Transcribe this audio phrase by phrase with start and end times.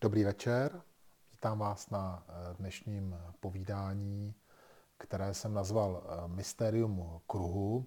[0.00, 0.82] Dobrý večer,
[1.32, 4.34] vítám vás na eh, dnešním povídání,
[4.98, 7.86] které jsem nazval eh, Mysterium kruhu.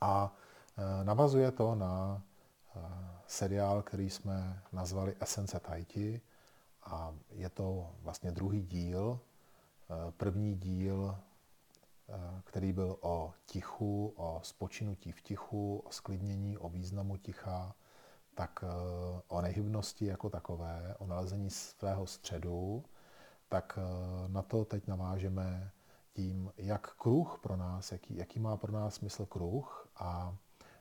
[0.00, 0.34] A
[0.76, 2.22] eh, navazuje to na
[3.26, 6.20] seriál, který jsme nazvali Essence Taiti
[6.82, 9.20] a je to vlastně druhý díl.
[10.16, 11.18] První díl,
[12.44, 17.74] který byl o tichu, o spočinutí v tichu, o sklidnění, o významu ticha,
[18.34, 22.84] tak eh, o nehybnosti jako takové, o nalezení svého středu,
[23.48, 25.70] tak eh, na to teď navážeme
[26.12, 29.88] tím, jak kruh pro nás, jaký, jaký má pro nás smysl kruh.
[29.96, 30.36] A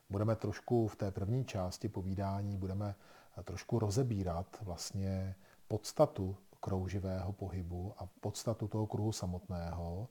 [0.09, 2.95] budeme trošku v té první části povídání, budeme
[3.37, 5.35] eh, trošku rozebírat vlastně
[5.67, 10.07] podstatu krouživého pohybu a podstatu toho kruhu samotného.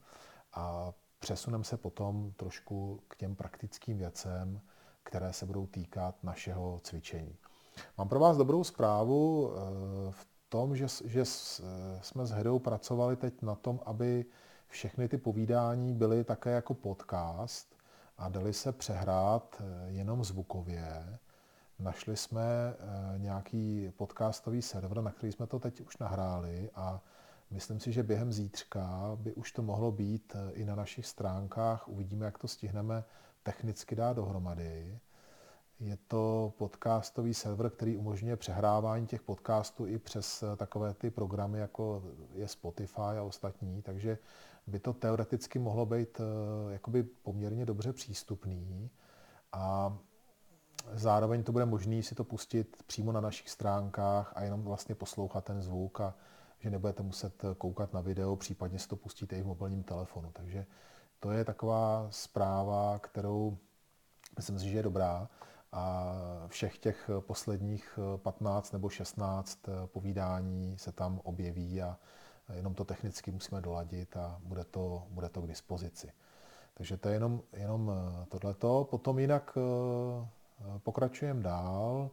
[0.53, 4.61] A přesuneme se potom trošku k těm praktickým věcem,
[5.09, 7.37] které se budou týkat našeho cvičení.
[7.99, 9.61] Mám pro vás dobrou zprávu eh,
[10.11, 11.25] v tom, že, že
[12.01, 14.25] jsme s Hedou pracovali teď na tom, aby
[14.69, 17.77] všechny ty povídání byly také jako podcast
[18.19, 21.19] a dali se přehrát eh, jenom zvukově.
[21.79, 27.01] Našli jsme eh, nějaký podcastový server, na který jsme to teď už nahráli a
[27.51, 31.89] myslím si, že během zítřka by už to mohlo být i na našich stránkách.
[31.89, 33.05] Uvidíme, jak to stihneme
[33.43, 34.99] technicky dát dohromady.
[35.81, 41.59] Je to podcastový server, který umožňuje přehrávání těch podcastů i přes eh, takové ty programy,
[41.59, 42.03] jako
[42.35, 44.19] je Spotify a ostatní, takže
[44.67, 48.91] by to teoreticky mohlo být eh, jakoby poměrně dobře přístupný
[49.53, 49.97] a
[50.93, 55.45] zároveň to bude možné si to pustit přímo na našich stránkách a jenom vlastně poslouchat
[55.45, 56.15] ten zvuk a
[56.59, 60.31] že nebudete muset koukat na video, případně si to pustíte i v mobilním telefonu.
[60.33, 60.67] Takže
[61.21, 63.59] to je taková zpráva, kterou
[64.37, 65.29] myslím si, že je dobrá
[65.73, 66.15] a
[66.47, 71.99] všech těch posledních 15 nebo 16 povídání se tam objeví a
[72.55, 76.13] jenom to technicky musíme doladit a bude to, bude to k dispozici.
[76.79, 77.93] Takže to je jenom, jenom
[78.29, 78.87] tohleto.
[78.91, 82.11] Potom jinak eh, pokračujeme dál.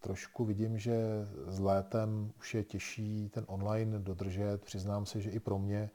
[0.00, 4.64] Trošku vidím, že s létem už je těžší ten online dodržet.
[4.64, 5.90] Přiznám se, že i pro mě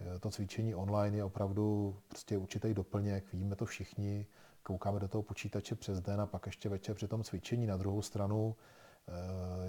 [0.00, 3.32] eh, to cvičení online je opravdu prostě určitý doplněk.
[3.32, 4.26] Víme to všichni
[4.68, 7.66] koukáme do toho počítače přes den a pak ještě večer při tom cvičení.
[7.66, 8.56] Na druhou stranu,
[9.08, 9.12] eh,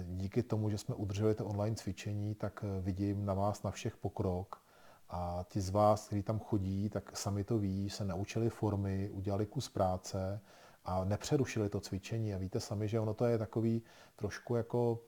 [0.04, 3.96] díky tomu, že jsme udrželi to online cvičení, tak eh, vidím na vás na všech
[3.96, 4.62] pokrok.
[5.08, 9.46] A ti z vás, kteří tam chodí, tak sami to ví, se naučili formy, udělali
[9.46, 10.40] kus práce
[10.84, 12.34] a nepřerušili to cvičení.
[12.34, 13.82] A víte sami, že ono to je takový
[14.16, 15.00] trošku jako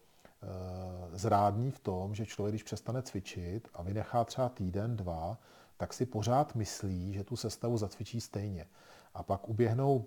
[0.43, 5.39] e, zrádný v tom, že člověk, když přestane cvičit a vynechá třeba týden, dva,
[5.77, 8.67] tak si pořád myslí, že tu sestavu zacvičí stejně.
[9.15, 10.07] A pak uběhnou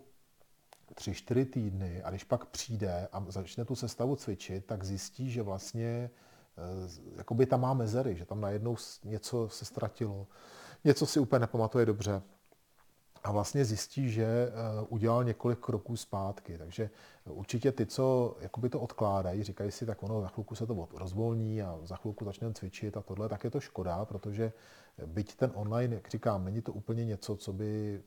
[0.95, 5.41] tři, čtyři týdny a když pak přijde a začne tu sestavu cvičit, tak zjistí, že
[5.41, 6.09] vlastně
[6.57, 10.27] eh, jakoby tam má mezery, že tam najednou něco se ztratilo,
[10.83, 12.21] něco si úplně nepamatuje dobře.
[13.23, 14.51] A vlastně zjistí, že eh,
[14.89, 16.57] udělal několik kroků zpátky.
[16.57, 16.89] Takže
[17.25, 21.61] určitě ty, co jakoby to odkládají, říkají si, tak ono za chvilku se to rozvolní
[21.61, 24.53] a za chvilku začneme cvičit a tohle, tak je to škoda, protože
[25.05, 28.01] byť ten online, jak říkám, není to úplně něco, co by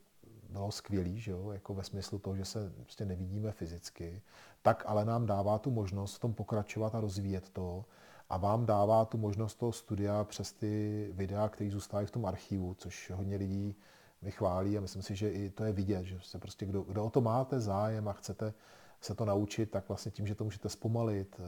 [0.49, 4.23] bylo skvělý, že jo, jako ve smyslu toho, že se prostě nevidíme fyzicky,
[4.63, 7.85] tak ale nám dává tu možnost v tom pokračovat a rozvíjet to
[8.29, 12.75] a vám dává tu možnost toho studia přes ty videa, které zůstávají v tom archivu,
[12.75, 13.77] což hodně lidí
[14.23, 17.11] vychválí a myslím si, že i to je vidět, že se prostě kdo, kdo o
[17.11, 18.55] to máte zájem a chcete
[19.01, 21.41] se to naučit, tak vlastně tím, že to můžete zpomalit,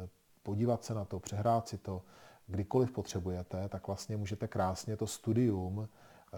[0.43, 2.03] podívat se na to, přehrát si to,
[2.47, 5.89] kdykoliv potřebujete, tak vlastně můžete krásně to studium
[6.33, 6.37] eh,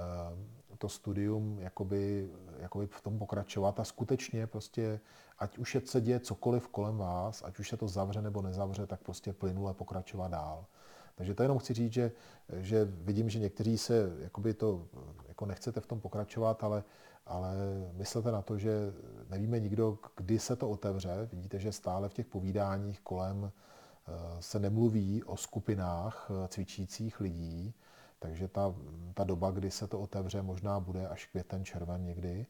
[0.78, 5.00] to studium jakoby, jakoby v tom pokračovat a skutečně prostě,
[5.38, 8.86] ať už je se děje cokoliv kolem vás, ať už se to zavře nebo nezavře,
[8.86, 10.66] tak prostě plynule pokračovat dál.
[11.14, 12.12] Takže to jenom chci říct, že,
[12.56, 14.86] že vidím, že někteří se jakoby to
[15.28, 16.84] jako nechcete v tom pokračovat, ale,
[17.26, 17.54] ale
[17.92, 18.92] myslete na to, že
[19.30, 21.28] nevíme nikdo, kdy se to otevře.
[21.32, 27.74] Vidíte, že stále v těch povídáních kolem eh, se nemluví o skupinách eh, cvičících lidí,
[28.22, 28.74] takže ta,
[29.14, 32.46] ta doba, kdy se to otevře, možná bude až květen, červen někdy,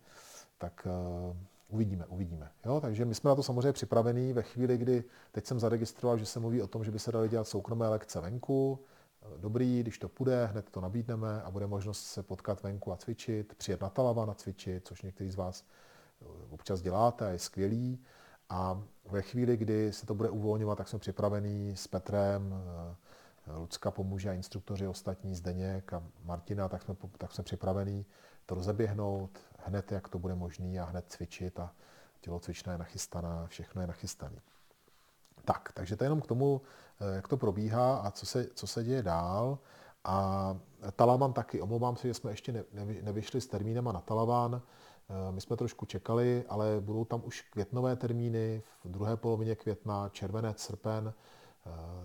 [0.58, 0.86] tak
[1.30, 1.36] uh,
[1.68, 2.50] uvidíme, uvidíme.
[2.66, 2.80] Jo?
[2.80, 6.40] Takže my jsme na to samozřejmě připravení ve chvíli, kdy teď jsem zaregistroval, že se
[6.40, 8.78] mluví o tom, že by se daly dělat soukromé lekce venku.
[9.36, 13.54] Dobrý, když to půjde, hned to nabídneme a bude možnost se potkat venku a cvičit,
[13.54, 15.64] přijet na Talava na cvičit, což někteří z vás
[16.22, 17.98] eh, občas děláte a je skvělý.
[18.48, 22.54] A ve chvíli, kdy se to bude uvolňovat, tak jsme připravení s Petrem,
[23.46, 28.06] Lucka pomůže a instruktoři ostatní, Zdeněk a Martina, tak jsme, tak jsme připravení
[28.46, 31.72] to rozeběhnout hned, jak to bude možné a hned cvičit a
[32.20, 34.36] tělocvična je nachystaná, všechno je nachystané.
[35.44, 36.60] Tak, takže to je jenom k tomu,
[37.14, 39.58] jak to probíhá a co se, co se děje dál.
[40.04, 40.56] A
[40.96, 42.64] Talaman taky, omlouvám se, že jsme ještě
[43.02, 44.62] nevyšli s termínem na Talavan.
[45.30, 50.62] My jsme trošku čekali, ale budou tam už květnové termíny v druhé polovině května, červenec,
[50.62, 51.14] srpen.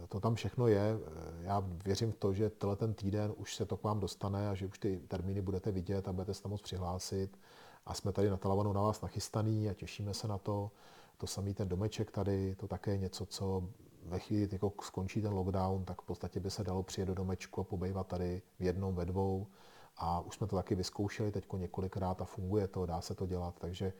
[0.09, 0.99] To tam všechno je.
[1.41, 4.53] Já věřím v to, že tenhle ten týden už se to k vám dostane a
[4.53, 7.39] že už ty termíny budete vidět a budete se tam moc přihlásit.
[7.85, 10.71] A jsme tady na Talavanu na vás nachystaný a těšíme se na to.
[11.17, 13.69] To samý ten domeček tady, to také je něco, co
[14.05, 17.61] ve chvíli, jako skončí ten lockdown, tak v podstatě by se dalo přijet do domečku
[17.61, 19.47] a pobejvat tady v jednom, ve dvou.
[19.97, 23.55] A už jsme to taky vyzkoušeli teď několikrát a funguje to, dá se to dělat.
[23.59, 23.93] Takže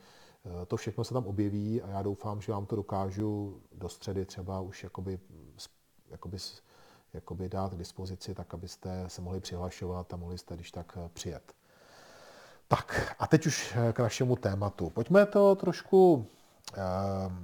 [0.45, 4.25] eh, to všechno se tam objeví a já doufám, že vám to dokážu do středy
[4.25, 5.19] třeba už jakoby,
[6.09, 6.37] jakoby,
[7.13, 11.09] jakoby dát k dispozici, tak abyste se mohli přihlašovat a mohli jste když tak eh,
[11.13, 11.53] přijet.
[12.67, 14.89] Tak a teď už eh, k našemu tématu.
[14.89, 16.27] Pojďme to trošku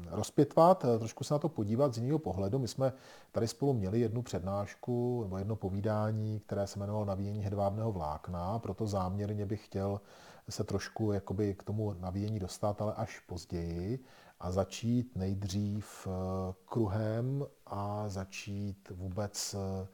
[0.09, 2.59] rozpětvat, eh, trošku se na to podívat z jiného pohledu.
[2.59, 2.93] My jsme
[3.31, 8.87] tady spolu měli jednu přednášku nebo jedno povídání, které se jmenovalo Navíjení hedvábného vlákna, proto
[8.87, 10.01] záměrně bych chtěl
[10.49, 13.99] se trošku jakoby k tomu navíjení dostat, ale až později
[14.39, 19.87] a začít nejdřív eh, kruhem a začít vůbec eh,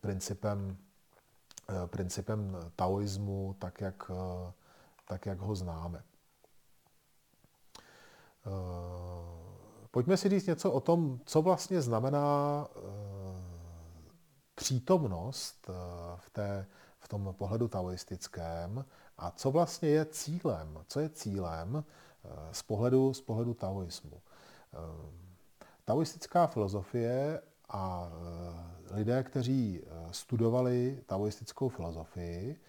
[0.00, 0.76] principem,
[1.86, 4.10] principem taoismu, tak jak,
[5.08, 6.02] tak jak ho známe.
[8.46, 8.50] Eh,
[9.90, 12.80] pojďme si říct něco o tom, co vlastně znamená eh,
[14.54, 15.72] přítomnost eh,
[16.16, 16.66] v, té,
[16.98, 18.84] v tom pohledu taoistickém
[19.18, 21.84] a co vlastně je cílem, co je cílem
[22.52, 24.22] z pohledu, z pohledu taoismu.
[25.84, 28.10] Taoistická filozofie a
[28.90, 32.60] lidé, kteří studovali taoistickou filozofii,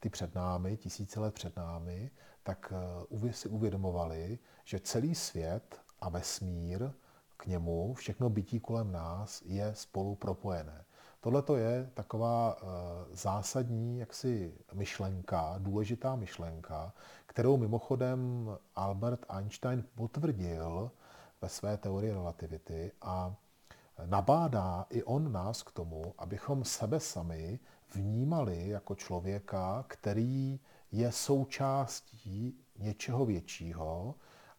[0.00, 2.10] ty před námi, tisíce let před námi,
[2.42, 2.72] tak
[3.30, 6.90] si uvědomovali, že celý svět a vesmír
[7.36, 10.84] k němu, všechno bytí kolem nás je spolu propojené.
[11.20, 12.68] Tohle to je taková uh,
[13.12, 16.92] zásadní jaksi myšlenka, důležitá myšlenka,
[17.26, 20.90] kterou mimochodem Albert Einstein potvrdil
[21.42, 23.34] ve své teorii relativity a
[24.06, 27.58] nabádá i on nás k tomu, abychom sebe sami
[27.94, 30.60] vnímali jako člověka, který
[30.92, 34.14] je součástí něčeho většího,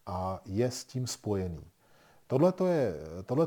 [0.06, 1.64] a je s tím spojený.
[2.26, 2.94] Tohle to je,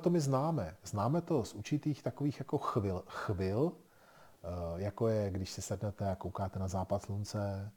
[0.10, 0.76] my známe.
[0.84, 3.72] Známe to z určitých takových jako chvil, chvil,
[4.44, 7.72] eh, jako je, když si sednete a koukáte na západ slunce,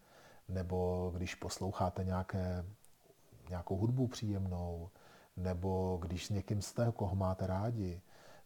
[0.48, 2.64] nebo když posloucháte nějaké,
[3.48, 4.90] nějakou hudbu příjemnou,
[5.36, 8.00] nebo když s někým jste, koho máte rádi,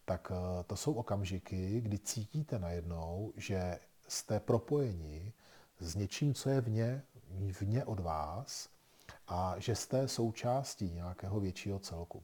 [0.05, 3.79] tak eh, to jsou okamžiky, kdy cítíte najednou, že
[4.09, 5.33] jste propojeni
[5.79, 7.03] s něčím, co je vně,
[7.61, 8.76] vně od vás
[9.29, 12.23] a že jste součástí nějakého většího celku.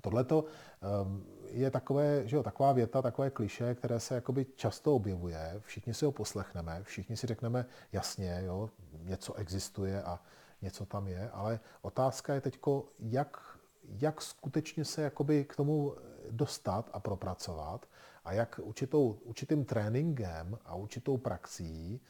[0.00, 5.54] Tohle ehm, je takové, že jo, taková věta, takové kliše, které se jakoby často objevuje.
[5.58, 10.20] Všichni si ho poslechneme, všichni si řekneme jasně, jo, něco existuje a
[10.62, 12.58] něco tam je, ale otázka je teď,
[12.98, 15.94] jak, jak skutečně se jakoby k tomu
[16.30, 17.86] dostat a propracovat
[18.24, 22.00] a jak určitou, určitým tréninkem a určitou praxí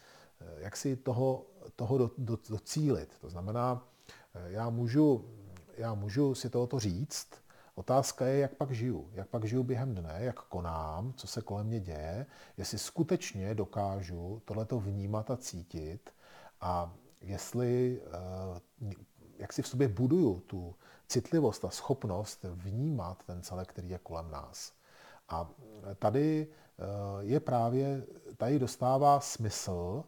[0.41, 3.19] Eh, jak si toho, toho do, do, docílit.
[3.21, 3.89] To znamená,
[4.35, 5.25] eh, já můžu,
[5.77, 7.29] já můžu si tohoto říct,
[7.75, 9.11] Otázka je, jak pak žiju.
[9.13, 12.27] Jak pak žiju během dne, jak konám, co se kolem mě děje,
[12.57, 16.11] jestli skutečně dokážu tohleto vnímat a cítit
[16.61, 18.95] a jestli, eh,
[19.39, 20.75] jak si v sobě buduju tu
[21.09, 24.73] citlivost a schopnost vnímat ten celek, který je kolem nás.
[25.29, 25.51] A
[25.99, 26.49] tady
[27.21, 30.05] je právě, tady dostává smysl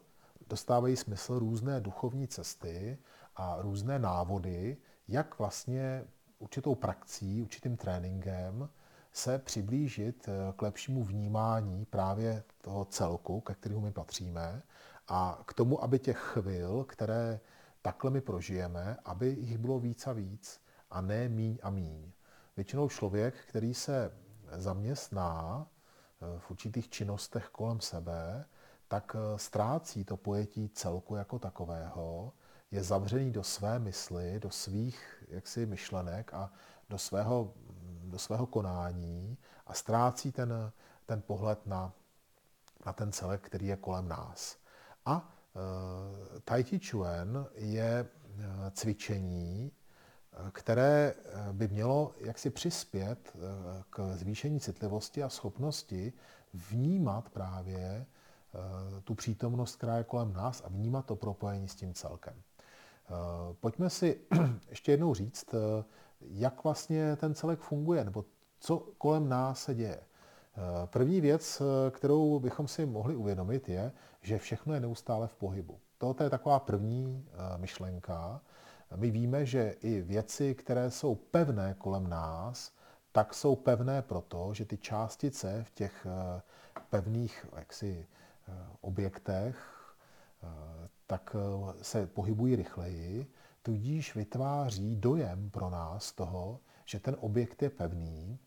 [0.51, 2.97] dostávají smysl různé duchovní cesty
[3.35, 4.77] a různé návody,
[5.07, 6.05] jak vlastně
[6.39, 8.69] určitou praxí, určitým tréninkem
[9.11, 14.63] se přiblížit eh, k lepšímu vnímání právě toho celku, ke kterému my patříme
[15.07, 17.39] a k tomu, aby těch chvil, které
[17.81, 22.11] takhle my prožijeme, aby jich bylo víc a víc a ne míň a míň.
[22.55, 24.11] Většinou člověk, který se
[24.51, 28.45] zaměstná eh, v určitých činnostech kolem sebe,
[28.91, 32.33] tak eh, ztrácí to pojetí celku jako takového,
[32.71, 36.51] je zavřený do své mysli, do svých jaksi myšlenek a
[36.89, 37.53] do svého,
[38.03, 40.71] do svého konání a ztrácí ten,
[41.05, 41.93] ten pohled na,
[42.85, 44.57] na ten celek, který je kolem nás.
[45.05, 45.29] A
[46.35, 49.71] e, Tai Chi Chuan je eh, cvičení,
[50.51, 51.13] které
[51.51, 53.33] by mělo jaksi přispět
[53.89, 56.13] k zvýšení citlivosti a schopnosti
[56.53, 58.05] vnímat právě
[59.03, 62.33] tu přítomnost, která je kolem nás a vnímat to propojení s tím celkem.
[62.35, 63.13] Eh,
[63.59, 64.19] pojďme si
[64.69, 65.83] ještě jednou říct, eh,
[66.21, 68.25] jak vlastně ten celek funguje, nebo
[68.59, 69.99] co kolem nás se děje.
[70.85, 73.91] První věc, kterou bychom si mohli uvědomit, je,
[74.21, 75.79] že všechno je neustále v pohybu.
[75.97, 77.25] Toto je taková první
[77.57, 78.41] myšlenka.
[78.95, 82.71] My víme, že i věci, které jsou pevné kolem nás,
[83.11, 86.41] tak jsou pevné proto, že ty částice v těch eh,
[86.89, 88.20] pevných jaksi, eh,
[88.81, 89.57] objektech
[90.43, 90.47] eh,
[91.07, 91.35] tak
[91.81, 93.31] se pohybují rychleji,
[93.61, 98.39] tudíž vytváří dojem pro nás toho, že ten objekt je pevný.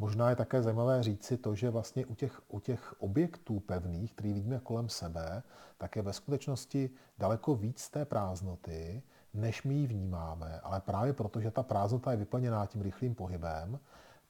[0.00, 4.32] Možná je také zajímavé říci to, že vlastně u těch, u těch objektů pevných, který
[4.32, 5.42] vidíme kolem sebe,
[5.78, 9.02] tak je ve skutečnosti daleko víc té prázdnoty,
[9.34, 10.60] než my ji vnímáme.
[10.60, 13.80] Ale právě proto, že ta prázdnota je vyplněná tím rychlým pohybem,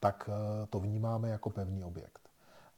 [0.00, 2.28] tak eh, to vnímáme jako pevný objekt.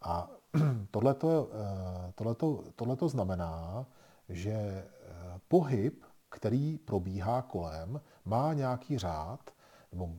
[0.03, 0.31] A
[0.90, 3.87] tohleto, eh, tohleto, tohleto znamená,
[4.28, 4.87] že eh,
[5.49, 9.50] pohyb, který probíhá kolem, má nějaký řád,
[9.92, 10.11] nebo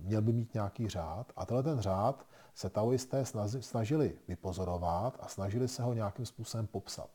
[0.00, 3.24] měl by mít nějaký řád, a tenhle ten řád se taoisté
[3.60, 7.10] snažili vypozorovat a snažili se ho nějakým způsobem popsat.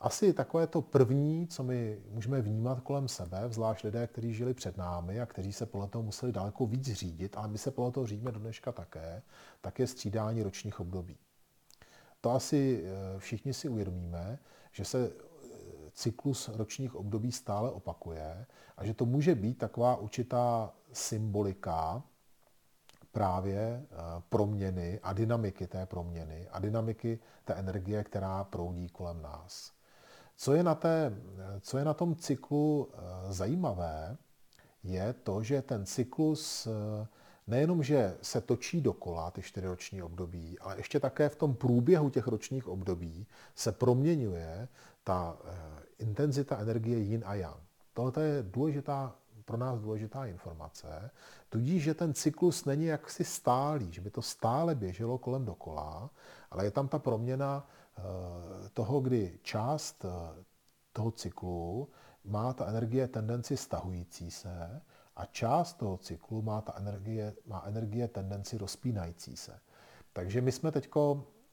[0.00, 4.76] Asi takové to první, co my můžeme vnímat kolem sebe, zvlášť lidé, kteří žili před
[4.76, 8.06] námi a kteří se podle toho museli daleko víc řídit, ale my se podle toho
[8.06, 9.22] řídíme do dneška také,
[9.60, 11.18] tak je střídání ročních období.
[12.22, 14.38] To asi eh, všichni si uvědomíme,
[14.72, 15.50] že se eh,
[15.92, 22.02] cyklus ročních období stále opakuje a že to může být taková určitá symbolika
[23.12, 23.86] právě eh,
[24.28, 29.72] proměny a dynamiky té proměny a dynamiky té energie, která proudí kolem nás.
[30.36, 31.12] Co je na, té,
[31.60, 32.88] co je na tom cyklu
[33.28, 34.16] zajímavé,
[34.82, 36.68] je to, že ten cyklus
[37.46, 42.26] nejenom, že se točí dokola, ty čtyřiroční období, ale ještě také v tom průběhu těch
[42.26, 44.68] ročních období se proměňuje
[45.04, 47.62] ta eh, intenzita energie yin a yang.
[47.94, 51.10] Tohle je důležitá, pro nás důležitá informace,
[51.48, 56.10] tudíž, že ten cyklus není jaksi stálý, že by to stále běželo kolem dokola,
[56.50, 57.66] ale je tam ta proměna
[57.98, 60.44] Eh, toho, kdy část eh,
[60.92, 61.88] toho cyklu
[62.24, 64.82] má ta energie tendenci stahující se
[65.22, 69.58] a část toho cyklu má ta energie, má energie tendenci rozpínající se.
[70.12, 70.90] Takže my jsme teď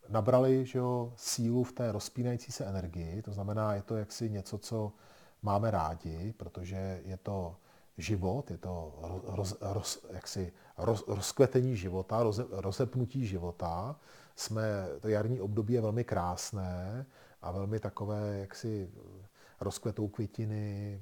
[0.10, 4.58] nabrali že jo, sílu v té rozpínající se energii, to znamená, je to jaksi něco,
[4.58, 4.94] co
[5.42, 7.56] máme rádi, protože je to
[7.98, 14.00] život, je to roz, roz, jaksi roz, rozkvetení života, roze, rozepnutí života,
[14.36, 14.64] jsme,
[15.00, 17.06] to jarní období je velmi krásné
[17.42, 18.90] a velmi takové, jak si
[19.62, 21.02] rozkvetou květiny,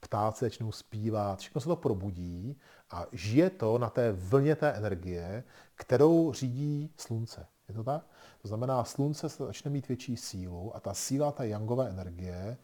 [0.00, 2.58] ptáci začnou zpívat, všechno se to probudí
[2.90, 7.46] a žije to na té vlně té energie, kterou řídí slunce.
[7.68, 8.06] Je to tak?
[8.42, 12.56] To znamená, slunce se začne mít větší sílu a ta síla té jangové energie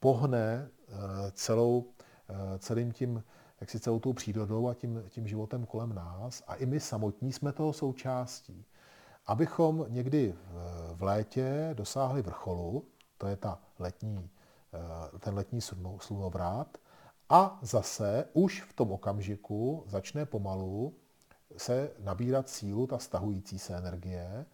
[0.00, 0.92] pohne eh,
[1.32, 1.84] celou,
[2.28, 3.24] eh, celým tím,
[3.60, 7.32] jak si celou tou přírodou a tím, tím životem kolem nás a i my samotní
[7.32, 8.66] jsme toho součástí
[9.26, 10.34] abychom někdy
[10.94, 12.84] v létě dosáhli vrcholu,
[13.18, 14.30] to je ta letní,
[15.20, 15.60] ten letní
[15.98, 16.78] slunovrát,
[17.28, 20.94] a zase už v tom okamžiku začne pomalu
[21.56, 24.46] se nabírat sílu ta stahující se energie,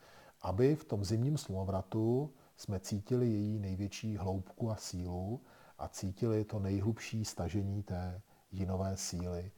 [0.42, 5.40] aby v tom zimním slunovratu jsme cítili její největší hloubku a sílu
[5.78, 8.22] a cítili to nejhlubší stažení té
[8.52, 9.50] jinové síly,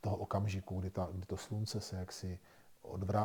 [0.00, 2.38] toho okamžiku, kdy, ta, kdy to slunce se jaksi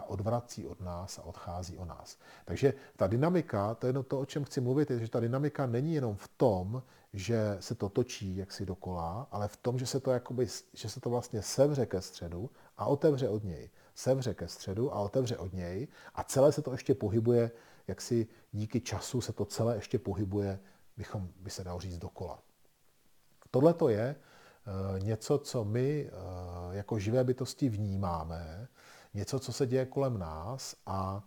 [0.08, 2.18] odvrací od nás a odchází o nás.
[2.46, 5.94] Takže ta dynamika, to je to, o čem chci mluvit, je, že ta dynamika není
[5.94, 10.12] jenom v tom, že se to točí jaksi dokola, ale v tom, že se to,
[10.12, 13.70] jakoby, že se to vlastně sevře ke středu a otevře od něj.
[13.96, 17.52] Sevře ke středu a otevře od něj a celé se to ještě pohybuje,
[17.88, 20.60] jak si díky času se to celé ještě pohybuje,
[20.98, 22.40] bychom, by se dalo říct, dokola.
[23.52, 28.68] Tohle to je eh, něco, co my eh, jako živé bytosti vnímáme,
[29.14, 31.24] něco, co se děje kolem nás a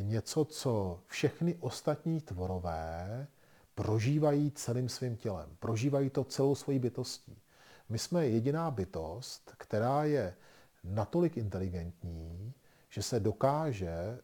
[0.00, 3.26] něco, co všechny ostatní tvorové
[3.74, 5.56] prožívají celým svým tělem.
[5.58, 7.38] Prožívají to celou svojí bytostí.
[7.88, 10.34] My jsme jediná bytost, která je
[10.84, 12.54] natolik inteligentní,
[12.88, 14.20] že se dokáže eh,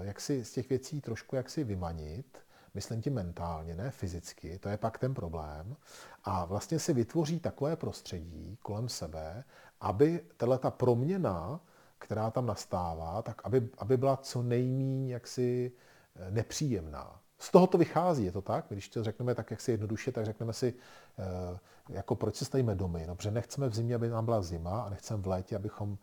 [0.00, 2.38] jak si z těch věcí trošku jaksi vymanit,
[2.74, 5.76] myslím tím mentálně, ne fyzicky, to je pak ten problém,
[6.24, 9.44] a vlastně si vytvoří takové prostředí kolem sebe,
[9.80, 11.60] aby tato proměna
[11.98, 15.72] která tam nastává, tak aby, aby byla co nejméně jaksi
[16.16, 17.20] eh, nepříjemná.
[17.38, 18.66] Z toho to vychází, je to tak?
[18.68, 20.74] Když to řekneme tak, jak si jednoduše, tak řekneme si,
[21.18, 21.58] eh,
[21.88, 23.04] jako proč se stavíme domy?
[23.06, 25.98] No, protože nechceme v zimě, aby nám byla zima a nechceme v létě, abychom,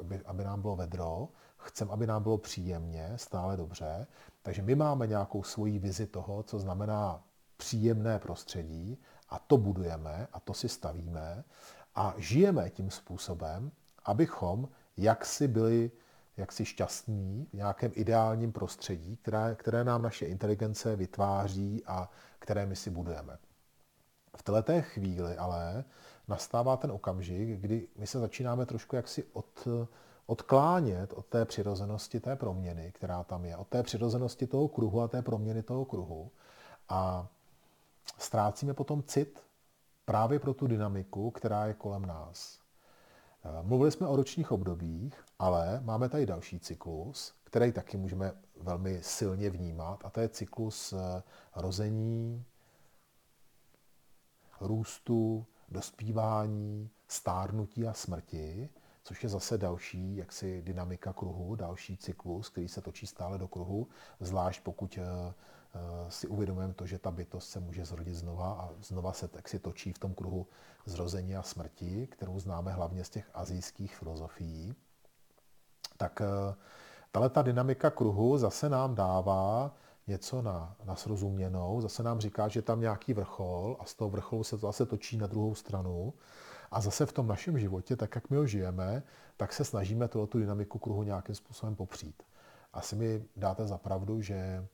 [0.00, 1.28] aby, aby nám bylo vedro.
[1.56, 4.06] Chceme, aby nám bylo příjemně, stále dobře.
[4.42, 7.22] Takže my máme nějakou svoji vizi toho, co znamená
[7.56, 11.44] příjemné prostředí a to budujeme a to si stavíme
[11.94, 13.72] a žijeme tím způsobem,
[14.04, 14.68] abychom
[15.02, 15.90] jaksi byli
[16.36, 22.76] jaksi šťastní v nějakém ideálním prostředí, které, které nám naše inteligence vytváří a které my
[22.76, 23.38] si budujeme.
[24.36, 25.84] V této chvíli ale
[26.28, 29.68] nastává ten okamžik, kdy my se začínáme trošku jaksi od,
[30.26, 35.08] odklánět od té přirozenosti té proměny, která tam je, od té přirozenosti toho kruhu a
[35.08, 36.30] té proměny toho kruhu
[36.88, 37.28] a
[38.18, 39.42] ztrácíme potom cit
[40.04, 42.59] právě pro tu dynamiku, která je kolem nás.
[43.62, 49.50] Mluvili jsme o ročních obdobích, ale máme tady další cyklus, který taky můžeme velmi silně
[49.50, 51.22] vnímat, a to je cyklus eh,
[51.56, 52.44] rození,
[54.60, 58.68] růstu, dospívání, stárnutí a smrti,
[59.02, 63.88] což je zase další jaksi dynamika kruhu, další cyklus, který se točí stále do kruhu,
[64.20, 65.34] zvlášť pokud eh, eh,
[66.08, 69.58] si uvědomujeme to, že ta bytost se může zrodit znova a znova se tak si
[69.58, 70.46] točí v tom kruhu
[70.86, 74.74] zrození a smrti, kterou známe hlavně z těch azijských filozofií,
[75.96, 76.54] tak eh,
[77.12, 79.74] tahle ta dynamika kruhu zase nám dává
[80.06, 84.44] něco na, na srozuměnou, zase nám říká, že tam nějaký vrchol a z toho vrcholu
[84.44, 86.14] se to zase točí na druhou stranu.
[86.70, 89.02] A zase v tom našem životě, tak jak my ho žijeme,
[89.36, 92.22] tak se snažíme tu dynamiku kruhu nějakým způsobem popřít.
[92.72, 94.66] Asi mi dáte za pravdu, že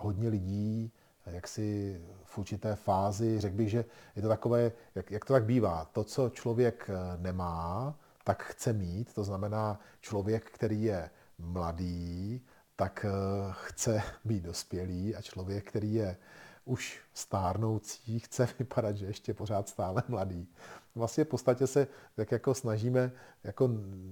[0.00, 0.92] hodně lidí
[1.26, 3.84] jak si v určité fázi, řekl bych, že
[4.16, 8.72] je to takové, jak, jak to tak bývá, to, co člověk eh, nemá, tak chce
[8.72, 12.40] mít, to znamená člověk, který je mladý,
[12.76, 13.10] tak eh,
[13.50, 16.16] chce být dospělý a člověk, který je
[16.64, 20.48] už stárnoucí, chce vypadat, že ještě pořád stále mladý.
[20.94, 23.12] Vlastně v podstatě se tak jako snažíme
[23.44, 23.68] jako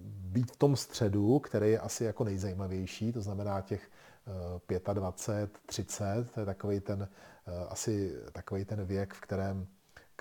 [0.07, 3.91] být v tom středu, který je asi jako nejzajímavější, to znamená těch
[4.95, 7.09] 25, eh, 30, to je takový ten,
[7.47, 9.67] eh, asi takový ten věk, v kterém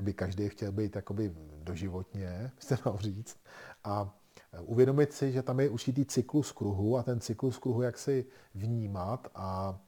[0.01, 1.31] by každý chtěl být jakoby
[1.63, 3.37] doživotně, se dalo říct.
[3.83, 4.15] A
[4.61, 9.27] uvědomit si, že tam je určitý cyklus kruhu a ten cyklus kruhu jak si vnímat
[9.35, 9.79] a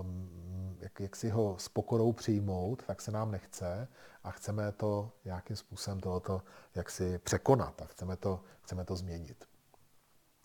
[0.00, 3.88] um, jak, jak si ho s pokorou přijmout, tak se nám nechce
[4.24, 6.42] a chceme to nějakým způsobem tohoto
[6.74, 9.44] jak si překonat a chceme to, chceme to změnit.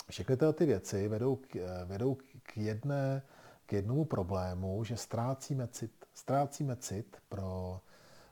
[0.10, 3.22] Všechny tyhle ty věci vedou k, vedou k, jedné,
[3.66, 7.82] k jednomu problému, že ztrácíme cit, ztrácíme cit pro,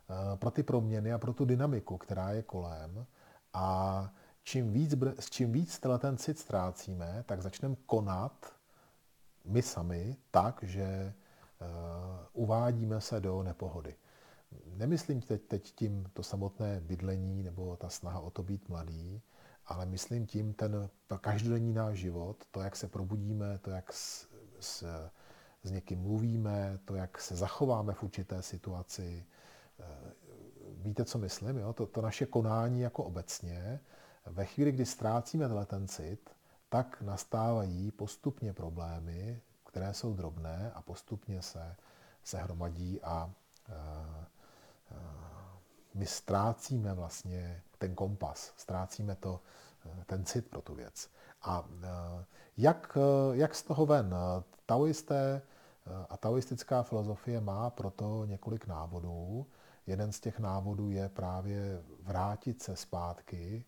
[0.09, 3.05] uh, pro ty proměny a pro tu dynamiku, která je kolem
[3.53, 4.09] a
[4.43, 4.95] čím víc,
[5.29, 8.53] čím víc ten cit ztrácíme, tak začneme konat
[9.45, 11.13] my sami tak, že
[11.61, 11.67] uh,
[12.33, 13.95] uvádíme se do nepohody.
[14.65, 19.21] Nemyslím teď, teď tím to samotné bydlení nebo ta snaha o to být mladý,
[19.71, 20.89] ale myslím tím ten
[21.21, 24.27] každodenní náš život, to, jak se probudíme, to, jak s,
[24.59, 24.83] s,
[25.63, 29.25] s někým mluvíme, to, jak se zachováme v určité situaci.
[29.79, 29.85] Eh,
[30.77, 31.57] víte, co myslím?
[31.57, 31.73] Jo?
[31.73, 33.79] To, to naše konání jako obecně
[34.25, 36.29] ve chvíli, kdy ztrácíme tenhle ten cit,
[36.69, 41.75] tak nastávají postupně problémy, které jsou drobné a postupně se,
[42.23, 43.31] se hromadí a, a,
[44.95, 45.59] a
[45.93, 49.39] my ztrácíme vlastně ten kompas, ztrácíme to,
[50.05, 51.09] ten cit pro tu věc.
[51.41, 51.65] A
[52.57, 52.97] jak,
[53.31, 54.15] jak z toho ven?
[54.65, 55.41] Taoisté
[56.09, 59.47] a taoistická filozofie má proto několik návodů.
[59.87, 63.65] Jeden z těch návodů je právě vrátit se zpátky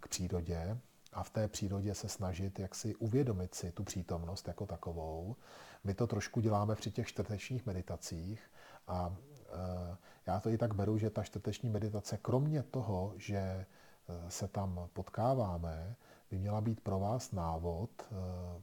[0.00, 0.78] k přírodě
[1.12, 5.36] a v té přírodě se snažit jak si uvědomit si tu přítomnost jako takovou.
[5.84, 8.50] My to trošku děláme při těch čtvrtečních meditacích
[8.86, 9.16] a
[10.28, 13.66] já to i tak beru, že ta čtvrteční meditace, kromě toho, že e,
[14.28, 15.96] se tam potkáváme,
[16.30, 18.14] by měla být pro vás návod, e,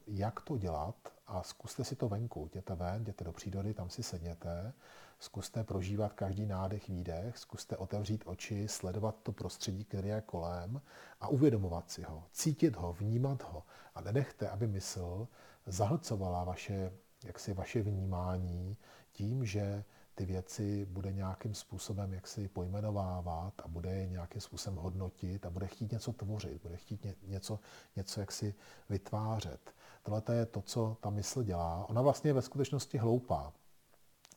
[0.08, 0.96] jak to dělat
[1.28, 2.48] a zkuste si to venku.
[2.52, 4.74] Jděte ven, jděte do přírody, tam si sedněte
[5.20, 10.82] Zkuste prožívat každý nádech, výdech, zkuste otevřít oči, sledovat to prostředí, které je kolem
[11.22, 13.64] a uvědomovat si ho, cítit ho, vnímat ho
[13.96, 15.28] a nenechte, aby mysl
[15.66, 16.92] zahlcovala vaše,
[17.26, 18.78] jaksi vaše vnímání
[19.12, 19.84] tím, že
[20.16, 25.68] ty věci bude nějakým způsobem jaksi pojmenovávat a bude je nějakým způsobem hodnotit a bude
[25.68, 27.60] chtít něco tvořit, bude chtít něco,
[27.96, 28.56] něco jaksi
[28.90, 29.74] vytvářet.
[30.04, 31.86] Tohle je to, co ta mysl dělá.
[31.90, 33.54] Ona vlastně je ve skutečnosti hloupá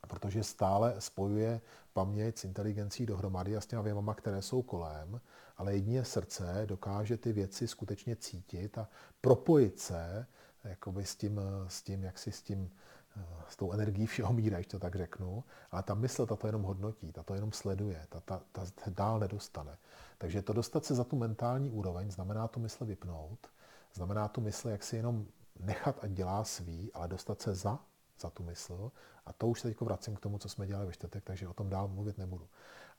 [0.08, 1.60] protože stále spojuje
[1.92, 5.20] paměť s inteligencí dohromady a s těma věmama, které jsou kolem,
[5.56, 8.88] ale jedině srdce dokáže ty věci skutečně cítit a
[9.20, 10.26] propojit se
[10.64, 12.70] jakoby s tím, s tím jak si s tím,
[13.48, 16.62] s tou energií všeho míra, když to tak řeknu, ale ta mysl ta to jenom
[16.62, 19.78] hodnotí, ta to jenom sleduje, ta, ta, ta dál nedostane.
[20.18, 23.38] Takže to dostat se za tu mentální úroveň znamená tu mysl vypnout,
[23.94, 25.26] znamená tu mysl jak si jenom
[25.60, 27.78] nechat, ať dělá svý, ale dostat se za
[28.20, 28.92] za tu mysl.
[29.26, 31.54] A to už se teď vracím k tomu, co jsme dělali ve čtvrtek, takže o
[31.54, 32.48] tom dál mluvit nebudu.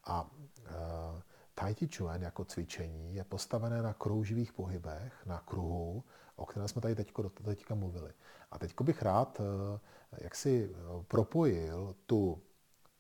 [0.03, 0.29] A
[0.65, 0.71] e,
[1.60, 6.04] Tai Chi Chuan jako cvičení je postavené na krouživých pohybech, na kruhu,
[6.36, 8.13] o kterém jsme tady teďko, teďka mluvili.
[8.52, 9.80] A teď bych rád eh,
[10.17, 12.41] jak si eh, propojil tu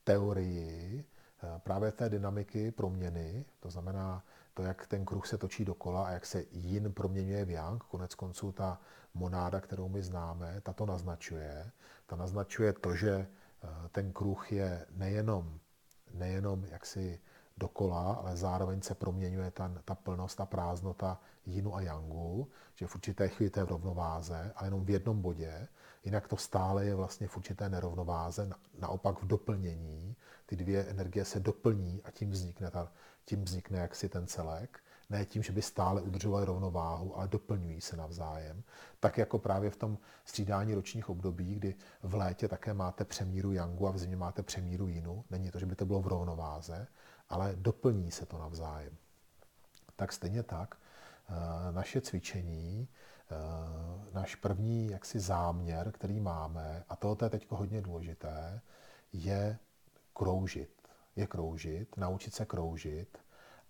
[0.03, 1.05] teorii
[1.43, 6.11] eh, právě té dynamiky proměny, to znamená to, jak ten kruh se točí dokola a
[6.11, 7.83] jak se jin proměňuje v yang.
[7.83, 8.81] Konec konců ta
[9.13, 11.71] monáda, kterou my známe, ta to naznačuje.
[12.05, 13.27] Ta naznačuje to, že
[13.91, 15.59] ten kruh je nejenom,
[16.13, 17.19] nejenom jaksi
[17.59, 22.95] dokola, ale zároveň se proměňuje ta, ta plnost, ta prázdnota jinu a yangu, že v
[22.95, 25.67] určité chvíli to je v rovnováze, ale jenom v jednom bodě,
[26.03, 31.39] jinak to stále je vlastně v určité nerovnováze, naopak v doplnění, ty dvě energie se
[31.39, 32.91] doplní a tím vznikne, ta,
[33.25, 37.97] tím vznikne jaksi ten celek, ne tím, že by stále udržovali rovnováhu, ale doplňují se
[37.97, 38.63] navzájem.
[38.99, 43.87] Tak jako právě v tom střídání ročních období, kdy v létě také máte přemíru yangu
[43.87, 45.25] a v zimě máte přemíru jinu.
[45.29, 46.87] Není to, že by to bylo v rovnováze,
[47.29, 48.97] ale doplní se to navzájem.
[49.95, 50.75] Tak stejně tak
[51.29, 52.87] eh, naše cvičení,
[53.31, 53.35] eh,
[54.13, 58.61] náš první jaksi záměr, který máme, a to je teď hodně důležité,
[59.13, 59.57] je
[60.13, 60.71] kroužit.
[61.15, 63.17] Je kroužit, naučit se kroužit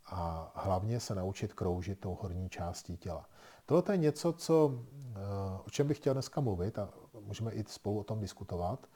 [0.05, 3.29] a hlavně se naučit kroužit tou horní částí těla.
[3.65, 7.99] Tohle je něco, co, eh, o čem bych chtěl dneska mluvit a můžeme i spolu
[7.99, 8.87] o tom diskutovat.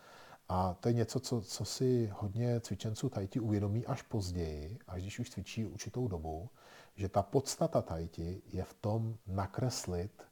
[0.56, 5.20] A to je něco, co, co si hodně cvičenců tajti uvědomí až později, až když
[5.20, 6.50] už cvičí určitou dobu,
[6.96, 10.24] že ta podstata tajti je v tom nakreslit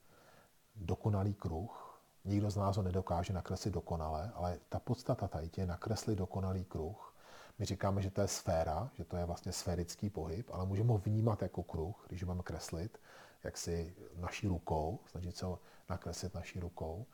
[0.76, 2.02] dokonalý kruh.
[2.26, 7.16] Nikdo z nás ho nedokáže nakreslit dokonale, ale ta podstata tajti je nakreslit dokonalý kruh.
[7.60, 10.98] My říkáme, že to je sféra, že to je vlastně sférický pohyb, ale můžeme ho
[10.98, 12.98] vnímat jako kruh, když ho máme kreslit,
[13.44, 17.06] jak si naší rukou, snažit se ho nakreslit naší rukou.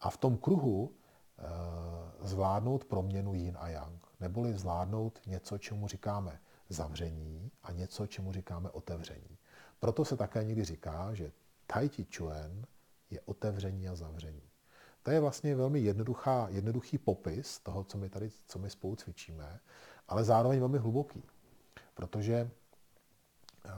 [0.00, 0.92] A v tom kruhu
[2.20, 8.70] zvládnout proměnu yin a yang, neboli zvládnout něco, čemu říkáme zavření a něco, čemu říkáme
[8.70, 9.38] otevření.
[9.80, 11.32] Proto se také někdy říká, že
[11.66, 12.64] Tai Chi Chuan
[13.10, 14.42] je otevření a zavření.
[15.02, 19.60] To je vlastně velmi jednoduchá, jednoduchý popis toho, co my tady co my spolu cvičíme,
[20.08, 21.22] ale zároveň velmi hluboký.
[21.94, 22.50] Protože
[23.64, 23.70] uh,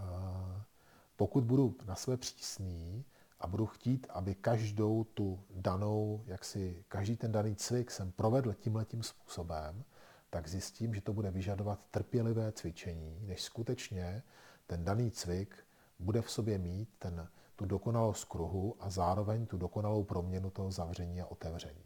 [1.16, 3.04] pokud budu na své přísný,
[3.40, 8.52] a budu chtít, aby každou tu danou, jak si každý ten daný cvik jsem provedl
[8.52, 9.84] tímhletím způsobem,
[10.30, 14.22] tak zjistím, že to bude vyžadovat trpělivé cvičení, než skutečně
[14.66, 15.56] ten daný cvik
[15.98, 21.20] bude v sobě mít ten, tu dokonalost kruhu a zároveň tu dokonalou proměnu toho zavření
[21.20, 21.84] a otevření.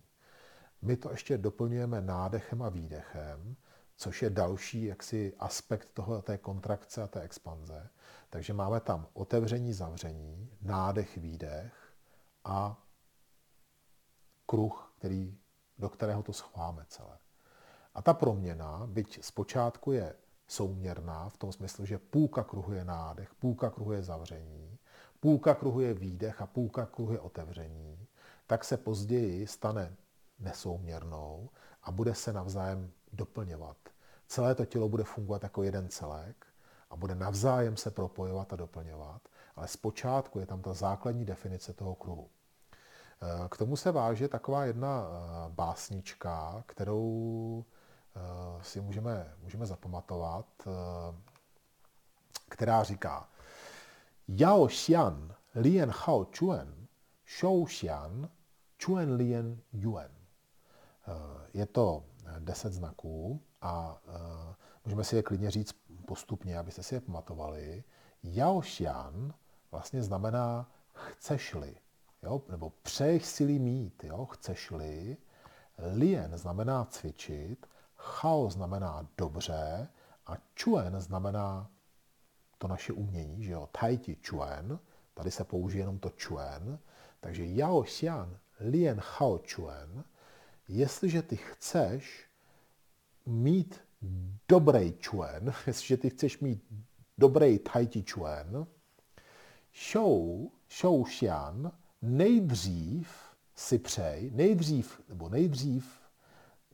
[0.83, 3.57] My to ještě doplňujeme nádechem a výdechem,
[3.97, 7.89] což je další jaksi aspekt toho, té kontrakce a té expanze.
[8.31, 11.93] Takže máme tam otevření, zavření, nádech, výdech
[12.45, 12.85] a
[14.47, 15.39] kruh, který,
[15.79, 17.19] do kterého to schováme celé.
[17.95, 20.15] A ta proměna, byť zpočátku je
[20.47, 24.79] souměrná, v tom smyslu, že půlka kruhu je nádech, půlka kruhu je zavření,
[25.21, 28.07] půlka kruhu je výdech a půlka kruhu je otevření,
[28.47, 29.97] tak se později stane
[30.39, 31.51] nesouměrnou
[31.83, 33.82] a bude se navzájem doplňovat.
[34.33, 36.47] Celé to tělo bude fungovat jako jeden celek
[36.91, 41.95] a bude navzájem se propojovat a doplňovat, ale zpočátku je tam ta základní definice toho
[41.95, 42.31] kruhu.
[43.23, 47.65] Eh, k tomu se váže taková jedna eh, básnička, kterou
[48.17, 48.21] eh,
[48.65, 50.47] si můžeme, můžeme zapamatovat,
[52.49, 53.29] která říká
[54.29, 56.75] Yao Xian Lian Hao Chuan
[57.39, 58.29] Shou Xian
[58.85, 60.11] Chuan Lian Yuan.
[61.55, 62.05] Je to
[62.39, 63.99] deset znaků a
[64.85, 65.73] můžeme si je klidně říct
[66.07, 67.85] postupně, abyste si je pamatovali,
[68.23, 69.35] Yao Xian
[69.71, 71.77] vlastně znamená chceš-li,
[72.23, 72.43] jo?
[72.49, 74.27] nebo přeješ si mít, jo?
[74.27, 75.17] chceš-li.
[75.79, 79.89] Lien znamená cvičit, Chao znamená dobře
[80.27, 81.71] a Chuen znamená
[82.59, 84.79] to naše umění, že jo, Tai Chi Chuen,
[85.15, 86.79] tady se použije jenom to Chuen,
[87.21, 90.05] takže Yao Xian Lien Chao Chuen,
[90.69, 92.32] jestliže ty chceš
[93.27, 93.81] mít
[94.49, 96.65] dobrý člen, jestliže ty chceš mít
[97.19, 98.67] dobrý tai chi člen,
[100.81, 103.09] show xian, nejdřív
[103.55, 106.01] si přej, nejdřív, nebo nejdřív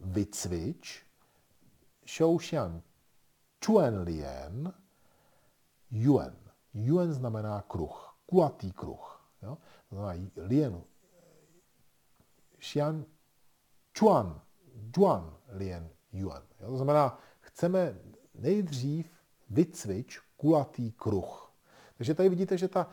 [0.00, 1.06] vycvič,
[2.16, 2.82] show xian
[3.60, 4.72] čuen lien,
[5.90, 6.36] yuan.
[6.74, 9.30] Yuan znamená kruh, kulatý kruh.
[9.42, 9.58] Jo?
[9.90, 10.82] Znamená lien,
[12.58, 13.04] xian
[13.98, 14.40] chuan,
[14.96, 16.42] juan lien yuan.
[16.66, 17.94] To znamená, chceme
[18.34, 19.10] nejdřív
[19.50, 21.52] vycvič kulatý kruh.
[21.96, 22.86] Takže tady vidíte, že ta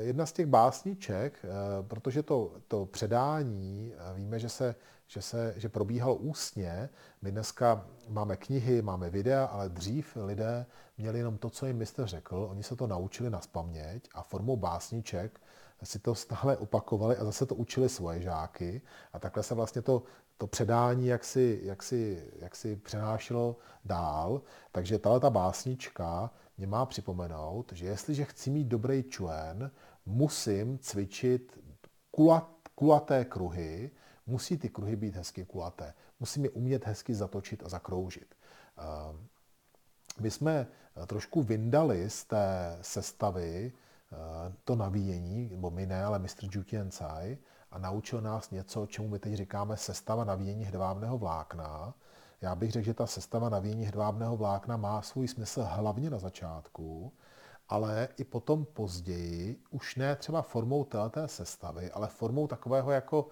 [0.00, 1.44] jedna z těch básniček,
[1.88, 4.74] protože to, to předání, víme, že se
[5.12, 6.88] že, se, že probíhalo ústně.
[7.22, 10.66] My dneska máme knihy, máme videa, ale dřív lidé
[10.98, 12.46] měli jenom to, co jim mistr řekl.
[12.50, 15.40] Oni se to naučili na spaměť a formou básniček
[15.82, 18.82] si to stále opakovali a zase to učili svoje žáky.
[19.12, 20.02] A takhle se vlastně to,
[20.38, 24.42] to předání jaksi, jaksi, jaksi přenášelo dál.
[24.72, 29.70] Takže tahle ta básnička mě má připomenout, že jestliže chci mít dobrý člen,
[30.06, 31.58] musím cvičit
[32.10, 33.90] kulat, kulaté kruhy,
[34.26, 35.94] musí ty kruhy být hezky kulaté.
[36.20, 38.34] Musíme umět hezky zatočit a zakroužit.
[38.78, 39.26] Ehm,
[40.20, 40.66] my jsme
[41.06, 43.72] trošku vyndali z té sestavy
[44.64, 47.38] to navíjení, nebo my ne, ale mistr Jutien Tsai,
[47.70, 51.94] a naučil nás něco, čemu my teď říkáme sestava navíjení hedvábného vlákna.
[52.40, 57.12] Já bych řekl, že ta sestava navíjení hedvábného vlákna má svůj smysl hlavně na začátku,
[57.68, 63.28] ale i potom později, už ne třeba formou této sestavy, ale formou takového jako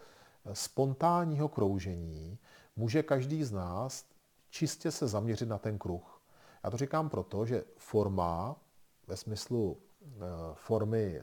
[0.53, 2.39] spontánního kroužení
[2.77, 4.05] může každý z nás
[4.51, 6.23] čistě se zaměřit na ten kruh.
[6.65, 8.57] Já to říkám proto, že forma
[9.07, 9.90] ve smyslu eh,
[10.55, 11.21] formy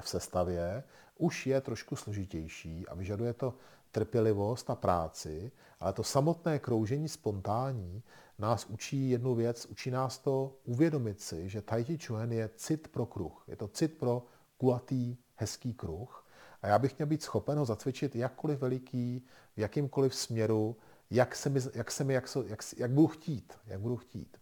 [0.00, 0.84] v sestavě
[1.16, 3.54] už je trošku složitější a vyžaduje to
[3.90, 8.02] trpělivost a práci, ale to samotné kroužení spontánní
[8.38, 12.88] nás učí jednu věc, učí nás to uvědomit si, že Tai Chi Chuan je cit
[12.88, 13.44] pro kruh.
[13.48, 14.26] Je to cit pro
[14.58, 16.26] kulatý, hezký kruh
[16.62, 19.24] a já bych měl být schopen ho zacvičit jakkoliv veliký,
[19.56, 20.76] v jakýmkoliv směru,
[21.10, 23.52] jak se mi, jak, se mi, jak, se, jak, jak budu chtít.
[23.66, 24.37] Jak budu chtít.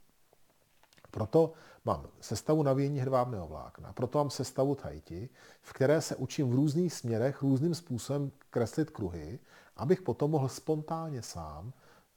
[1.16, 1.52] Proto
[1.85, 5.29] mám sestavu navíjení hedvábného vlákna, proto mám sestavu tajti,
[5.62, 9.38] v které se učím v různých směrech, různým způsobem kreslit kruhy,
[9.76, 11.72] abych potom mohl spontánně sám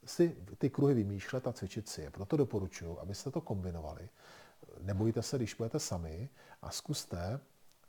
[0.05, 2.11] si ty kruhy vymýšlet a cvičit si je.
[2.11, 4.09] Proto doporučuji, abyste to kombinovali.
[4.81, 6.29] Nebojte se, když budete sami
[6.61, 7.39] a zkuste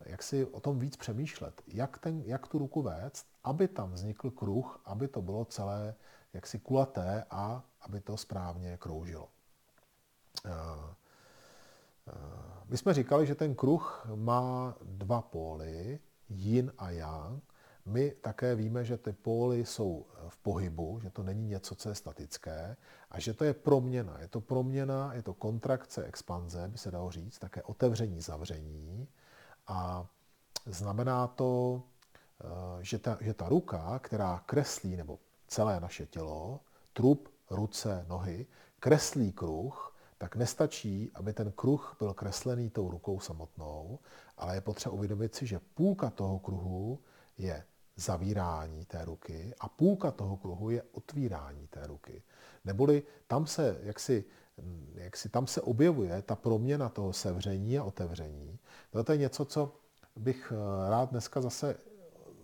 [0.06, 4.30] jak si o tom víc přemýšlet, jak, ten, jak tu ruku vést, aby tam vznikl
[4.30, 5.94] kruh, aby to bylo celé
[6.32, 9.28] jaksi kulaté a aby to správně kroužilo.
[12.70, 17.42] My jsme říkali, že ten kruh má dva póly, yin a yang.
[17.84, 21.94] My také víme, že ty póly jsou v pohybu, že to není něco, co je
[21.94, 22.76] statické
[23.10, 24.20] a že to je proměna.
[24.20, 29.08] Je to proměna, je to kontrakce, expanze, by se dalo říct, také otevření, zavření.
[29.66, 30.06] A
[30.66, 31.82] znamená to,
[32.40, 32.44] eh,
[32.80, 36.60] že ta, že ta ruka, která kreslí, nebo celé naše tělo,
[36.92, 38.46] trup, ruce, nohy,
[38.80, 39.89] kreslí kruh,
[40.20, 43.98] tak nestačí, aby ten kruh byl kreslený tou rukou samotnou,
[44.36, 46.98] ale je potřeba uvědomit si, že půlka toho kruhu
[47.38, 47.64] je
[47.96, 52.22] zavírání té ruky a půlka toho kruhu je otvírání té ruky.
[52.64, 54.24] Neboli tam se, jak si,
[54.94, 58.58] jak si tam se objevuje ta proměna toho sevření a otevření.
[58.90, 59.76] To je něco, co
[60.16, 61.76] bych eh, rád dneska zase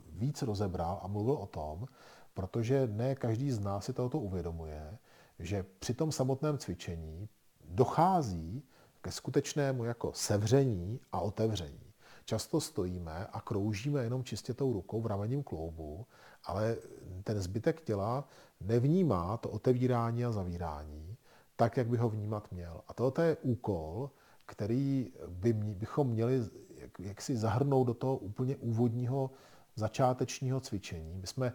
[0.08, 1.86] víc rozebral a mluvil o tom,
[2.34, 4.98] protože ne každý z nás si tohoto uvědomuje,
[5.38, 7.28] že při tom samotném cvičení
[7.68, 8.62] dochází
[9.00, 11.81] ke skutečnému jako sevření a otevření.
[12.24, 16.07] Často stojíme a kroužíme jenom čistě tou rukou v ramenním kloubu,
[16.44, 16.76] ale
[17.24, 18.29] ten zbytek těla
[18.61, 21.16] nevnímá to otevírání a zavírání
[21.57, 22.81] tak, jak by ho vnímat měl.
[22.88, 24.11] A tohle je úkol,
[24.46, 26.44] který by, bychom měli
[26.79, 29.31] jak, jak si zahrnout do toho úplně úvodního
[29.74, 31.18] začátečního cvičení.
[31.18, 31.52] My jsme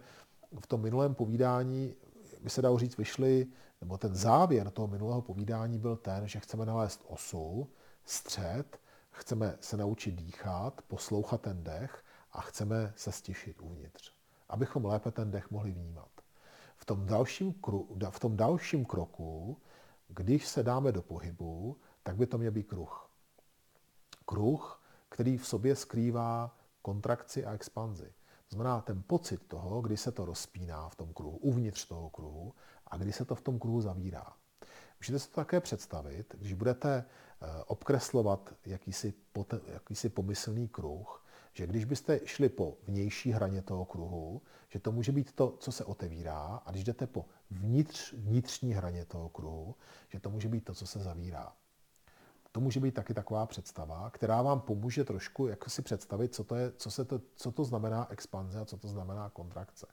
[0.60, 1.94] v tom minulém povídání,
[2.42, 3.46] by se dalo říct, vyšli,
[3.80, 7.70] nebo ten závěr toho minulého povídání byl ten, že chceme nalézt osu,
[8.04, 14.12] střed, chceme se naučit dýchat, poslouchat ten dech a chceme se stišit uvnitř,
[14.48, 16.08] abychom lépe ten dech mohli vnímat.
[16.76, 19.58] V tom dalším, kru, v tom dalším kroku,
[20.08, 23.10] když se dáme do pohybu, tak by to měl být kruh.
[24.26, 28.12] Kruh, který v sobě skrývá kontrakci a expanzi.
[28.52, 32.54] Znamená ten pocit toho, kdy se to rozpíná v tom kruhu, uvnitř toho kruhu
[32.86, 34.36] a kdy se to v tom kruhu zavírá.
[35.00, 39.14] Můžete si to také představit, když budete eh, obkreslovat jakýsi,
[39.66, 45.12] jakýsi pomyslný kruh, že když byste šli po vnější hraně toho kruhu, že to může
[45.12, 49.74] být to, co se otevírá, a když jdete po vnitř, vnitřní hraně toho kruhu,
[50.08, 51.52] že to může být to, co se zavírá.
[52.52, 56.54] To může být taky taková představa, která vám pomůže trošku jako si představit, co to,
[56.54, 59.86] je, co, se to, co to znamená expanze a co to znamená kontrakce.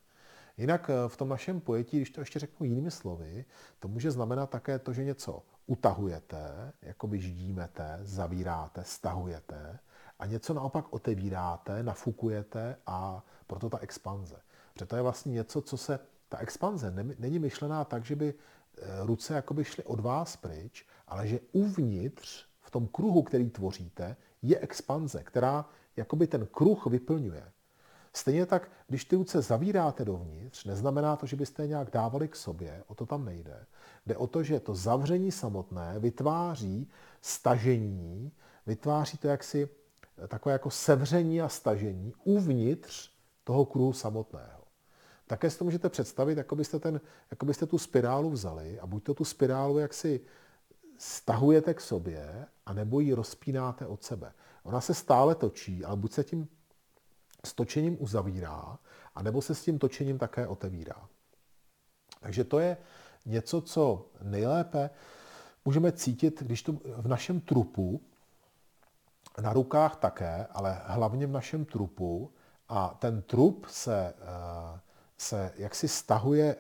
[0.58, 3.46] Jinak eh, v tom našem pojetí, když to ještě řeknu jinými slovy,
[3.80, 9.80] to může znamenat také to, že něco utahujete, jako by ždímete, zavíráte, stahujete
[10.20, 14.36] a něco naopak otevíráte, nafukujete a proto ta expanze.
[14.74, 18.86] Protože to je vlastně něco, co se, ta expanze není myšlená tak, že by eh,
[19.06, 24.60] ruce jakoby šly od vás pryč, ale že uvnitř v tom kruhu, který tvoříte, je
[24.60, 25.66] expanze, která
[25.98, 27.44] jakoby ten kruh vyplňuje.
[28.14, 32.36] Stejně tak, když ty ruce zavíráte dovnitř, neznamená to, že byste je nějak dávali k
[32.36, 33.66] sobě, o to tam nejde.
[34.06, 36.90] Jde o to, že to zavření samotné vytváří
[37.22, 38.32] stažení,
[38.66, 39.70] vytváří to jaksi
[40.28, 43.12] takové jako sevření a stažení uvnitř
[43.44, 44.64] toho kruhu samotného.
[45.28, 47.02] Také si to můžete představit, jako byste, ten,
[47.32, 50.22] jako byste tu spirálu vzali a buď to tu spirálu jaksi
[50.98, 54.34] stahujete k sobě, anebo ji rozpínáte od sebe.
[54.64, 56.48] Ona se stále točí, ale buď se tím
[57.46, 58.80] s točením uzavírá,
[59.16, 61.10] anebo se s tím točením také otevírá.
[62.20, 62.78] Takže to je
[63.26, 64.90] něco, co nejlépe
[65.66, 68.02] můžeme cítit, když to v našem trupu,
[69.42, 72.32] na rukách také, ale hlavně v našem trupu,
[72.68, 74.80] a ten trup se, eh,
[75.18, 76.56] se jaksi stahuje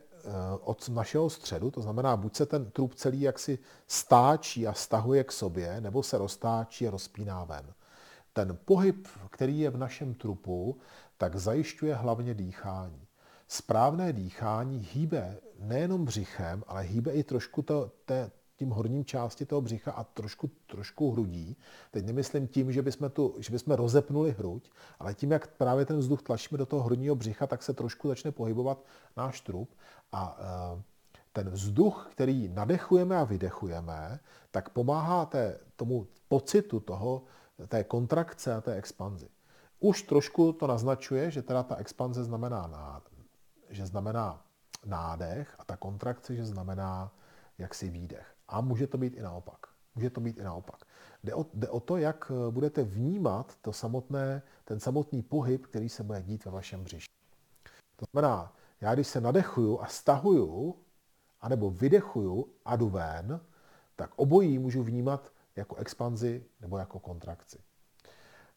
[0.62, 5.32] od našeho středu, to znamená, buď se ten trup celý jaksi stáčí a stahuje k
[5.32, 7.74] sobě, nebo se roztáčí a rozpíná ven.
[8.34, 10.78] Ten pohyb, který je v našem trupu,
[11.18, 13.08] tak zajišťuje hlavně dýchání.
[13.48, 19.62] Správné dýchání hýbe nejenom břichem, ale hýbe i trošku to, te, tím horním části toho
[19.62, 21.58] břicha a trošku, trošku hrudí.
[21.92, 25.98] Teď nemyslím tím, že bychom, tu, že bychom rozepnuli hruď, ale tím, jak právě ten
[25.98, 28.84] vzduch tlačíme do toho horního břicha, tak se trošku začne pohybovat
[29.18, 29.70] náš trup
[30.12, 30.82] a e,
[31.34, 34.20] ten vzduch, který nadechujeme a vydechujeme,
[34.52, 37.24] tak pomáhá té, tomu pocitu toho,
[37.68, 39.28] té kontrakce a té expanzi.
[39.80, 43.02] Už trošku to naznačuje, že teda ta expanze znamená, ná,
[43.70, 44.44] že znamená
[44.86, 47.12] nádech a ta kontrakce, že znamená
[47.58, 48.39] jaksi výdech.
[48.50, 49.58] A může to být i naopak.
[49.96, 50.86] Může to být i naopak.
[51.24, 56.04] Jde o, jde o to, jak budete vnímat to samotné, ten samotný pohyb, který se
[56.04, 57.08] bude dít ve vašem břiše.
[57.96, 60.76] To znamená, já když se nadechuju a stahuju,
[61.42, 63.42] anebo vydechuju a jdu ven,
[63.96, 67.60] tak obojí můžu vnímat jako expanzi nebo jako kontrakci.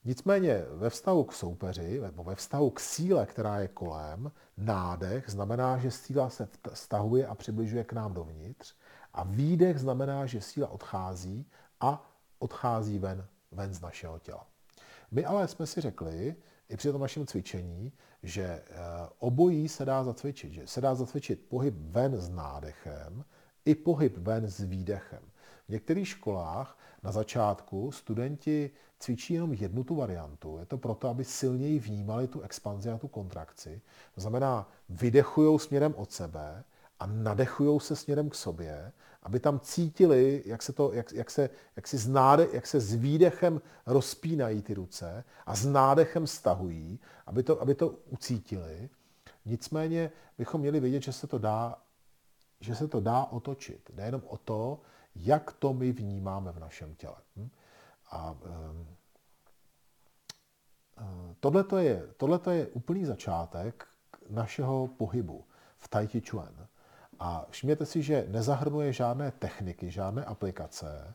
[0.05, 5.79] Nicméně ve vztahu k soupeři, nebo ve vztahu k síle, která je kolem, nádech znamená,
[5.79, 8.75] že síla se stahuje a přibližuje k nám dovnitř
[9.13, 11.47] a výdech znamená, že síla odchází
[11.81, 14.47] a odchází ven, ven z našeho těla.
[15.11, 16.37] My ale jsme si řekli,
[16.69, 18.63] i při tom našem cvičení, že eh,
[19.19, 20.53] obojí se dá zacvičit.
[20.53, 23.25] Že se dá zacvičit pohyb ven s nádechem
[23.65, 25.23] i pohyb ven s výdechem.
[25.67, 30.59] V některých školách na začátku studenti cvičí jenom jednu tu variantu.
[30.59, 33.81] Je to proto, aby silněji vnímali tu expanzi a tu kontrakci.
[34.15, 36.65] To znamená, vydechují směrem od sebe
[37.03, 41.51] a nadechují se směrem k sobě, aby tam cítili, jak se, to, jak, jak se,
[41.77, 47.01] jak si s náde, jak se s výdechem rozpínají ty ruce a s nádechem stahují,
[47.27, 48.91] aby to, aby to ucítili.
[49.45, 51.79] Nicméně bychom měli vědět, že se to dá,
[52.61, 53.91] že se to dá otočit.
[53.95, 54.81] Nejenom o to,
[55.17, 57.17] jak to my vnímáme v našem těle.
[57.37, 57.51] Hm?
[58.11, 58.87] A um,
[61.41, 63.87] tohle je, tohleto je úplný začátek
[64.31, 65.45] našeho pohybu
[65.79, 66.67] v Tai Chi Chuan.
[67.19, 71.15] A všimněte si, že nezahrnuje žádné techniky, žádné aplikace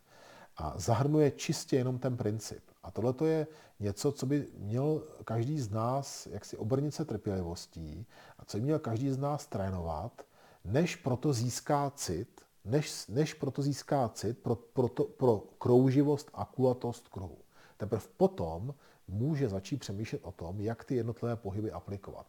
[0.57, 2.63] a zahrnuje čistě jenom ten princip.
[2.83, 3.47] A tohle je
[3.79, 8.05] něco, co by měl každý z nás jaksi obrnit se trpělivostí
[8.39, 10.23] a co by měl každý z nás trénovat,
[10.65, 16.45] než proto získá cit, než, než proto získá cit pro, pro, to, pro krouživost a
[16.45, 17.37] kulatost kruhu.
[17.77, 18.73] Teprve potom
[19.07, 22.27] může začít přemýšlet o tom, jak ty jednotlivé pohyby aplikovat.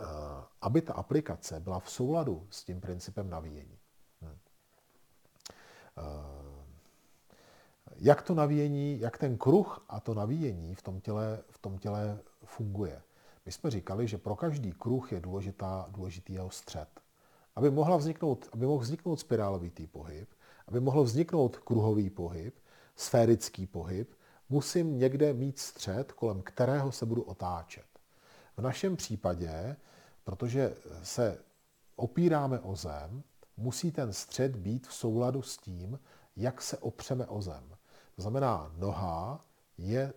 [0.00, 0.04] Eh,
[0.60, 3.78] aby ta aplikace byla v souladu s tím principem navíjení.
[4.22, 4.36] Hm.
[5.98, 6.54] Eh,
[7.96, 12.18] jak to navíjení, jak ten kruh a to navíjení v tom těle, v tom těle
[12.44, 13.02] funguje.
[13.46, 16.88] My jsme říkali, že pro každý kruh je důležitá, důležitý jeho střed.
[17.56, 20.28] Aby, mohla vzniknout, aby mohl vzniknout spirálovitý pohyb,
[20.68, 22.54] aby mohl vzniknout kruhový pohyb,
[22.96, 24.14] sférický pohyb,
[24.48, 27.93] musím někde mít střed, kolem kterého se budu otáčet.
[28.56, 29.76] V našem případě,
[30.24, 31.38] protože se
[31.96, 33.22] opíráme o zem,
[33.56, 35.98] musí ten střed být v souladu s tím,
[36.36, 37.76] jak se opřeme o zem.
[38.16, 39.44] To znamená, noha
[39.78, 40.12] je,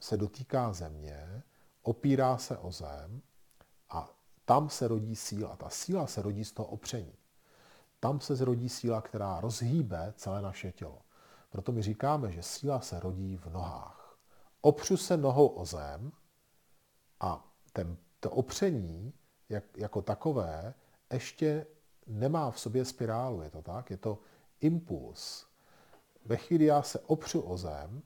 [0.00, 1.42] se dotýká země,
[1.82, 3.22] opírá se o zem
[3.90, 4.10] a
[4.44, 5.56] tam se rodí síla.
[5.56, 7.12] Ta síla se rodí z toho opření.
[8.00, 11.02] Tam se zrodí síla, která rozhýbe celé naše tělo.
[11.50, 14.18] Proto my říkáme, že síla se rodí v nohách.
[14.60, 16.12] Opřu se nohou o zem
[17.20, 19.12] a ten, to opření
[19.48, 20.74] jak, jako takové
[21.12, 21.66] ještě
[22.06, 23.90] nemá v sobě spirálu, je to tak?
[23.90, 24.18] Je to
[24.60, 25.46] impuls.
[26.24, 28.02] Ve chvíli já se opřu o zem,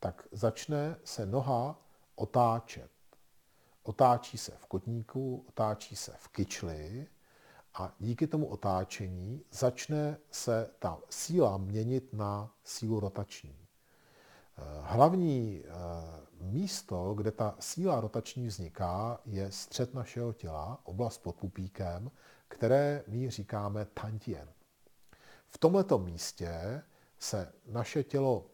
[0.00, 1.82] tak začne se noha
[2.14, 2.90] otáčet.
[3.82, 7.06] Otáčí se v kotníku, otáčí se v kyčli
[7.74, 13.66] a díky tomu otáčení začne se ta síla měnit na sílu rotační.
[14.82, 15.64] Hlavní
[16.42, 22.10] místo, kde ta síla rotační vzniká, je střed našeho těla, oblast pod pupíkem,
[22.48, 24.48] které my říkáme tantien.
[25.48, 26.82] V tomto místě
[27.18, 28.46] se naše tělo,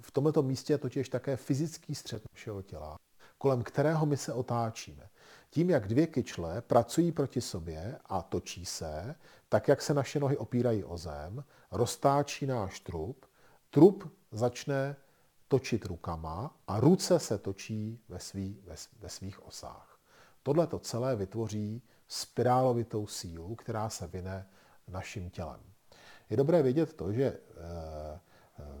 [0.00, 2.96] v tomto místě je totiž také fyzický střed našeho těla,
[3.38, 5.08] kolem kterého my se otáčíme.
[5.50, 9.14] Tím, jak dvě kyčle pracují proti sobě a točí se,
[9.48, 13.26] tak jak se naše nohy opírají o zem, roztáčí náš trup,
[13.70, 14.96] trup začne
[15.48, 19.98] točit rukama a ruce se točí ve, svý, ve, ve svých osách.
[20.42, 24.46] Tohle to celé vytvoří spirálovitou sílu, která se vyne
[24.88, 25.60] naším tělem.
[26.30, 28.20] Je dobré vědět to, že eh,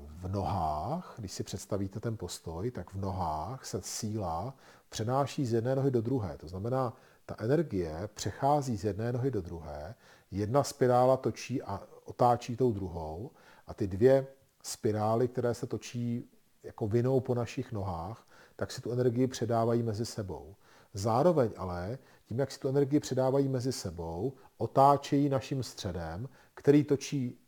[0.06, 4.54] v nohách, když si představíte ten postoj, tak v nohách se síla
[4.88, 6.38] přenáší z jedné nohy do druhé.
[6.38, 6.96] To znamená,
[7.26, 9.94] ta energie přechází z jedné nohy do druhé,
[10.30, 13.30] jedna spirála točí a otáčí tou druhou
[13.66, 14.26] a ty dvě
[14.62, 16.30] spirály, které se točí
[16.62, 20.54] jako vinou po našich nohách, tak si tu energii předávají mezi sebou.
[20.94, 27.38] Zároveň ale, tím, jak si tu energii předávají mezi sebou, otáčejí naším středem, který točí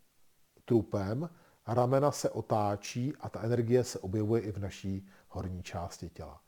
[0.65, 1.31] trupem,
[1.67, 6.41] ramena se otáčí a ta energie se objevuje i v naší horní části těla.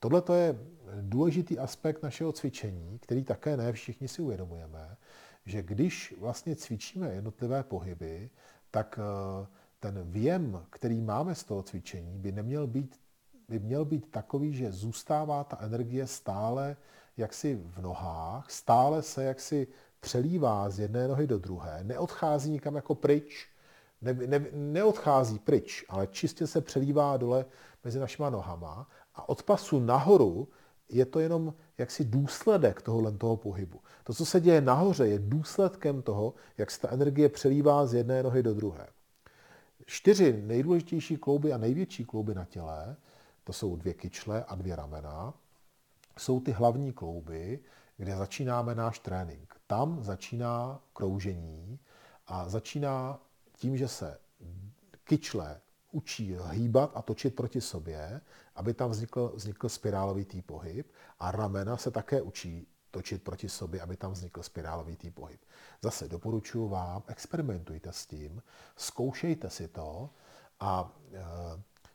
[0.00, 0.58] Tohle je
[1.00, 4.96] důležitý aspekt našeho cvičení, který také ne všichni si uvědomujeme,
[5.46, 8.30] že když vlastně cvičíme jednotlivé pohyby,
[8.70, 9.46] tak eh,
[9.80, 13.00] ten věm, který máme z toho cvičení, by neměl být,
[13.48, 16.76] by měl být takový, že zůstává ta energie stále
[17.16, 19.66] jaksi v nohách, stále se jaksi
[20.00, 23.48] přelívá z jedné nohy do druhé, neodchází nikam jako pryč,
[24.02, 27.44] ne, ne, neodchází pryč, ale čistě se přelívá dole
[27.84, 30.48] mezi našima nohama a od pasu nahoru
[30.88, 33.80] je to jenom jaksi důsledek tohohle toho pohybu.
[34.04, 38.22] To, co se děje nahoře, je důsledkem toho, jak se ta energie přelívá z jedné
[38.22, 38.88] nohy do druhé.
[39.90, 42.96] Čtyři nejdůležitější klouby a největší klouby na těle,
[43.44, 45.34] to jsou dvě kyčle a dvě ramena,
[46.18, 47.60] jsou ty hlavní klouby,
[47.96, 49.54] kde začínáme náš trénink.
[49.66, 51.78] Tam začíná kroužení
[52.26, 53.18] a začíná
[53.52, 54.18] tím, že se
[55.04, 55.60] kyčle
[55.92, 58.20] učí hýbat a točit proti sobě,
[58.54, 62.66] aby tam vznikl, vznikl spirálovitý pohyb a ramena se také učí
[62.98, 65.40] točit proti sobě, aby tam vznikl spirálovitý pohyb.
[65.82, 68.42] Zase doporučuji vám, experimentujte s tím,
[68.76, 70.10] zkoušejte si to
[70.60, 71.18] a e,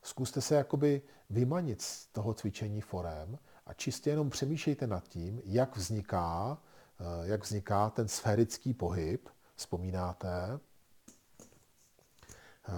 [0.01, 5.77] zkuste se jakoby vymanit z toho cvičení forem a čistě jenom přemýšlejte nad tím, jak
[5.77, 6.57] vzniká,
[6.99, 9.29] e, jak vzniká ten sférický pohyb.
[9.55, 10.59] Vzpomínáte?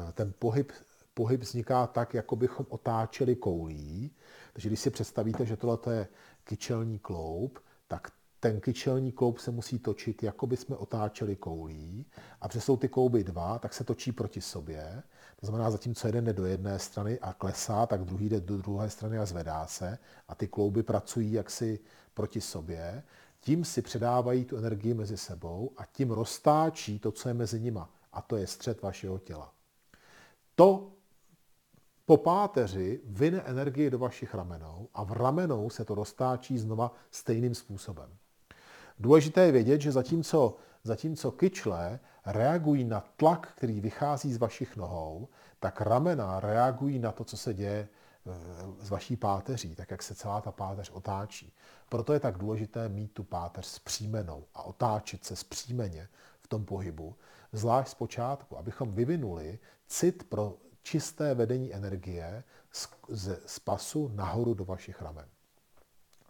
[0.09, 0.71] E, ten pohyb,
[1.13, 4.11] pohyb vzniká tak, jako bychom otáčeli koulí.
[4.53, 6.07] Takže když si představíte, že tohle je
[6.43, 12.05] kyčelní kloub, tak ten kyčelní kloub se musí točit, jako by jsme otáčeli koulí.
[12.41, 15.03] A protože jsou ty klouby dva, tak se točí proti sobě.
[15.39, 18.89] To znamená, zatímco jeden jde do jedné strany a klesá, tak druhý jde do druhé
[18.89, 19.97] strany a zvedá se.
[20.27, 21.79] A ty klouby pracují jaksi
[22.13, 23.03] proti sobě.
[23.39, 27.89] Tím si předávají tu energii mezi sebou a tím roztáčí to, co je mezi nima.
[28.13, 29.53] A to je střed vašeho těla.
[30.55, 30.91] To
[32.05, 37.55] po páteři vyne energii do vašich ramenou a v ramenou se to roztáčí znova stejným
[37.55, 38.09] způsobem.
[38.99, 45.27] Důležité je vědět, že zatímco, zatímco kyčle reagují na tlak, který vychází z vašich nohou,
[45.59, 47.87] tak ramena reagují na to, co se děje
[48.79, 51.53] z vaší páteří, tak jak se celá ta páteř otáčí.
[51.89, 56.07] Proto je tak důležité mít tu páteř zpřímenou a otáčet se zpřímeně
[56.41, 57.15] v tom pohybu,
[57.51, 64.65] zvlášť zpočátku, abychom vyvinuli cit pro čisté vedení energie z, z, z pasu nahoru do
[64.65, 65.25] vašich ramen.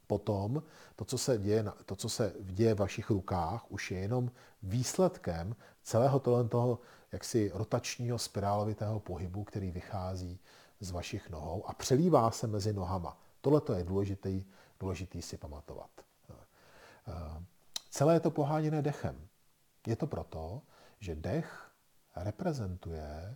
[0.07, 0.63] Potom
[0.95, 4.31] to, co se děje, to, co se děje v vašich rukách, už je jenom
[4.63, 6.79] výsledkem celého toho
[7.11, 10.39] jaksi rotačního spirálovitého pohybu, který vychází
[10.79, 13.17] z vašich nohou a přelívá se mezi nohama.
[13.41, 14.45] Tohle je důležitý,
[14.79, 15.89] důležitý si pamatovat.
[17.89, 19.27] Celé je to poháněné dechem.
[19.87, 20.61] Je to proto,
[20.99, 21.71] že dech
[22.15, 23.35] reprezentuje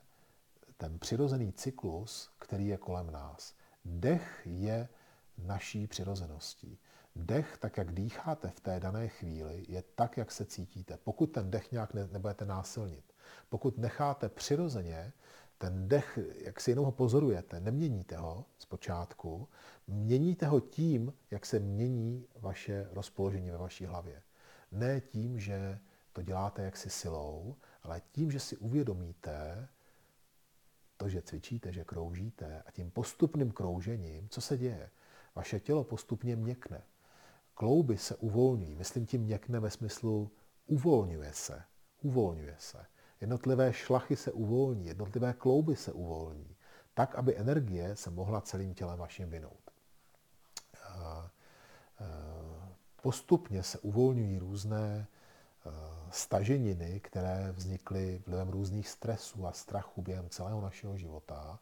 [0.81, 3.53] ten přirozený cyklus, který je kolem nás.
[3.85, 4.89] Dech je
[5.37, 6.79] naší přirozeností.
[7.15, 10.97] Dech, tak jak dýcháte v té dané chvíli, je tak, jak se cítíte.
[11.03, 13.13] Pokud ten dech nějak ne, nebudete násilnit,
[13.49, 15.13] pokud necháte přirozeně
[15.57, 19.47] ten dech, jak si jenom ho pozorujete, neměníte ho zpočátku,
[19.87, 24.21] měníte ho tím, jak se mění vaše rozpoložení ve vaší hlavě.
[24.71, 25.79] Ne tím, že
[26.13, 29.67] to děláte jaksi silou, ale tím, že si uvědomíte,
[30.99, 34.89] to, že cvičíte, že kroužíte a tím postupným kroužením, co se děje?
[35.35, 36.83] Vaše tělo postupně měkne.
[37.53, 38.75] Klouby se uvolňují.
[38.75, 40.31] Myslím tím měkne ve smyslu
[40.65, 41.63] uvolňuje se.
[42.01, 42.85] Uvolňuje se.
[43.21, 46.55] Jednotlivé šlachy se uvolní, jednotlivé klouby se uvolní.
[46.99, 49.71] tak, aby energie se mohla celým tělem vaším vinout.
[53.01, 55.07] Postupně se uvolňují různé
[56.11, 61.59] staženiny, které vznikly vlivem různých stresů a strachů během celého našeho života,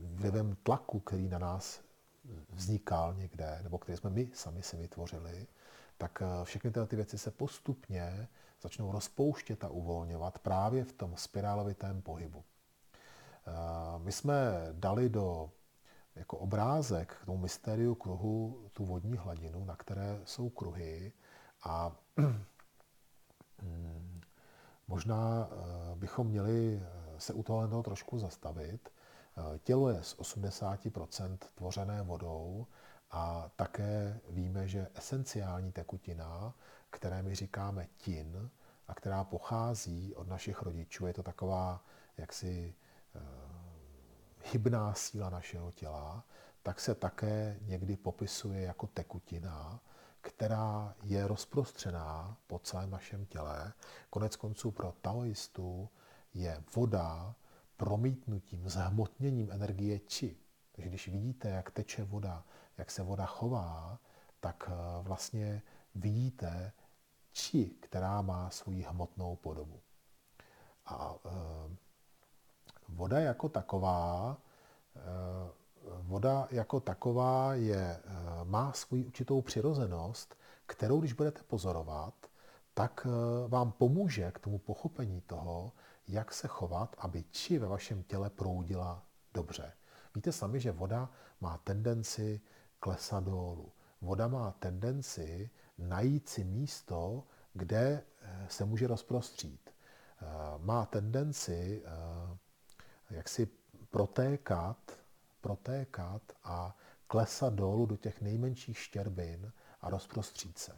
[0.00, 1.80] vlivem tlaku, který na nás
[2.50, 5.46] vznikal někde, nebo který jsme my sami si vytvořili,
[5.98, 8.28] tak eh, všechny tyhle ty věci se postupně
[8.62, 12.44] začnou rozpouštět a uvolňovat právě v tom spirálovitém pohybu.
[13.46, 14.34] Eh, my jsme
[14.72, 15.50] dali do
[16.14, 21.12] jako obrázek k tomu mystériu kruhu tu vodní hladinu, na které jsou kruhy
[21.62, 21.96] a
[24.88, 26.82] možná eh, bychom měli
[27.18, 28.88] se u toho trošku zastavit.
[29.62, 32.66] Tělo je z 80% tvořené vodou
[33.10, 36.54] a také víme, že esenciální tekutina,
[36.90, 38.50] které my říkáme tin,
[38.88, 41.84] a která pochází od našich rodičů, je to taková
[42.16, 42.74] jaksi
[44.52, 46.24] hybná síla našeho těla,
[46.62, 49.80] tak se také někdy popisuje jako tekutina,
[50.26, 53.72] která je rozprostřená po celém našem těle.
[54.10, 55.88] Konec konců pro taoistů
[56.34, 57.34] je voda
[57.76, 60.36] promítnutím, zhmotněním energie či.
[60.72, 62.44] Takže když vidíte, jak teče voda
[62.78, 63.98] jak se voda chová,
[64.40, 65.62] tak eh, vlastně
[65.94, 66.72] vidíte
[67.32, 69.80] či, která má svoji hmotnou podobu.
[70.86, 71.76] A eh,
[72.88, 74.36] voda jako taková,
[74.96, 75.00] eh,
[76.02, 78.00] voda jako taková je,
[78.44, 82.14] má svoji určitou přirozenost, kterou, když budete pozorovat,
[82.74, 83.06] tak
[83.48, 85.72] vám pomůže k tomu pochopení toho,
[86.08, 89.02] jak se chovat, aby či ve vašem těle proudila
[89.34, 89.72] dobře.
[90.14, 91.10] Víte sami, že voda
[91.40, 92.40] má tendenci
[92.80, 93.72] klesat dolů.
[94.00, 99.70] Voda má tendenci najít si místo, kde eh, se může rozprostřít.
[99.70, 100.26] Eh,
[100.58, 102.36] má tendenci eh,
[103.10, 103.48] jak si
[103.90, 104.92] protékat,
[105.46, 106.76] protékat a
[107.06, 110.72] klesat dolů do těch nejmenších štěrbin a rozprostřít se.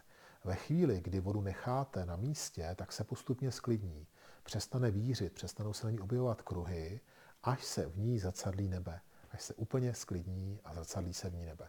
[0.45, 4.07] Ve chvíli, kdy vodu necháte na místě, tak se postupně sklidní.
[4.43, 7.01] Přestane vířit, přestanou se na ní objevovat kruhy,
[7.43, 9.01] až se v ní zacadlí nebe.
[9.31, 11.69] Až se úplně sklidní a zacadlí se v ní nebe.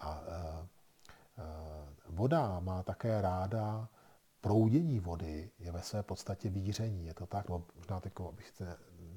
[0.00, 0.66] A e, e,
[2.08, 3.88] voda má také ráda
[4.40, 7.06] proudění vody, je ve své podstatě víření.
[7.06, 8.52] Je to tak, možná teď, abych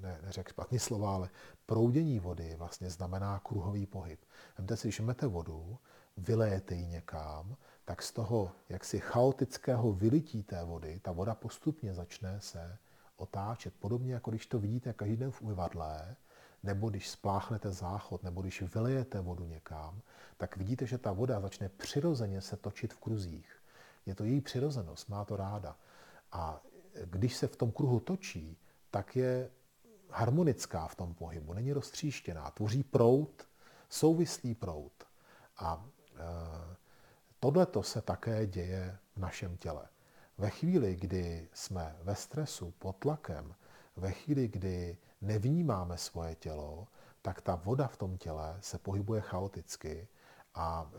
[0.08, 1.30] ne, ne, neřekl špatný slova, ale
[1.66, 4.20] proudění vody vlastně znamená kruhový pohyb.
[4.58, 5.78] Vemte si, když máte vodu,
[6.18, 7.55] vylejete ji někam,
[7.86, 12.78] tak z toho jaksi chaotického vylití té vody, ta voda postupně začne se
[13.16, 13.74] otáčet.
[13.80, 16.16] Podobně jako když to vidíte každý den v umyvadle,
[16.64, 20.01] nebo když spláchnete záchod, nebo když vylejete vodu někam,
[20.38, 23.64] tak vidíte, že ta voda začne přirozeně se točit v kruzích.
[24.05, 25.78] Je to její přirozenost, má to ráda.
[26.32, 26.62] A
[27.05, 28.58] když se v tom kruhu točí,
[28.91, 29.49] tak je
[30.10, 33.47] harmonická v tom pohybu, není roztříštěná, tvoří prout,
[33.89, 35.03] souvislý prout.
[35.58, 35.86] A
[36.16, 36.22] e,
[37.39, 39.88] tohle se také děje v našem těle.
[40.38, 43.55] Ve chvíli, kdy jsme ve stresu, pod tlakem,
[43.95, 46.88] ve chvíli, kdy nevnímáme svoje tělo,
[47.22, 50.08] tak ta voda v tom těle se pohybuje chaoticky
[50.55, 50.97] a e,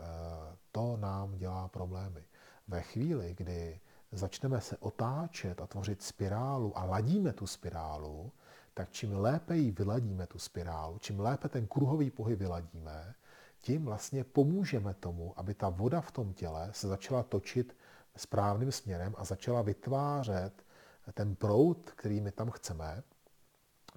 [0.71, 2.23] to nám dělá problémy.
[2.67, 3.79] Ve chvíli, kdy
[4.11, 8.31] začneme se otáčet a tvořit spirálu a ladíme tu spirálu,
[8.79, 13.15] tak čím lépe ji vyladíme, tu spirálu, čím lépe ten kruhový pohyb vyladíme,
[13.61, 17.77] tím vlastně pomůžeme tomu, aby ta voda v tom těle se začala točit
[18.15, 20.65] správným směrem a začala vytvářet
[21.13, 23.03] ten proud, který my tam chceme.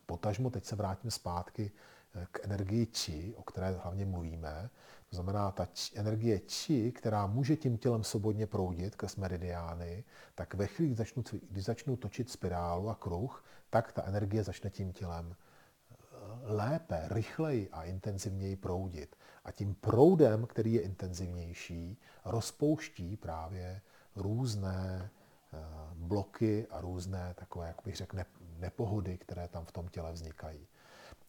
[0.06, 1.70] Potažmo teď se vrátím zpátky
[2.14, 4.70] eh, k energii či, o které hlavně mluvíme.
[5.10, 10.04] To znamená, ta či, energie či, která může tím tělem svobodně proudit ke meridiány,
[10.34, 14.70] tak ve chvíli, kdy začnu, kdy začnu točit spirálu a kruh, tak ta energie začne
[14.70, 19.16] tím tělem eh, lépe, rychleji a intenzivněji proudit.
[19.44, 23.80] A tím proudem, který je intenzivnější, rozpouští právě
[24.16, 25.10] různé
[25.52, 25.58] eh,
[25.94, 28.16] bloky a různé takové, jak bych řekl,
[28.58, 30.66] nepohody, které tam v tom těle vznikají.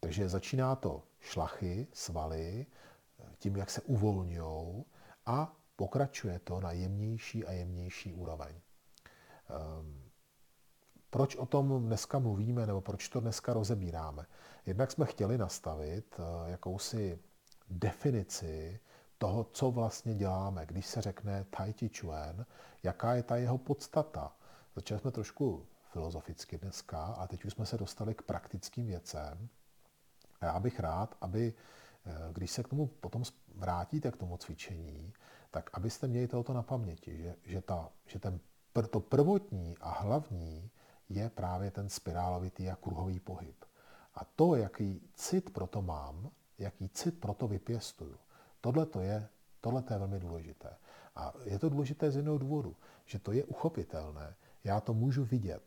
[0.00, 2.66] Takže začíná to šlachy, svaly,
[3.38, 4.84] tím, jak se uvolňují
[5.26, 8.54] a pokračuje to na jemnější a jemnější úroveň.
[9.50, 10.03] Ehm,
[11.14, 14.26] proč o tom dneska mluvíme, nebo proč to dneska rozebíráme?
[14.66, 17.18] Jednak jsme chtěli nastavit eh, jakousi
[17.70, 18.80] definici
[19.18, 20.66] toho, co vlastně děláme.
[20.66, 22.46] Když se řekne Tai Chi Chuan,
[22.82, 24.36] jaká je ta jeho podstata?
[24.76, 29.48] Začali jsme trošku filozoficky dneska a teď už jsme se dostali k praktickým věcem.
[30.40, 31.54] A já bych rád, aby,
[32.06, 33.22] eh, když se k tomu potom
[33.54, 35.12] vrátíte k tomu cvičení,
[35.50, 38.40] tak abyste měli tohoto na paměti, že, že, ta, že ten,
[38.90, 40.70] to prvotní a hlavní
[41.08, 43.64] je právě ten spirálovitý a kruhový pohyb.
[44.14, 48.16] A to, jaký cit pro to mám, jaký cit pro to vypěstuju,
[48.60, 49.28] tohle to je,
[49.60, 50.70] tohle to je velmi důležité.
[51.16, 52.76] A je to důležité z jednoho důvodu,
[53.06, 54.34] že to je uchopitelné.
[54.64, 55.62] Já to můžu vidět.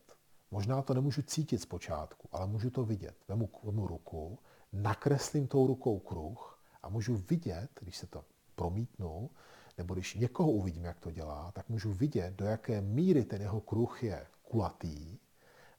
[0.52, 3.16] Možná to nemůžu cítit zpočátku, ale můžu to vidět.
[3.28, 4.40] Vemu, vemu ruku,
[4.74, 8.26] nakreslím tou rukou kruh a můžu vidět, když se to
[8.56, 9.30] promítnu,
[9.78, 13.62] nebo když někoho uvidím, jak to dělá, tak můžu vidět, do jaké míry ten jeho
[13.62, 15.20] kruh je kulatý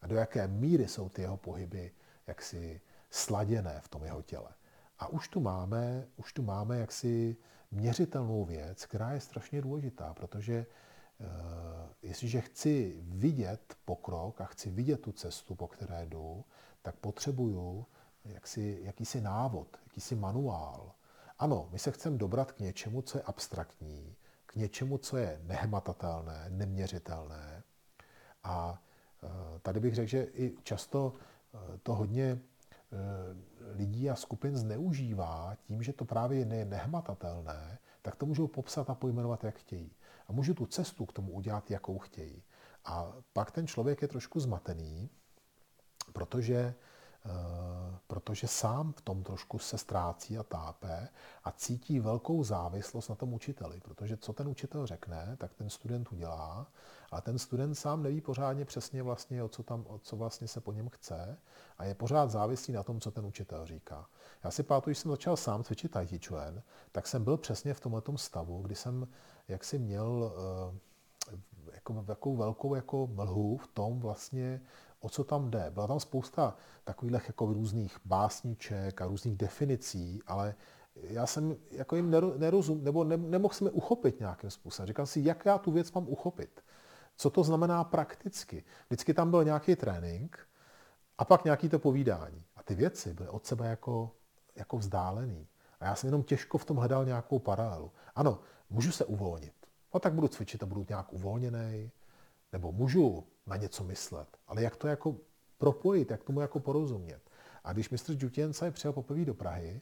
[0.03, 1.93] a do jaké míry jsou ty jeho pohyby
[2.27, 2.81] jaksi
[3.11, 4.51] sladěné v tom jeho těle.
[4.99, 7.37] A už tu máme, už tu máme jaksi
[7.71, 10.67] měřitelnou věc, která je strašně důležitá, protože
[11.19, 11.27] uh,
[12.03, 16.45] jestliže chci vidět pokrok a chci vidět tu cestu, po které jdu,
[16.83, 17.87] tak potřebuju
[18.25, 20.93] jaksi, jakýsi návod, jakýsi manuál.
[21.39, 26.47] Ano, my se chceme dobrat k něčemu, co je abstraktní, k něčemu, co je nehmatatelné,
[26.49, 27.63] neměřitelné.
[28.43, 28.83] A
[29.63, 31.13] tady bych řekl, že i často
[31.53, 32.41] uh, to hodně
[33.75, 38.95] lidí a skupin zneužívá tím, že to právě je nehmatatelné, tak to můžou popsat a
[38.95, 39.93] pojmenovat, jak chtějí.
[40.29, 42.43] A můžu tu cestu k tomu udělat, jakou chtějí.
[42.85, 45.11] A pak ten člověk je trošku zmatený,
[46.13, 46.75] protože, eh,
[48.07, 51.09] protože sám v tom trošku se ztrácí a tápe
[51.45, 53.81] a cítí velkou závislost na tom učiteli.
[53.81, 56.67] Protože co ten učitel řekne, tak ten student udělá
[57.13, 60.61] a ten student sám neví pořádně přesně vlastně, o co, tam, o co vlastně se
[60.61, 61.39] po něm chce
[61.79, 64.07] a je pořád závislý na tom, co ten učitel říká.
[64.45, 66.63] Já si pamatuju, když jsem začal sám cvičit Tai Chi Chuan,
[66.93, 69.09] tak jsem byl přesně v tomhle stavu, kdy jsem
[69.49, 70.33] jaksi měl
[70.71, 70.75] uh,
[71.75, 74.61] jako, jako velkou jako mlhu v tom vlastně,
[75.01, 75.71] o co tam jde.
[75.71, 80.55] Byla tam spousta takových jako různých básníček a různých definicí, ale
[80.95, 84.87] já jsem jako jim nerozum, nebo ne, nemohl jsem je uchopit nějakým způsobem.
[84.87, 86.61] Říkal si, jak já tu věc mám uchopit.
[87.17, 88.65] Co to znamená prakticky?
[88.87, 90.39] Vždycky tam byl nějaký trénink
[91.19, 92.45] a pak nějaký to povídání.
[92.57, 94.11] A ty věci byly od sebe jako,
[94.57, 95.49] jako vzdálený.
[95.81, 97.93] A já jsem jenom těžko v tom hledal nějakou paralelu.
[98.15, 98.41] Ano,
[98.71, 99.53] můžu se uvolnit.
[99.95, 101.91] No tak budu cvičit a budu nějak uvolněný.
[102.53, 104.29] Nebo můžu na něco myslet.
[104.47, 105.17] Ale jak to jako
[105.59, 107.21] propojit, jak tomu jako porozumět.
[107.65, 109.81] A když mistr Džutěnca přijel poprvé do Prahy,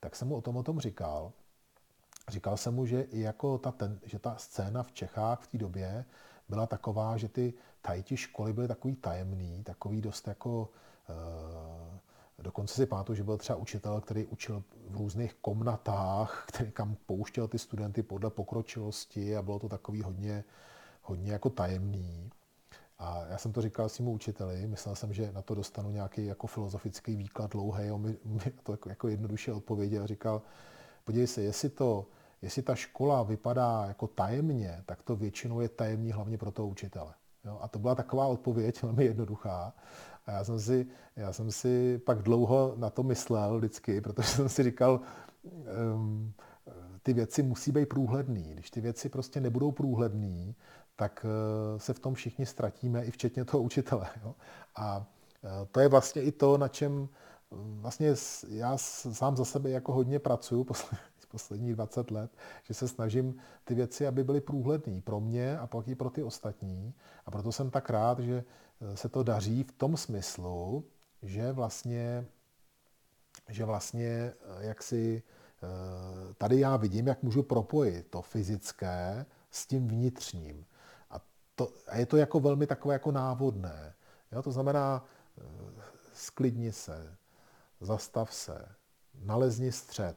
[0.00, 1.32] tak jsem mu o tom o tom říkal.
[2.28, 5.58] Říkal jsem mu, že i jako ta, ten, že ta scéna v Čechách v té
[5.58, 6.04] době
[6.48, 10.68] byla taková, že ty tajti školy byly takový tajemný, takový dost jako...
[11.08, 11.98] Uh,
[12.42, 17.48] dokonce si pamatuju, že byl třeba učitel, který učil v různých komnatách, který kam pouštěl
[17.48, 20.44] ty studenty podle pokročilosti a bylo to takový hodně,
[21.02, 22.30] hodně jako tajemný.
[23.00, 26.46] A já jsem to říkal svým učiteli, myslel jsem, že na to dostanu nějaký jako
[26.46, 28.16] filozofický výklad dlouhý, on mi,
[28.62, 30.42] to jako, jako jednoduše odpověděl a říkal,
[31.04, 32.06] podívej se, jestli to
[32.42, 37.14] Jestli ta škola vypadá jako tajemně, tak to většinou je tajemní hlavně pro toho učitele.
[37.44, 37.58] Jo?
[37.60, 39.72] A to byla taková odpověď, velmi jednoduchá.
[40.26, 40.86] A já jsem, si,
[41.16, 45.00] já jsem si pak dlouho na to myslel vždycky, protože jsem si říkal,
[45.94, 46.32] um,
[47.02, 48.54] ty věci musí být průhledný.
[48.54, 50.54] Když ty věci prostě nebudou průhledný,
[51.00, 54.06] tak uh, se v tom všichni ztratíme, i včetně toho učitele.
[54.24, 54.34] Jo?
[54.76, 57.08] A uh, to je vlastně i to, na čem
[57.80, 58.14] vlastně
[58.48, 58.76] já
[59.12, 60.66] sám za sebe jako hodně pracuju
[61.30, 62.30] posledních 20 let,
[62.62, 63.34] že se snažím
[63.64, 66.94] ty věci, aby byly průhledné pro mě a pak i pro ty ostatní.
[67.26, 68.44] A proto jsem tak rád, že
[68.80, 70.84] eh, se to daří v tom smyslu,
[71.22, 72.26] že vlastně,
[73.48, 75.22] že vlastně eh, jak si
[75.62, 80.64] eh, tady já vidím, jak můžu propojit to fyzické s tím vnitřním.
[81.60, 83.94] To, a je to jako velmi takové jako návodné.
[84.32, 85.04] Jo, to znamená,
[86.12, 87.16] sklidni se,
[87.80, 88.68] zastav se,
[89.22, 90.16] nalezni střed,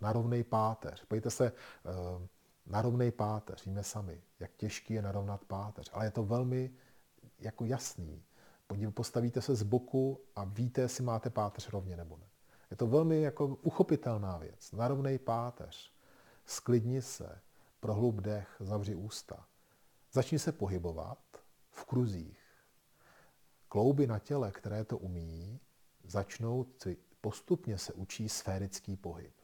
[0.00, 1.04] na rovnej páteř.
[1.04, 2.28] Pojďte se eh,
[2.66, 6.70] na rovnej páteř, víme sami, jak těžký je narovnat páteř, ale je to velmi
[7.38, 8.22] jako jasný.
[8.94, 12.26] Postavíte se z boku a víte, jestli máte páteř rovně nebo ne.
[12.70, 14.72] Je to velmi jako uchopitelná věc.
[14.72, 15.92] Narovnej páteř,
[16.46, 17.40] sklidni se,
[17.80, 19.46] prohlub dech, zavři ústa.
[20.14, 21.18] Začni se pohybovat
[21.70, 22.38] v kruzích.
[23.68, 25.60] Klouby na těle, které to umí,
[26.04, 26.66] začnou
[27.20, 29.34] postupně se učí sférický pohyb.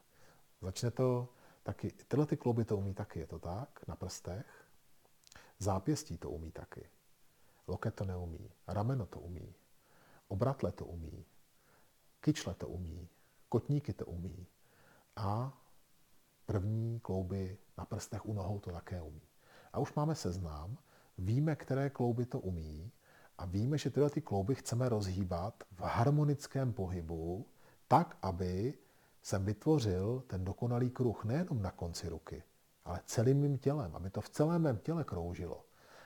[0.60, 1.28] Začne to
[1.62, 4.68] taky, tyhle ty klouby to umí taky, je to tak, na prstech.
[5.58, 6.90] Zápěstí to umí taky.
[7.66, 8.50] Loket to neumí.
[8.66, 9.54] Rameno to umí.
[10.28, 11.24] Obratle to umí.
[12.20, 13.08] Kyčle to umí.
[13.48, 14.46] Kotníky to umí.
[15.16, 15.58] A
[16.46, 19.27] první klouby na prstech u nohou to také umí.
[19.72, 20.78] A už máme seznám,
[21.18, 22.92] víme, které klouby to umí
[23.38, 27.46] a víme, že tyhle ty klouby chceme rozhýbat v harmonickém pohybu
[27.88, 28.74] tak, aby
[29.22, 32.42] jsem vytvořil ten dokonalý kruh nejenom na konci ruky,
[32.84, 35.64] ale celým mým tělem, aby to v celém mém těle kroužilo.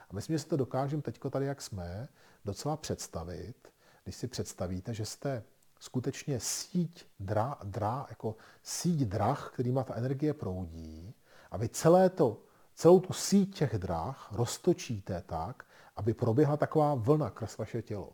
[0.09, 2.07] A myslím, že si to dokážeme teď tady, jak jsme,
[2.45, 3.67] docela představit,
[4.03, 5.43] když si představíte, že jste
[5.79, 11.15] skutečně síť, dra, dra, jako síť drah, kterýma ta energie proudí,
[11.51, 12.43] a vy celé to,
[12.75, 15.63] celou tu síť těch drah roztočíte tak,
[15.95, 18.09] aby proběhla taková vlna kres vaše tělo.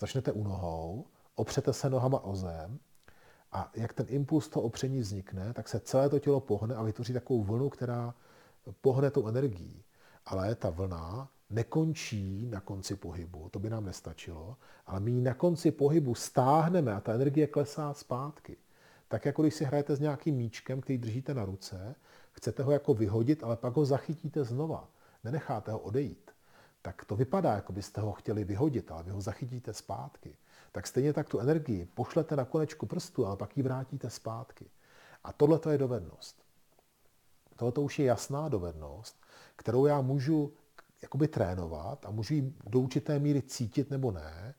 [0.00, 2.78] Začnete u nohou, opřete se nohama o zem
[3.52, 7.12] a jak ten impuls toho opření vznikne, tak se celé to tělo pohne a vytvoří
[7.12, 8.14] takovou vlnu, která
[8.80, 9.82] pohne tou energií.
[10.26, 15.34] Ale ta vlna nekončí na konci pohybu, to by nám nestačilo, ale my ji na
[15.34, 18.56] konci pohybu stáhneme a ta energie klesá zpátky.
[19.08, 21.94] Tak jako když si hrajete s nějakým míčkem, který držíte na ruce,
[22.36, 24.88] chcete ho jako vyhodit, ale pak ho zachytíte znova.
[25.24, 26.30] Nenecháte ho odejít.
[26.82, 30.36] Tak to vypadá, jako byste ho chtěli vyhodit, ale vy ho zachytíte zpátky.
[30.72, 34.70] Tak stejně tak tu energii pošlete na konečku prstu, ale pak ji vrátíte zpátky.
[35.24, 36.36] A tohle to je dovednost.
[37.56, 39.16] Tohle to už je jasná dovednost,
[39.56, 40.52] kterou já můžu
[41.02, 44.54] jakoby trénovat a můžu ji do určité míry cítit nebo ne.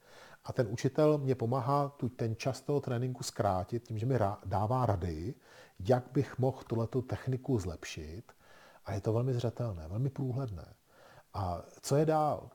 [0.45, 4.85] A ten učitel mě pomáhá tu, ten čas toho tréninku zkrátit tím, že mi dává
[4.85, 5.35] rady,
[5.79, 8.31] jak bych mohl tuhletu techniku zlepšit.
[8.85, 10.73] A je to velmi zřetelné, velmi průhledné.
[11.33, 12.49] A co je dál?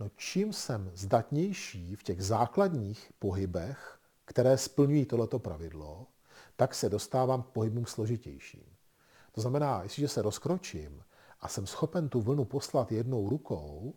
[0.00, 6.06] No čím jsem zdatnější v těch základních pohybech, které splňují tohleto pravidlo,
[6.56, 8.64] tak se dostávám k pohybům složitějším.
[9.32, 11.04] To znamená, jestliže se rozkročím
[11.40, 13.94] a jsem schopen tu vlnu poslat jednou rukou,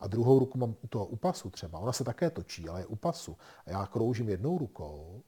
[0.00, 2.96] a druhou ruku mám u toho upasu třeba, ona se také točí, ale je u
[2.96, 3.36] pasu,
[3.66, 5.22] a já kroužím jednou rukou,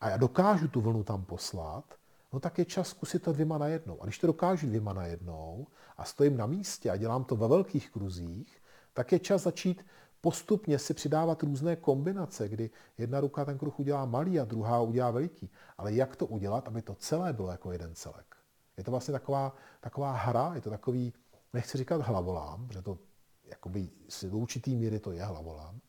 [0.00, 1.94] a já dokážu tu vlnu tam poslat,
[2.32, 4.02] no tak je čas zkusit to dvěma najednou.
[4.02, 5.66] A když to dokážu dvěma najednou
[5.96, 8.62] a stojím na místě a dělám to ve velkých kruzích,
[8.92, 9.86] tak je čas začít
[10.20, 15.10] postupně si přidávat různé kombinace, kdy jedna ruka ten kruh udělá malý a druhá udělá
[15.10, 15.50] veliký.
[15.78, 18.36] Ale jak to udělat, aby to celé bylo jako jeden celek?
[18.76, 21.12] Je to vlastně taková, taková hra, je to takový,
[21.52, 22.98] nechci říkat hlavolám, protože to
[23.44, 23.90] jakoby
[24.28, 25.80] do určitý míry to je hlavolám,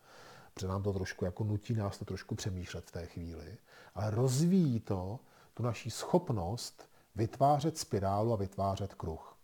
[0.54, 3.58] protože nám to trošku jako nutí nás to trošku přemýšlet v té chvíli,
[3.96, 5.20] ale rozvíjí to
[5.54, 9.38] tu naší schopnost vytvářet spirálu a vytvářet kruh.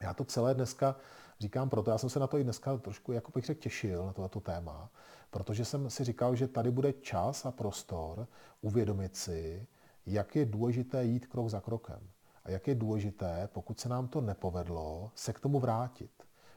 [0.00, 0.96] Já to celé dneska
[1.40, 4.12] říkám proto, já jsem se na to i dneska trošku, jako bych řekl, těšil na
[4.12, 4.90] tohleto téma,
[5.30, 8.28] protože jsem si říkal, že tady bude čas a prostor
[8.60, 9.66] uvědomit si,
[10.06, 12.00] jak je důležité jít krok za krokem.
[12.44, 16.10] A jak je důležité, pokud se nám to nepovedlo, se k tomu vrátit.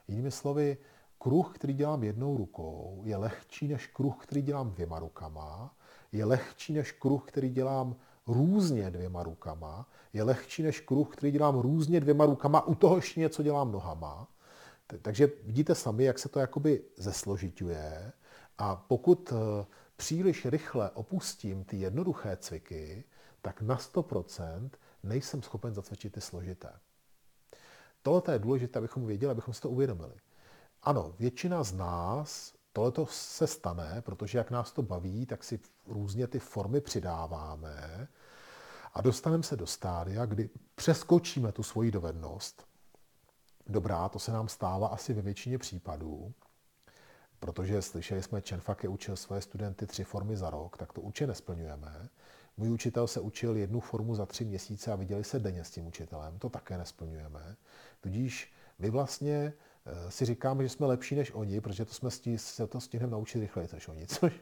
[0.08, 0.76] Jinými slovy,
[1.18, 5.74] kruh, který dělám jednou rukou, je lehčí než kruh, který dělám dvěma rukama,
[6.12, 7.96] je lehčí než kruh, který dělám
[8.26, 13.20] různě dvěma rukama, je lehčí než kruh, který dělám různě dvěma rukama, u toho ještě
[13.20, 14.28] něco dělám nohama.
[15.02, 18.12] Takže vidíte sami, jak se to jakoby zesložituje
[18.58, 19.66] a pokud eh,
[19.96, 23.04] příliš rychle opustím ty jednoduché cviky,
[23.42, 24.70] tak na 100%
[25.02, 26.72] nejsem schopen zacvičit ty složité.
[28.02, 30.14] Tohle je důležité, abychom věděli, abychom si to uvědomili.
[30.82, 36.26] Ano, většina z nás tohle se stane, protože jak nás to baví, tak si různě
[36.26, 38.08] ty formy přidáváme
[38.94, 42.66] a dostaneme se do stádia, kdy přeskočíme tu svoji dovednost.
[43.66, 46.32] Dobrá, to se nám stává asi ve většině případů,
[47.40, 52.08] protože slyšeli jsme, Čenfake učil své studenty tři formy za rok, tak to určitě nesplňujeme.
[52.56, 55.86] Můj učitel se učil jednu formu za tři měsíce a viděli se denně s tím
[55.86, 56.38] učitelem.
[56.38, 57.56] To také nesplňujeme.
[58.00, 59.52] Tudíž my vlastně
[60.08, 63.68] si říkáme, že jsme lepší než oni, protože to jsme se to stihneme naučit rychleji
[63.72, 64.32] než oni, což,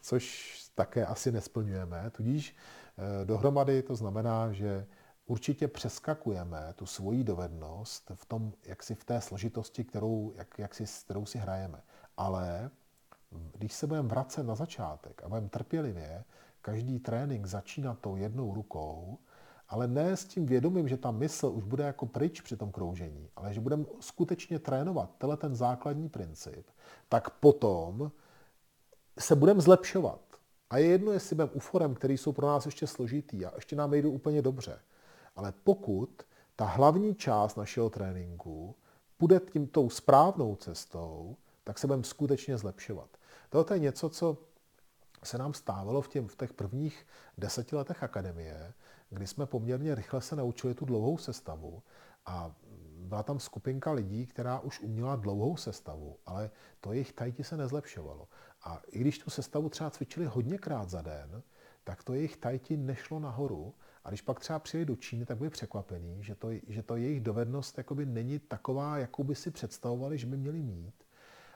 [0.00, 2.10] což také asi nesplňujeme.
[2.10, 2.56] Tudíž
[2.96, 4.86] eh, dohromady to znamená, že
[5.26, 10.74] určitě přeskakujeme tu svoji dovednost v tom, jak si v té složitosti, kterou, jak, jak
[10.74, 11.80] si, kterou si hrajeme.
[12.16, 12.70] Ale
[13.30, 16.24] když se budeme vracet na začátek a budeme trpělivě
[16.62, 19.18] každý trénink začínat tou jednou rukou,
[19.72, 23.28] ale ne s tím vědomím, že ta mysl už bude jako pryč při tom kroužení,
[23.36, 26.66] ale že budeme skutečně trénovat tenhle ten základní princip,
[27.08, 28.10] tak potom
[29.18, 30.20] se budeme zlepšovat.
[30.70, 33.76] A je jedno, jestli budeme u forem, které jsou pro nás ještě složitý a ještě
[33.76, 34.78] nám jdou úplně dobře.
[35.36, 36.22] Ale pokud
[36.56, 38.74] ta hlavní část našeho tréninku
[39.16, 43.08] půjde tím tou správnou cestou, tak se budeme skutečně zlepšovat.
[43.50, 44.38] Tohle je něco, co
[45.24, 47.06] se nám stávalo v, v těch prvních
[47.38, 48.74] deseti letech akademie,
[49.12, 51.82] kdy jsme poměrně rychle se naučili tu dlouhou sestavu
[52.26, 52.54] a
[52.96, 56.50] byla tam skupinka lidí, která už uměla dlouhou sestavu, ale
[56.80, 58.28] to jejich tajti se nezlepšovalo.
[58.62, 61.42] A i když tu sestavu třeba cvičili hodněkrát za den,
[61.84, 63.74] tak to jejich tajti nešlo nahoru.
[64.04, 67.20] A když pak třeba přijeli do Číny, tak byli překvapení, že to, že to jejich
[67.20, 70.94] dovednost jakoby není taková, jakou by si představovali, že by měli mít.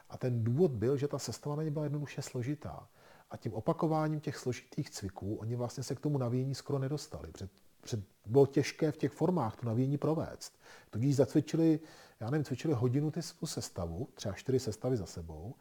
[0.09, 2.89] A ten důvod byl, že ta sestava na ně byla jednoduše složitá.
[3.31, 7.31] A tím opakováním těch složitých cviků oni vlastně se k tomu navíjení skoro nedostali.
[7.31, 7.51] Před,
[7.81, 10.59] před, bylo těžké v těch formách to navíjení provést.
[10.89, 11.79] Tudíž zacvičili,
[12.19, 15.55] já nevím, cvičili hodinu ty, tu sestavu, třeba čtyři sestavy za sebou,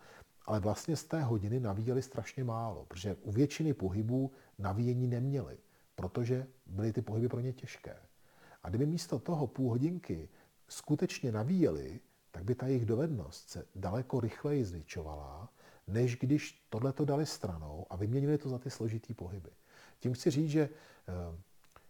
[0.47, 5.59] ale vlastně z té hodiny navíjeli strašně málo, protože u většiny pohybů navíjení neměli,
[5.95, 7.97] protože byly ty pohyby pro ně těžké.
[8.63, 10.29] A kdyby místo toho půl hodinky
[10.69, 12.01] skutečně navíjeli,
[12.31, 15.51] tak by ta jejich dovednost se daleko rychleji zvětšovala,
[15.87, 19.51] než když tohle to dali stranou a vyměnili to za ty složitý pohyby.
[20.01, 20.61] Tím chci říct, že
[21.09, 21.39] eh,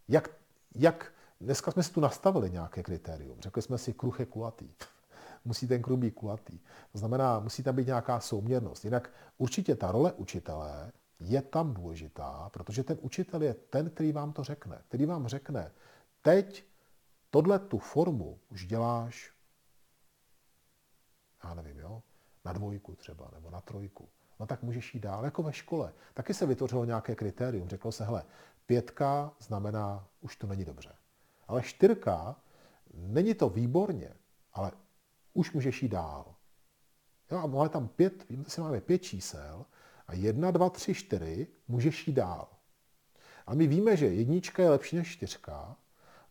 [0.09, 0.31] jak,
[0.75, 3.41] jak dneska jsme si tu nastavili nějaké kritérium.
[3.41, 4.69] Řekli jsme si, kruh je kulatý.
[5.45, 6.59] musí ten kruh být kulatý.
[6.93, 8.85] To znamená, musí tam být nějaká souměrnost.
[8.85, 14.33] Jinak určitě ta role učitele je tam důležitá, protože ten učitel je ten, který vám
[14.33, 14.83] to řekne.
[14.89, 15.73] Který vám řekne,
[16.23, 16.65] teď
[17.31, 19.33] tohle tu formu už děláš,
[21.45, 22.03] já nevím, jo,
[22.47, 24.09] na dvojku třeba, nebo na trojku.
[24.41, 25.93] No tak můžeš jít dál, jako ve škole.
[26.15, 27.69] Taky se vytvořilo nějaké kritérium.
[27.69, 28.25] Řeklo se, hele,
[28.67, 30.93] pětka znamená, už to není dobře.
[31.49, 32.37] Ale čtyřka,
[32.95, 34.15] není to výborně,
[34.53, 34.73] ale
[35.35, 36.35] už můžeš jít dál.
[37.31, 39.67] Jo, a máme tam pět, si máme pět čísel
[40.07, 42.49] a jedna, dva, tři, čtyři, můžeš jít dál.
[43.47, 45.77] A my víme, že jednička je lepší než čtyřka.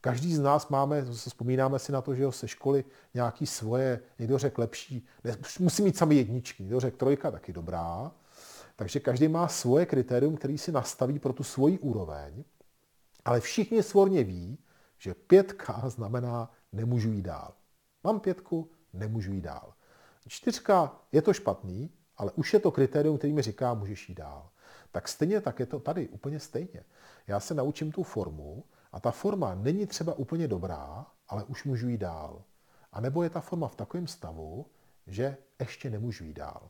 [0.05, 4.37] Každý z nás máme, vzpomínáme si na to, že jo, se školy nějaký svoje, někdo
[4.37, 8.11] řekl lepší, ne, musí mít sami jedničky, někdo řekl trojka taky dobrá.
[8.75, 12.43] Takže každý má svoje kritérium, který si nastaví pro tu svoji úroveň,
[13.25, 14.57] ale všichni svorně ví,
[14.97, 17.53] že pětka znamená nemůžu jít dál.
[18.03, 19.73] Mám pětku, nemůžu jít dál.
[20.27, 24.49] Čtyřka je to špatný, ale už je to kritérium, který mi říká, můžeš jít dál.
[24.91, 26.83] Tak stejně tak je to tady, úplně stejně.
[27.27, 28.63] Já se naučím tu formu
[28.95, 32.43] a ta forma není třeba úplně dobrá, ale už můžu jít dál.
[32.91, 34.65] A nebo je ta forma v takovém stavu,
[35.07, 36.69] že ještě nemůžu jít dál.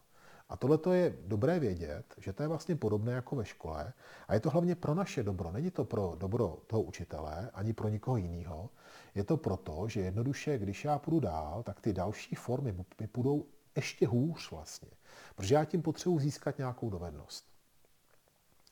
[0.50, 3.94] A tohle je dobré vědět, že to je vlastně podobné jako ve škole
[4.28, 5.52] a je to hlavně pro naše dobro.
[5.52, 8.70] Není to pro dobro toho učitele ani pro nikoho jiného.
[9.16, 13.46] Je to proto, že jednoduše, když já půjdu dál, tak ty další formy mi půjdou
[13.76, 14.90] ještě hůř vlastně.
[15.36, 17.55] Protože já tím potřebuji získat nějakou dovednost.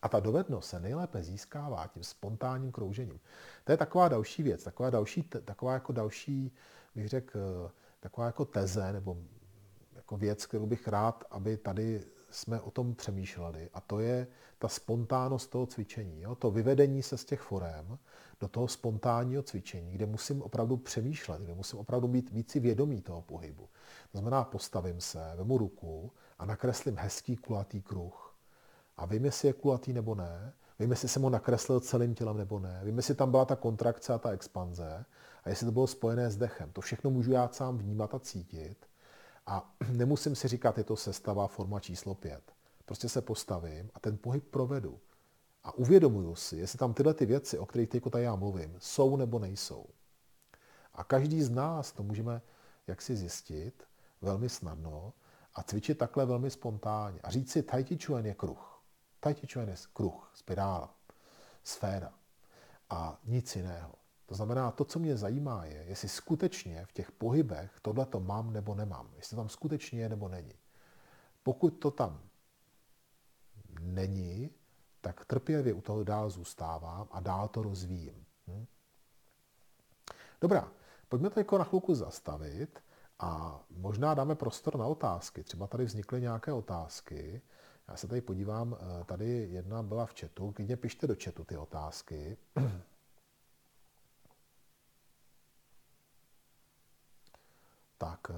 [0.04, 3.20] A ta dovednost se nejlépe získává tím spontánním kroužením.
[3.64, 6.52] To je taková další věc, taková, další, taková jako další,
[6.96, 9.18] bych řekl, taková jako teze nebo
[9.96, 13.70] jako věc, kterou bych rád, aby tady jsme o tom přemýšleli.
[13.74, 14.28] A to je
[14.60, 16.22] ta spontánnost toho cvičení.
[16.22, 16.36] Jo?
[16.36, 17.98] To vyvedení se z těch forem
[18.40, 23.22] do toho spontánního cvičení, kde musím opravdu přemýšlet, kde musím opravdu být víc vědomý toho
[23.22, 23.70] pohybu.
[24.12, 28.33] To znamená, postavím se, vemu ruku a nakreslím hezký kulatý kruh.
[28.98, 32.60] A vím, jestli je kulatý nebo ne, vím, jestli jsem ho nakreslil celým tělem nebo
[32.60, 35.06] ne, vím, jestli tam byla ta kontrakce a ta expanze
[35.44, 36.72] a jestli to bylo spojené s dechem.
[36.72, 38.86] To všechno můžu já sám vnímat a cítit
[39.46, 42.42] a nemusím si říkat, je to sestava forma číslo 5.
[42.86, 45.00] Prostě se postavím a ten pohyb provedu.
[45.64, 49.40] A uvědomuju si, jestli tam tyhle ty věci, o kterých teď já mluvím, jsou nebo
[49.40, 49.86] nejsou.
[50.94, 52.42] A každý z nás to můžeme
[52.88, 53.84] jaksi zjistit
[54.22, 55.14] velmi snadno
[55.56, 57.20] a cvičit takhle velmi spontánně.
[57.24, 57.86] A říct si, Tai
[58.24, 58.73] je kruh.
[59.54, 60.96] Chuan je kruh, spirála,
[61.64, 62.14] sféra
[62.90, 63.94] a nic jiného.
[64.26, 68.54] To znamená, to, co mě zajímá, je, jestli skutečně v těch pohybech tohle to mám
[68.54, 69.10] nebo nemám.
[69.16, 70.54] Jestli tam skutečně je nebo není.
[71.44, 72.22] Pokud to tam
[73.80, 74.50] není,
[75.02, 78.26] tak trpělivě u toho dál zůstávám a dál to rozvíjím.
[78.48, 78.66] Hm?
[80.42, 80.72] Dobrá,
[81.10, 82.84] pojďme to jako na chvilku zastavit
[83.20, 85.44] a možná dáme prostor na otázky.
[85.44, 87.42] Třeba tady vznikly nějaké otázky.
[87.88, 90.52] Já se tady podívám, eh, tady jedna byla v chatu.
[90.52, 92.38] Klidně pište do chatu ty otázky.
[97.98, 98.34] Tak, eh,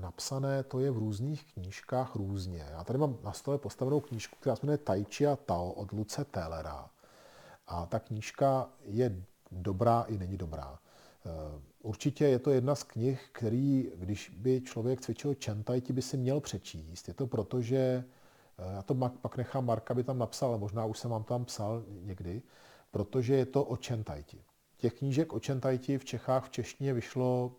[0.00, 2.66] napsané to je v různých knížkách různě.
[2.70, 5.92] Já tady mám na stole postavenou knížku, která se jmenuje Tai Chi a Tao od
[5.92, 6.90] Luce Tellera.
[7.66, 10.78] A ta knížka je dobrá i není dobrá.
[11.28, 16.16] Eh, určitě je to jedna z knih, který, když by člověk cvičil Čentaj, by si
[16.16, 17.08] měl přečíst.
[17.08, 18.04] Je to proto, že
[18.58, 21.44] eh, já to pak nechám Marka, by tam napsal, ale možná už jsem vám tam
[21.44, 22.42] psal někdy,
[22.90, 24.42] protože je to o Čentajti.
[24.76, 27.52] Těch knížek o Čentajti v Čechách v češtině vyšlo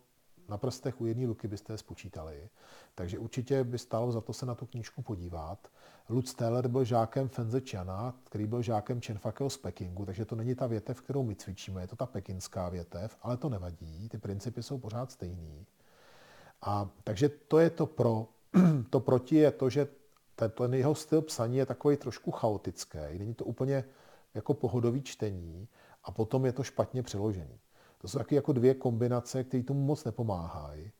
[0.48, 2.48] na prstech u jedné ruky byste je spočítali.
[2.94, 5.68] Takže určitě by stálo za to se na tu knížku podívat.
[6.10, 10.54] Lutz Teller byl žákem Fenze Chiana, který byl žákem Chenfakeo z Pekingu, takže to není
[10.54, 14.62] ta větev, kterou my cvičíme, je to ta pekinská větev, ale to nevadí, ty principy
[14.62, 15.66] jsou pořád stejný.
[16.62, 18.28] A takže to je to pro.
[18.90, 19.88] To proti je to, že
[20.34, 23.84] ten, ten jeho styl psaní je takový trošku chaotický, není to úplně
[24.34, 25.68] jako pohodový čtení,
[26.04, 27.58] a potom je to špatně přeložený.
[27.98, 30.90] To jsou taky jako dvě kombinace, které tomu moc nepomáhají.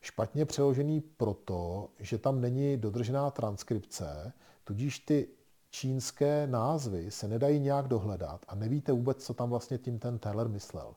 [0.00, 4.32] Špatně přeložený proto, že tam není dodržená transkripce,
[4.68, 5.28] tudíž ty
[5.70, 10.48] čínské názvy se nedají nějak dohledat a nevíte vůbec, co tam vlastně tím ten Taylor
[10.48, 10.94] myslel.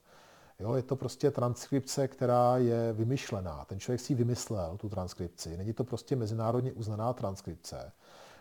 [0.60, 3.66] Jo, je to prostě transkripce, která je vymyšlená.
[3.66, 5.58] Ten člověk si vymyslel tu transkripci.
[5.58, 7.92] Není to prostě mezinárodně uznaná transkripce.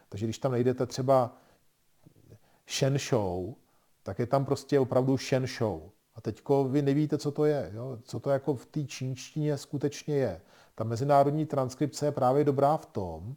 [0.09, 1.37] Takže když tam najdete třeba
[2.69, 3.55] Shen Show,
[4.03, 5.83] tak je tam prostě opravdu Shen Show.
[6.15, 7.99] A teďko vy nevíte, co to je, jo?
[8.03, 10.41] co to jako v té čínštině skutečně je.
[10.75, 13.37] Ta mezinárodní transkripce je právě dobrá v tom,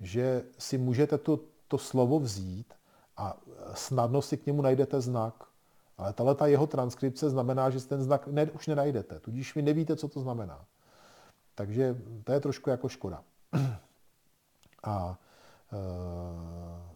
[0.00, 2.74] že si můžete to, to slovo vzít
[3.16, 3.36] a
[3.74, 5.34] snadno si k němu najdete znak.
[5.98, 9.96] Ale tahle ta jeho transkripce znamená, že ten znak ne, už nenajdete, tudíž vy nevíte,
[9.96, 10.64] co to znamená.
[11.54, 13.22] Takže to je trošku jako škoda.
[14.84, 15.18] A
[15.72, 15.76] e,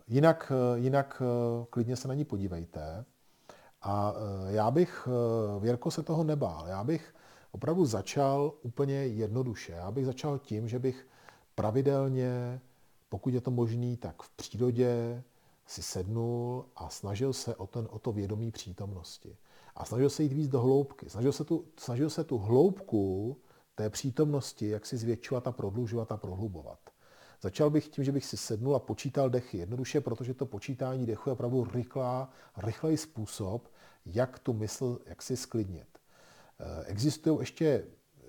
[0.09, 3.05] jinak, jinak e, klidně se na ní podívejte.
[3.83, 4.15] A
[4.49, 5.09] e, já bych,
[5.61, 6.67] Věrko, se toho nebál.
[6.69, 7.15] Já bych
[7.53, 9.73] opravdu začal úplně jednoduše.
[9.73, 11.07] Já bych začal tím, že bych
[11.55, 12.61] pravidelně,
[13.11, 15.23] pokud je to možný, tak v přírodě
[15.67, 19.37] si sednul a snažil se o, ten, o to vědomí přítomnosti.
[19.75, 21.11] A snažil se jít víc do hloubky.
[21.11, 23.37] Snažil se tu, snažil se tu hloubku
[23.75, 26.79] té přítomnosti, jak si zvětšovat a prodlužovat a prohlubovat.
[27.43, 29.59] Začal bych tím, že bych si sednul a počítal dechy.
[29.59, 33.69] Jednoduše, protože to počítání dechu je opravdu rychlá, rychlej způsob,
[34.07, 35.89] jak tu mysl jak si sklidnit.
[36.61, 37.87] Eh, existují ještě,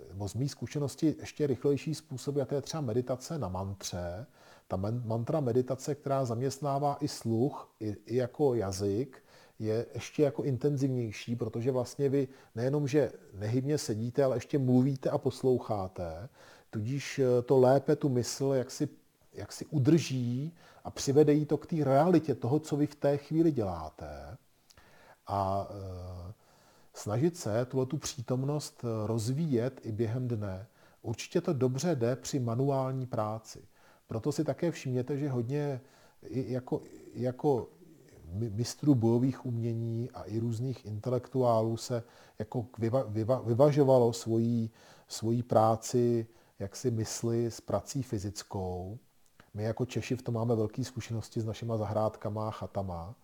[0.09, 4.25] nebo z mých zkušenosti, ještě rychlejší způsoby, a to je třeba meditace na mantře.
[4.71, 9.23] Ta mantra meditace, která zaměstnává i sluch, i, i jako jazyk,
[9.59, 15.17] je ještě jako intenzivnější, protože vlastně vy nejenom, že nehybně sedíte, ale ještě mluvíte a
[15.17, 16.29] posloucháte,
[16.69, 18.89] tudíž eh, to lépe tu mysl jak si,
[19.33, 20.53] jak si udrží
[20.83, 24.37] a přivede jí to k té realitě toho, co vy v té chvíli děláte.
[25.27, 26.33] A e,
[26.93, 30.67] snažit se tuhle tu přítomnost rozvíjet i během dne.
[31.01, 33.61] Určitě to dobře jde při manuální práci.
[34.11, 35.81] Proto si také všimněte, že hodně
[36.31, 36.81] jako,
[37.13, 37.69] jako
[38.33, 42.03] mistrů bojových umění a i různých intelektuálů se
[42.39, 44.69] jako vyva, vyva, vyvažovalo svoji,
[45.07, 46.27] svoji práci,
[46.59, 48.99] jak si mysli s prací fyzickou.
[49.53, 53.15] My jako Češi v tom máme velké zkušenosti s našima zahrádkama a chatama.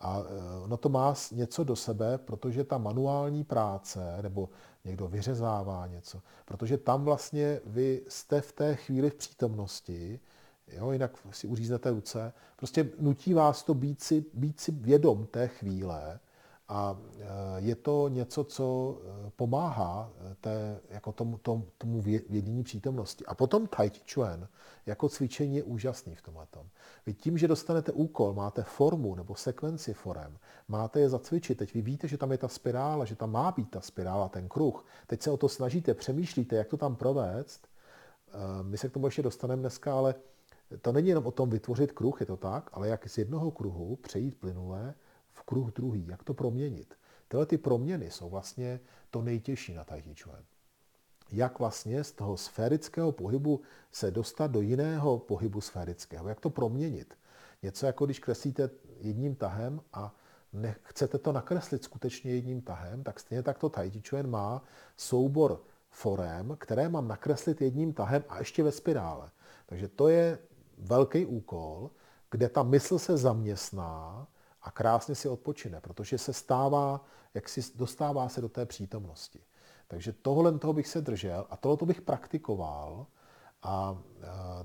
[0.00, 4.48] A eh, ono to má něco do sebe, protože ta manuální práce, nebo
[4.84, 10.20] někdo vyřezává něco, protože tam vlastně vy jste v té chvíli v přítomnosti,
[10.68, 15.48] jo, jinak si uříznete ruce, prostě nutí vás to být si, být si vědom té
[15.48, 16.20] chvíle
[16.68, 22.62] a eh, je to něco, co eh, pomáhá eh, té, jako tomu, tomu, tomu vědění
[22.62, 23.26] přítomnosti.
[23.26, 24.48] A potom Tai Chi Chuan
[24.86, 26.46] jako cvičení je úžasný v tomhle.
[27.06, 30.38] Vy tím, že dostanete úkol, máte formu nebo sekvenci forem,
[30.68, 33.70] máte je zacvičit, teď vy víte, že tam je ta spirála, že tam má být
[33.70, 37.68] ta spirála, ten kruh, teď se o to snažíte, přemýšlíte, jak to tam provést,
[38.62, 40.14] my se k tomu ještě dostaneme dneska, ale
[40.82, 43.96] to není jenom o tom vytvořit kruh, je to tak, ale jak z jednoho kruhu
[43.96, 44.94] přejít plynule
[45.48, 46.94] kruh druhý, jak to proměnit.
[47.28, 48.80] Tyhle ty proměny jsou vlastně
[49.10, 50.44] to nejtěžší na Tai Chi Chuan.
[51.32, 53.60] Jak vlastně z toho sférického pohybu
[53.92, 57.14] se dostat do jiného pohybu sférického, jak to proměnit.
[57.62, 58.70] Něco jako když kreslíte
[59.00, 60.14] jedním tahem a
[60.82, 64.62] chcete to nakreslit skutečně jedním tahem, tak stejně tak to Tai Chi Chuan má
[64.96, 69.30] soubor forem, které mám nakreslit jedním tahem a ještě ve spirále.
[69.66, 70.38] Takže to je
[70.78, 71.90] velký úkol,
[72.30, 74.28] kde ta mysl se zaměstná
[74.68, 77.04] a krásně si odpočine, protože se stává,
[77.34, 79.40] jak si dostává se do té přítomnosti.
[79.88, 83.06] Takže tohle toho bych se držel a tohle bych praktikoval.
[83.62, 83.98] A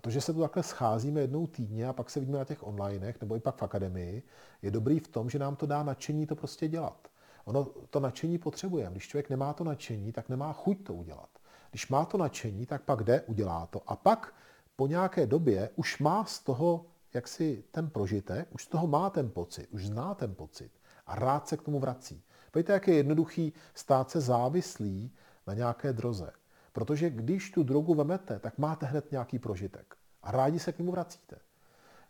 [0.01, 3.21] to, že se tu takhle scházíme jednou týdně a pak se vidíme na těch onlinech
[3.21, 4.23] nebo i pak v akademii,
[4.61, 7.07] je dobrý v tom, že nám to dá nadšení to prostě dělat.
[7.45, 8.91] Ono to nadšení potřebujeme.
[8.91, 11.29] Když člověk nemá to nadšení, tak nemá chuť to udělat.
[11.69, 13.81] Když má to nadšení, tak pak jde, udělá to.
[13.87, 14.33] A pak
[14.75, 19.09] po nějaké době už má z toho jak si ten prožitek, už z toho má
[19.09, 20.71] ten pocit, už zná ten pocit
[21.05, 22.23] a rád se k tomu vrací.
[22.55, 25.11] Víte, jak je jednoduchý stát se závislý
[25.47, 26.31] na nějaké droze.
[26.71, 30.91] Protože když tu drogu vemete, tak máte hned nějaký prožitek a rádi se k němu
[30.91, 31.35] vracíte.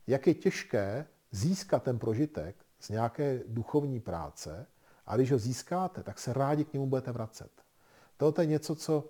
[0.07, 4.67] Jak je těžké získat ten prožitek z nějaké duchovní práce
[5.05, 7.51] a když ho získáte, tak se rádi k němu budete vracet.
[8.17, 9.09] To je něco, co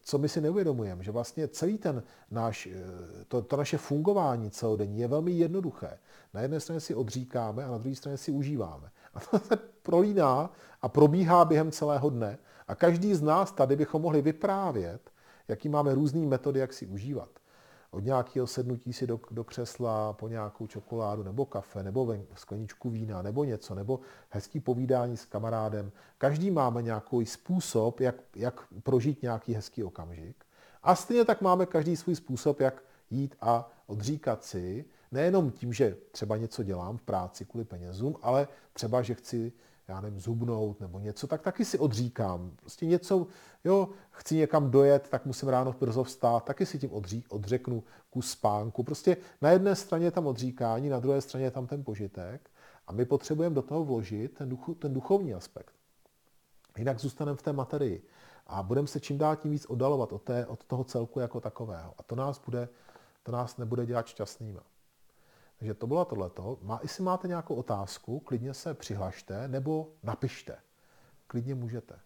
[0.00, 4.98] co my si neuvědomujeme, že vlastně celý ten náš, eh, to, to naše fungování celodenní
[4.98, 5.98] je velmi jednoduché.
[6.34, 8.90] Na jedné straně si odříkáme a na druhé straně si užíváme.
[9.14, 10.50] A to se prolíná
[10.82, 12.38] a probíhá během celého dne.
[12.68, 15.10] A každý z nás tady bychom mohli vyprávět,
[15.48, 17.41] jaký máme různé metody, jak si užívat
[17.92, 22.90] od nějakého sednutí si do, do křesla po nějakou čokoládu nebo kafe nebo ven, skleničku
[22.90, 25.92] vína nebo něco, nebo hezký povídání s kamarádem.
[26.18, 30.44] Každý máme nějaký způsob, jak, jak prožít nějaký hezký okamžik.
[30.82, 35.96] A stejně tak máme každý svůj způsob, jak jít a odříkat si, nejenom tím, že
[36.10, 39.52] třeba něco dělám v práci kvůli penězům, ale třeba, že chci,
[39.92, 42.50] já nevím, zubnout nebo něco, tak taky si odříkám.
[42.56, 43.26] Prostě něco,
[43.64, 48.30] jo, chci někam dojet, tak musím ráno brzo vstát, taky si tím odří, odřeknu kus
[48.30, 48.82] spánku.
[48.82, 52.50] Prostě na jedné straně je tam odříkání, na druhé straně je tam ten požitek
[52.86, 55.74] a my potřebujeme do toho vložit ten, duchu, ten duchovní aspekt.
[56.78, 58.02] Jinak zůstaneme v té materii
[58.46, 61.94] a budeme se čím dál tím víc oddalovat od, té, od toho celku jako takového.
[61.98, 62.68] A to nás, bude,
[63.22, 64.60] to nás nebude dělat šťastnýma.
[65.62, 66.58] Takže to bylo tohleto.
[66.62, 70.56] Má, jestli máte nějakou otázku, klidně se přihlašte nebo napište.
[71.26, 72.00] Klidně můžete.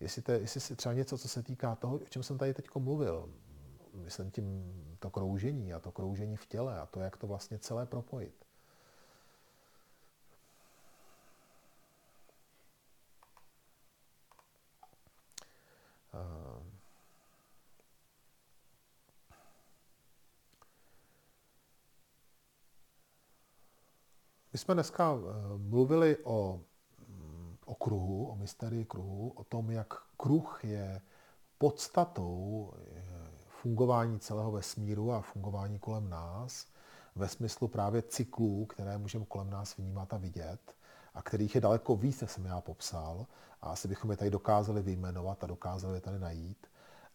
[0.00, 2.68] Jestli, te, jestli si třeba něco, co se týká toho, o čem jsem tady teď
[2.78, 3.34] mluvil,
[3.94, 7.86] myslím tím to kroužení a to kroužení v těle a to, jak to vlastně celé
[7.86, 8.44] propojit.
[24.58, 26.60] My jsme dneska eh, mluvili o,
[27.08, 31.00] mm, o kruhu, o mysterii kruhu, o tom, jak kruh je
[31.58, 33.02] podstatou eh,
[33.48, 36.66] fungování celého vesmíru a fungování kolem nás,
[37.14, 40.74] ve smyslu právě cyklů, které můžeme kolem nás vnímat a vidět,
[41.14, 43.26] a kterých je daleko víc, než jsem já popsal,
[43.62, 46.66] a asi bychom je tady dokázali vyjmenovat a dokázali je tady najít.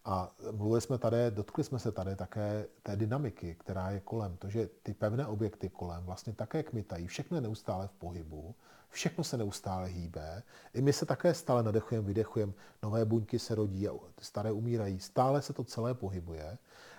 [0.04, 4.48] A mluvili jsme tady, dotkli jsme se tady také té dynamiky, která je kolem, to,
[4.50, 8.54] že ty pevné objekty kolem vlastně také kmitají, všechno je neustále v pohybu,
[8.88, 10.42] všechno se neustále hýbe,
[10.74, 12.52] i my se také stále nadechujeme, vydechujeme,
[12.82, 16.58] nové buňky se rodí a staré umírají, stále se to celé pohybuje.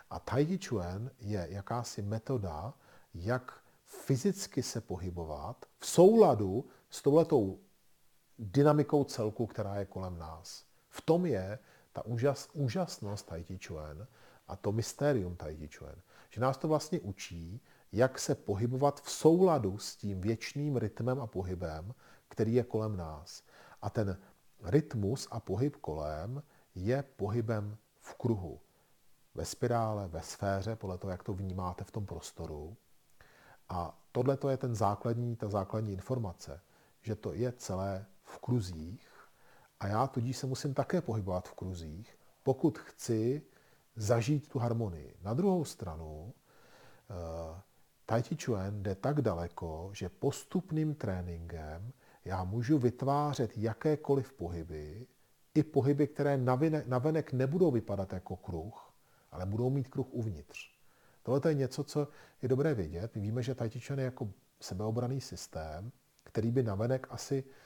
[0.09, 2.73] A Tai Chi Chuan je jakási metoda,
[3.13, 7.59] jak fyzicky se pohybovat v souladu s touhletou
[8.39, 10.65] dynamikou celku, která je kolem nás.
[10.89, 11.59] V tom je
[11.95, 14.07] ta úžas, úžasnost Tai Chi Chuan
[14.47, 15.95] a to mystérium Tai Chi Chuan,
[16.29, 21.27] že nás to vlastně učí, jak se pohybovat v souladu s tím věčným rytmem a
[21.27, 21.93] pohybem,
[22.27, 23.43] který je kolem nás.
[23.81, 24.17] A ten
[24.63, 26.43] rytmus a pohyb kolem
[26.75, 28.59] je pohybem v kruhu.
[29.35, 32.77] Ve spirále, ve sféře, podle toho, jak to vnímáte v tom prostoru.
[33.69, 36.61] A tohle je ten základní, ta základní informace,
[37.01, 39.14] že to je celé v kruzích
[39.80, 43.41] a já tudíž se musím také pohybovat v kruzích, pokud chci
[43.95, 45.15] zažít tu harmonii.
[45.21, 46.34] Na druhou stranu,
[47.09, 47.59] uh,
[48.05, 51.91] Tai Chi Chuan jde tak daleko, že postupným tréninkem
[52.26, 55.07] já můžu vytvářet jakékoliv pohyby,
[55.55, 56.38] i pohyby, které
[56.88, 58.93] navenek nebudou vypadat jako kruh,
[59.32, 60.59] ale budou mít kruh uvnitř.
[61.23, 62.07] Tohle je něco, co
[62.41, 63.15] je dobré vědět.
[63.15, 64.30] My víme, že Tai Chi Chuan je jako
[64.61, 65.91] sebeobraný systém,
[66.23, 67.64] který by navenek asi Eh,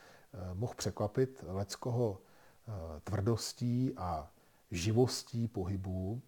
[0.54, 2.22] mohl překvapit leckoho
[2.68, 2.72] eh,
[3.04, 4.32] tvrdostí a
[4.72, 6.22] živostí pohybů.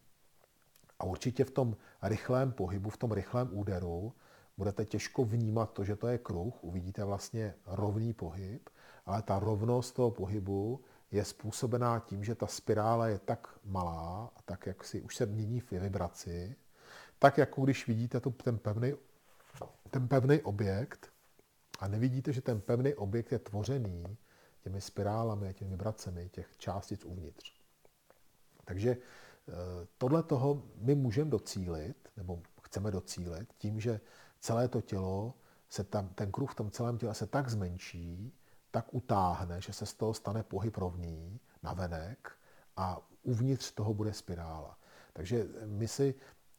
[1.00, 4.14] A určitě v tom rychlém pohybu, v tom rychlém úderu
[4.58, 6.64] budete těžko vnímat to, že to je kruh.
[6.64, 8.70] Uvidíte vlastně rovný pohyb,
[9.06, 10.82] ale ta rovnost toho pohybu
[11.12, 15.60] je způsobená tím, že ta spirála je tak malá tak, jak si už se mění
[15.60, 16.56] v vibraci,
[17.20, 18.94] tak jako když vidíte tu, ten, pevný,
[19.90, 21.12] ten pevný objekt,
[21.82, 24.18] a nevidíte, že ten pevný objekt je tvořený
[24.62, 27.54] těmi spirálami a těmi vibracemi těch částic uvnitř.
[28.66, 29.54] Takže eh,
[29.98, 34.00] tohle toho my můžeme docílit, nebo chceme docílit, tím, že
[34.40, 35.34] celé to tělo,
[35.70, 38.34] se tam, ten kruh v tom celém těle se tak zmenší,
[38.72, 42.32] tak utáhne, že se z toho stane pohyb rovný na venek
[42.78, 44.78] a uvnitř toho bude spirála.
[45.14, 46.16] Takže my si,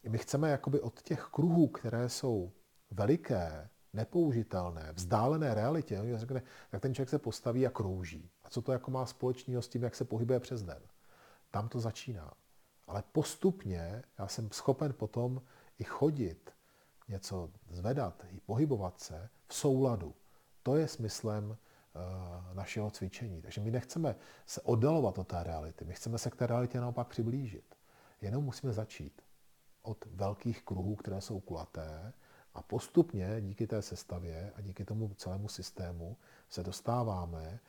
[0.09, 2.51] my chceme jakoby od těch kruhů, které jsou
[2.91, 6.41] veliké, nepoužitelné, vzdálené realitě, on řekne,
[6.71, 8.29] tak ten člověk se postaví a krouží.
[8.43, 10.81] A co to jako má společného s tím, jak se pohybuje přes den?
[11.51, 12.33] Tam to začíná.
[12.87, 15.41] Ale postupně já jsem schopen potom
[15.79, 16.51] i chodit,
[17.07, 20.15] něco zvedat, i pohybovat se v souladu.
[20.63, 23.41] To je smyslem uh, našeho cvičení.
[23.41, 24.15] Takže my nechceme
[24.45, 27.75] se oddalovat od té reality, my chceme se k té realitě naopak přiblížit.
[28.21, 29.21] Jenom musíme začít
[29.81, 32.13] od velkých kruhů, které jsou kulaté,
[32.53, 36.17] a postupně díky té sestavě a díky tomu celému systému
[36.49, 37.59] se dostáváme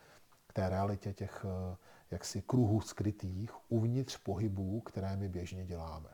[0.47, 1.77] k té realitě těch eh,
[2.11, 6.09] jaksi kruhů skrytých uvnitř pohybů, které my běžně děláme.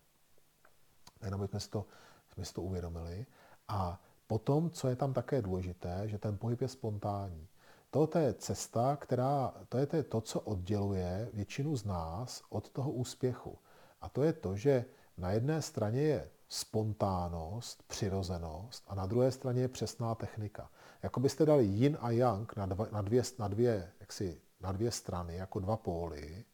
[1.24, 1.86] Jenom jsme si to,
[2.32, 3.26] jsme si to uvědomili.
[3.68, 7.48] A potom, co je tam také důležité, že ten pohyb je spontánní.
[7.90, 13.58] To je cesta, která, to je to, co odděluje většinu z nás od toho úspěchu.
[14.00, 14.84] A to je to, že
[15.16, 20.70] na jedné straně je spontánnost, přirozenost a na druhé straně je přesná technika.
[21.02, 24.90] Jako byste dali yin a yang na, dva, na, dvě, na, dvě, jaksi, na dvě
[24.90, 26.44] strany, jako dva póly,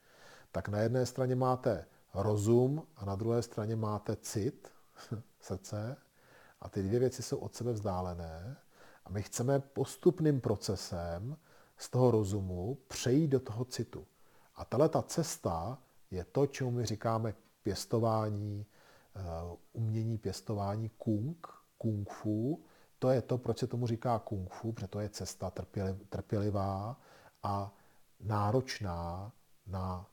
[0.52, 4.68] tak na jedné straně máte rozum a na druhé straně máte cit,
[5.40, 5.96] srdce,
[6.60, 8.56] a ty dvě věci jsou od sebe vzdálené
[9.04, 11.36] a my chceme postupným procesem
[11.76, 14.06] z toho rozumu přejít do toho citu.
[14.56, 15.78] A tahle ta cesta
[16.10, 18.66] je to, čemu my říkáme pěstování,
[19.72, 21.46] umění pěstování kung,
[21.78, 22.62] kung fu.
[22.98, 25.52] To je to, proč se tomu říká kung fu, protože to je cesta
[26.08, 27.00] trpělivá
[27.42, 27.74] a
[28.20, 29.32] náročná
[29.66, 30.06] na,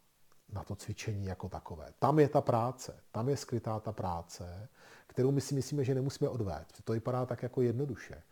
[0.50, 1.94] na to cvičení jako takové.
[2.00, 4.70] Tam je ta práce, tam je skrytá ta práce,
[5.08, 6.82] kterou my si myslíme, že nemusíme odvést.
[6.84, 8.24] To vypadá tak jako jednoduše.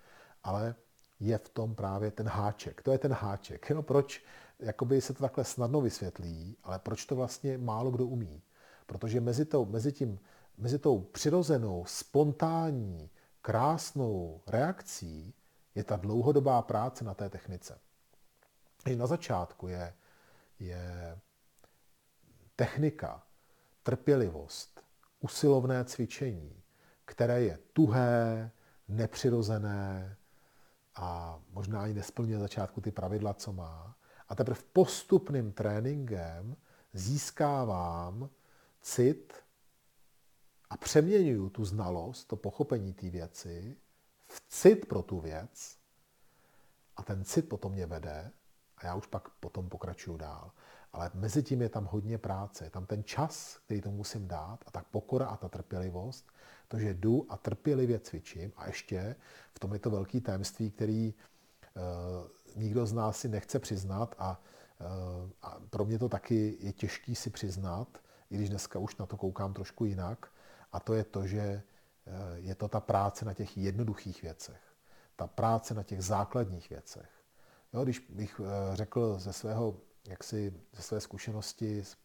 [0.44, 0.76] Ale
[1.20, 2.82] je v tom právě ten háček.
[2.82, 3.72] To je ten háček.
[3.72, 4.24] No, proč
[4.60, 8.42] jakoby se to takhle snadno vysvětlí, ale proč to vlastně málo kdo umí?
[8.86, 10.20] Protože mezi, tou, mezi, tím,
[10.62, 13.10] mezi tou přirozenou, spontánní,
[13.42, 15.34] krásnou reakcí
[15.76, 17.80] je ta dlouhodobá práce na té technice.
[18.86, 19.94] I na začátku je,
[20.60, 21.18] je
[22.56, 23.24] technika,
[23.84, 24.82] trpělivost,
[25.20, 26.64] usilovné cvičení,
[27.06, 28.52] které je tuhé,
[28.88, 30.18] nepřirozené
[30.96, 33.96] a možná i nesplňuje začátku ty pravidla, co má.
[34.30, 36.56] A teprve postupným tréninkem
[36.94, 38.30] získávám
[38.82, 39.34] cit
[40.72, 43.78] a přeměňuju tu znalost, to pochopení té věci
[44.28, 45.78] v cit pro tu věc.
[46.98, 48.32] A ten cit potom mě vede
[48.78, 50.52] a já už pak potom pokračuju dál.
[50.94, 54.64] Ale mezi tím je tam hodně práce, je tam ten čas, který tomu musím dát
[54.68, 56.32] a tak pokora a ta trpělivost,
[56.68, 59.16] to, že jdu a trpělivě cvičím a ještě
[59.54, 64.42] v tom je to velký tajemství, který uh, nikdo z nás si nechce přiznat a,
[64.80, 67.98] uh, a pro mě to taky je těžký si přiznat,
[68.30, 70.32] i když dneska už na to koukám trošku jinak,
[70.72, 71.64] a to je to, že
[72.06, 74.62] uh, je to ta práce na těch jednoduchých věcech,
[75.16, 77.10] ta práce na těch základních věcech.
[77.74, 78.42] Jo, když bych
[78.74, 79.78] řekl ze svého
[80.08, 81.98] jaksi ze své zkušenosti s,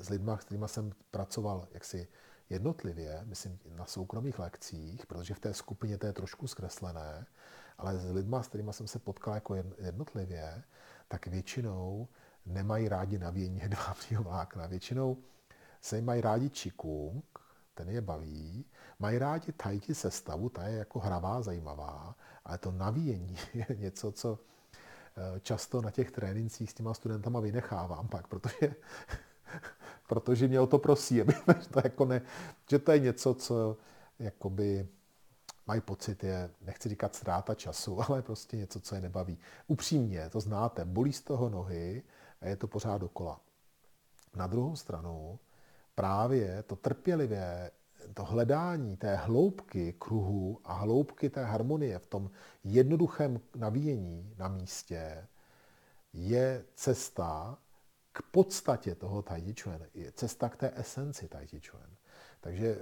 [0.00, 2.08] s lidmi, s kterými jsem pracoval jaksi
[2.50, 7.26] jednotlivě, myslím na soukromých lekcích, protože v té skupině to je trošku zkreslené,
[7.78, 10.62] ale s lidmi, s kterými jsem se potkal jako jednotlivě,
[11.08, 12.08] tak většinou
[12.46, 14.66] nemají rádi navíjení hedvábního vlákna.
[14.66, 15.16] Většinou
[15.80, 17.24] se mají rádi čikung,
[17.74, 18.64] ten je baví,
[18.98, 24.38] mají rádi tajti sestavu, ta je jako hravá, zajímavá, ale to navíjení je něco, co
[25.16, 28.74] Eh, často na těch trénincích s těma studentama vynechávám pak, protože,
[30.06, 31.34] protože mě o to prosí, aby
[31.70, 32.22] to jako ne,
[32.70, 33.76] že to je něco, co
[34.18, 34.88] jakoby
[35.66, 39.38] mají pocit, je, nechci říkat ztráta času, ale prostě něco, co je nebaví.
[39.66, 42.02] Upřímně, to znáte, bolí z toho nohy
[42.40, 43.40] a je to pořád dokola.
[44.36, 45.38] Na druhou stranu,
[45.94, 47.70] právě to trpělivé
[48.14, 52.30] to hledání té hloubky kruhu a hloubky té harmonie v tom
[52.64, 55.26] jednoduchém navíjení na místě
[56.12, 57.58] je cesta
[58.12, 61.60] k podstatě toho Tai Chi je cesta k té esenci Tai Chi
[62.40, 62.80] Takže eh,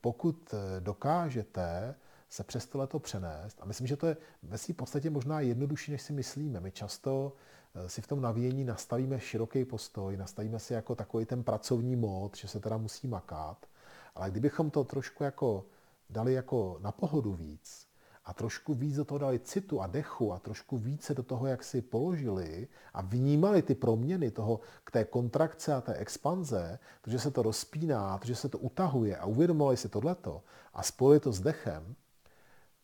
[0.00, 1.94] pokud dokážete
[2.28, 6.02] se přes tohleto přenést, a myslím, že to je ve své podstatě možná jednodušší, než
[6.02, 6.60] si myslíme.
[6.60, 11.42] My často eh, si v tom navíjení nastavíme široký postoj, nastavíme si jako takový ten
[11.42, 13.66] pracovní mód, že se teda musí makat,
[14.14, 15.64] ale kdybychom to trošku jako
[16.10, 17.86] dali jako na pohodu víc
[18.24, 21.64] a trošku víc do toho dali citu a dechu a trošku více do toho, jak
[21.64, 27.18] si položili a vnímali ty proměny toho k té kontrakce a té expanze, to, že
[27.18, 30.42] se to rozpíná, to, že se to utahuje a uvědomovali si tohleto
[30.74, 31.94] a spojili to s dechem,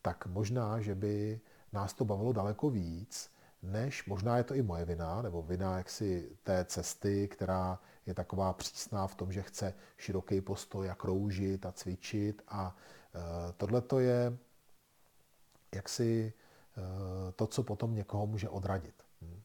[0.01, 1.39] tak možná, že by
[1.73, 3.29] nás to bavilo daleko víc,
[3.63, 8.53] než možná je to i moje vina, nebo vina jaksi té cesty, která je taková
[8.53, 12.75] přísná v tom, že chce široký postoj a kroužit a cvičit a
[13.15, 14.37] e, tohle to je
[15.75, 16.33] jaksi
[16.77, 18.95] e, to, co potom někoho může odradit.
[19.21, 19.41] Hm.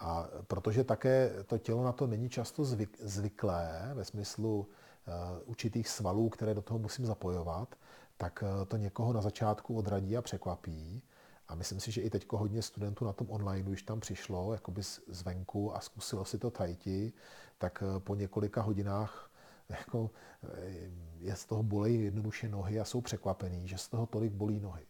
[0.00, 4.68] A protože také to tělo na to není často zvyk, zvyklé ve smyslu
[5.06, 7.74] e, určitých svalů, které do toho musím zapojovat,
[8.16, 11.02] tak to někoho na začátku odradí a překvapí.
[11.48, 14.82] A myslím si, že i teď hodně studentů na tom online, když tam přišlo jakoby
[15.08, 17.12] zvenku a zkusilo si to tajti,
[17.58, 19.30] tak eh, po několika hodinách
[19.68, 20.10] jako,
[20.44, 24.60] eh, je z toho bolej jednoduše nohy a jsou překvapení, že z toho tolik bolí
[24.60, 24.86] nohy.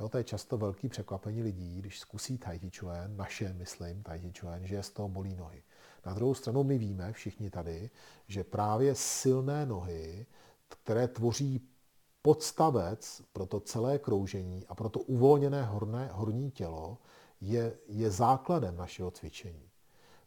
[0.00, 4.18] Jo, to je často velký překvapení lidí, když zkusí Tai Chi Chuan, naše, myslím, Tai
[4.18, 5.62] Chi Chuan, že z toho bolí nohy.
[6.06, 7.90] Na druhou stranu my víme, všichni tady,
[8.28, 10.26] že právě silné nohy,
[10.68, 11.68] které tvoří
[12.22, 16.98] podstavec pro to celé kroužení a pro to uvolněné horné, horní tělo,
[17.40, 19.68] je, je základem našeho cvičení.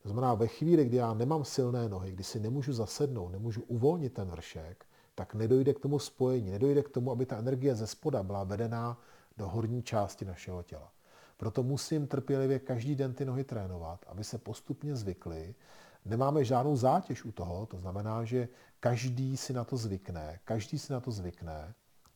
[0.04, 4.14] To znamená, ve chvíli, kdy já nemám silné nohy, kdy si nemůžu zasednout, nemůžu uvolnit
[4.14, 4.86] ten vršek,
[5.16, 9.00] tak nedojde k tomu spojení, nedojde k tomu, aby ta energie ze spoda byla vedená
[9.38, 10.92] do horní části našeho těla.
[11.38, 15.56] Proto musím trpělivě každý den ty nohy trénovat, aby se postupně zvykly.
[16.06, 18.48] Nemáme žádnou zátěž u toho, to znamená, že
[18.80, 21.76] každý si na to zvykne, každý si na to zvykne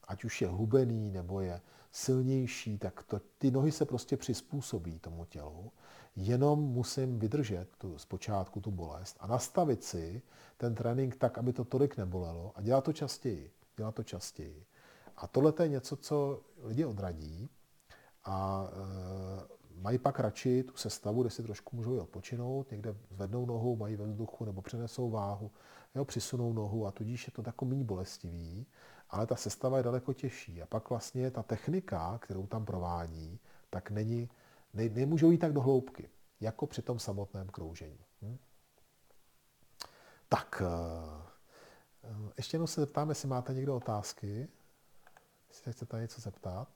[0.10, 1.62] ať už je hubený nebo je
[1.92, 5.72] silnější, tak to, ty nohy se prostě přizpůsobí tomu tělu.
[6.16, 10.22] Jenom musím vydržet tu, zpočátku tu bolest a nastavit si
[10.58, 13.52] ten trénink tak, aby to tolik nebolelo a dělat to častěji.
[13.78, 14.66] Dělat to častěji.
[15.18, 17.50] A tohle je něco, co lidi odradí
[18.26, 23.76] a e, mají pak radši tu sestavu, kde si trošku můžou odpočinout, někde zvednou nohu,
[23.76, 25.52] mají ve vzduchu nebo přenesou váhu,
[25.96, 28.66] jo, přisunou nohu a tudíž je to takový méně bolestivý,
[29.10, 30.62] ale ta sestava je daleko těžší.
[30.62, 34.30] A pak vlastně ta technika, kterou tam provádí, tak není,
[34.74, 36.10] ne, nemůžou jít tak do hloubky,
[36.42, 38.06] jako při tom samotném kroužení.
[38.22, 38.38] Hm?
[40.30, 40.66] Tak, e,
[42.10, 44.48] e, ještě jednou se zeptám, jestli máte někdo otázky.
[45.50, 46.68] Jestli se chcete něco zeptat.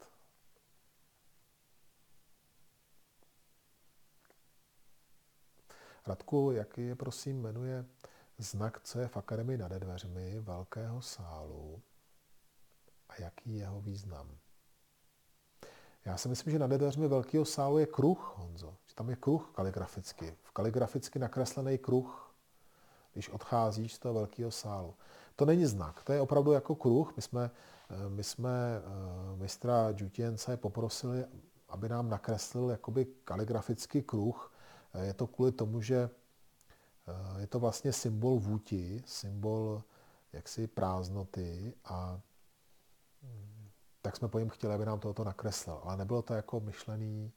[6.08, 7.86] Radku, jaký je, prosím, jmenuje
[8.38, 11.82] znak, co je v akademii nad dveřmi velkého sálu
[13.14, 14.27] a jaký je jeho význam?
[16.06, 18.76] Já si myslím, že nad dveřmi velkého sálu je kruh, Honzo.
[18.85, 20.35] Že tam je kruh kaligraficky.
[20.44, 22.35] V kaligraficky nakreslený kruh,
[23.14, 24.95] když odcházíš z toho velkého sálu.
[25.35, 27.15] To není znak, to je opravdu jako kruh.
[27.15, 27.52] My jsme
[27.94, 31.26] Eh, my jsme eh, mistra Džutěnce poprosili,
[31.69, 34.53] aby nám nakreslil jakoby kaligrafický kruh.
[34.94, 36.10] Eh, je to kvůli tomu, že
[37.38, 39.84] je to vlastně symbol vůti, symbol
[40.34, 42.19] jaksi prázdnoty a
[44.02, 45.80] tak jsme po něm chtěli, aby nám tohoto nakreslil.
[45.84, 47.32] Ale nebylo to jako myšlený,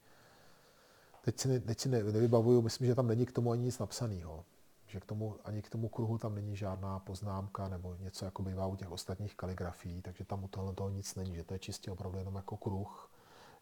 [1.24, 4.44] teď si, teď si nevybavuju, myslím, že tam není k tomu ani nic napsaného
[4.86, 8.66] že k tomu, ani k tomu kruhu tam není žádná poznámka nebo něco, jako bývá
[8.66, 11.90] u těch ostatních kaligrafií, takže tam u tohle toho nic není, že to je čistě
[11.90, 13.10] opravdu jenom jako kruh,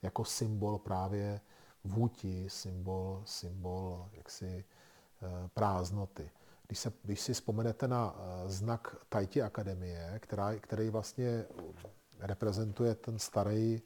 [0.03, 1.41] jako symbol právě
[1.85, 4.65] vůti, symbol, symbol jaksi
[5.23, 6.31] eh, prázdnoty.
[6.67, 11.45] Když, se, když si vzpomenete na eh, znak Tajti Akademie, která, který vlastně
[12.21, 13.83] reprezentuje ten starý,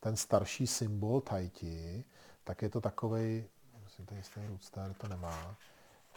[0.00, 2.04] ten starší symbol Tajti,
[2.44, 3.44] tak je to takovej,
[3.84, 5.56] myslím, že ten Rootster to nemá,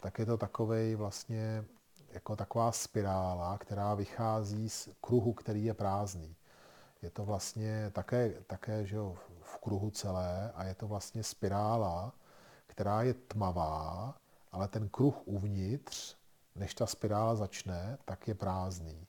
[0.02, 1.64] tak je to takový vlastně
[2.12, 6.36] jako taková spirála, která vychází z kruhu, který je prázdný.
[7.02, 12.12] Je to vlastně také, také že jo, v kruhu celé a je to vlastně spirála,
[12.66, 14.14] která je tmavá,
[14.52, 16.16] ale ten kruh uvnitř,
[16.54, 19.06] než ta spirála začne, tak je prázdný.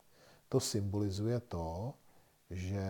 [0.49, 1.93] To symbolizuje to,
[2.49, 2.88] že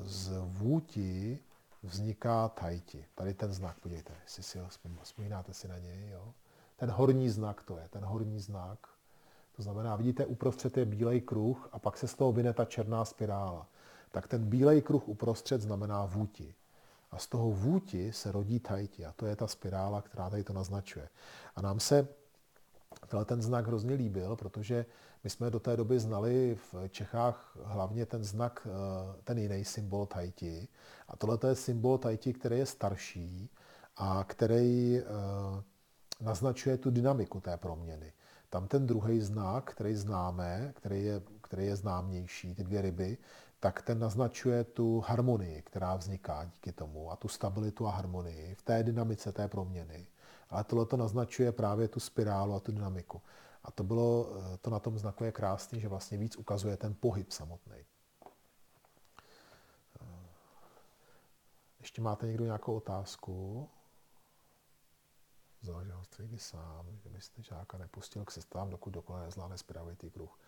[0.00, 1.38] z vůti
[1.82, 3.04] vzniká tajti.
[3.14, 4.58] Tady ten znak, podívejte, jestli si
[5.02, 6.34] vzpomínáte si na něj, jo?
[6.76, 8.78] ten horní znak to je, ten horní znak.
[9.56, 13.04] To znamená, vidíte, uprostřed je bílej kruh a pak se z toho vyne ta černá
[13.04, 13.66] spirála.
[14.10, 16.54] Tak ten bílej kruh uprostřed znamená vůti.
[17.10, 19.04] A z toho vůti se rodí tajti.
[19.06, 21.08] A to je ta spirála, která tady to naznačuje.
[21.56, 22.08] A nám se
[23.06, 24.86] tenhle ten znak hrozně líbil, protože
[25.24, 30.06] my jsme do té doby znali v Čechách hlavně ten znak, eh, ten jiný symbol
[30.06, 30.68] tajti.
[31.08, 33.50] A tohle je symbol tajti, který je starší
[33.96, 35.04] a který eh,
[36.20, 38.12] naznačuje tu dynamiku té proměny.
[38.50, 43.18] Tam ten druhý znak, který známe, který je, který je známější, ty dvě ryby,
[43.60, 48.62] tak ten naznačuje tu harmonii, která vzniká díky tomu a tu stabilitu a harmonii v
[48.62, 50.06] té dynamice té proměny.
[50.52, 53.22] Ale tohle to naznačuje právě tu spirálu a tu dynamiku.
[53.64, 54.28] A to, bylo,
[54.60, 57.76] to na tom znaku je krásný, že vlastně víc ukazuje ten pohyb samotný.
[61.80, 63.68] Ještě máte někdo nějakou otázku?
[65.62, 70.38] záležel středně sám, že byste žáka nepustil k sestavám, dokud dokonale nezvládne spiravitý kruh.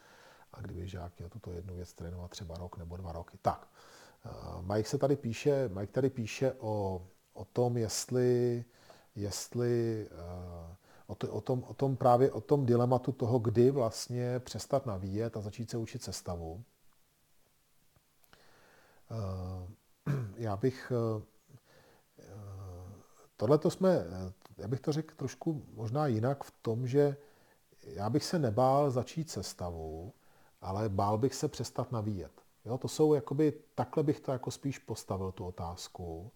[0.52, 3.38] A kdyby žák měl tuto jednu věc trénovat třeba rok nebo dva roky.
[3.42, 3.68] Tak,
[4.24, 8.64] uh, Mike se tady píše, Mike tady píše o, o tom, jestli,
[9.14, 10.74] jestli uh,
[11.06, 15.36] o, to, o, tom, o tom právě o tom dilematu toho, kdy vlastně přestat navíjet
[15.36, 16.64] a začít se učit sestavu.
[19.10, 20.92] Uh, já bych
[23.36, 24.04] Tohle to jsme,
[24.58, 27.16] já bych to řekl trošku možná jinak v tom, že
[27.82, 30.12] já bych se nebál začít sestavu,
[30.60, 32.32] ale bál bych se přestat navíjet.
[32.64, 36.30] Jo, to jsou jakoby, takhle bych to jako spíš postavil, tu otázku.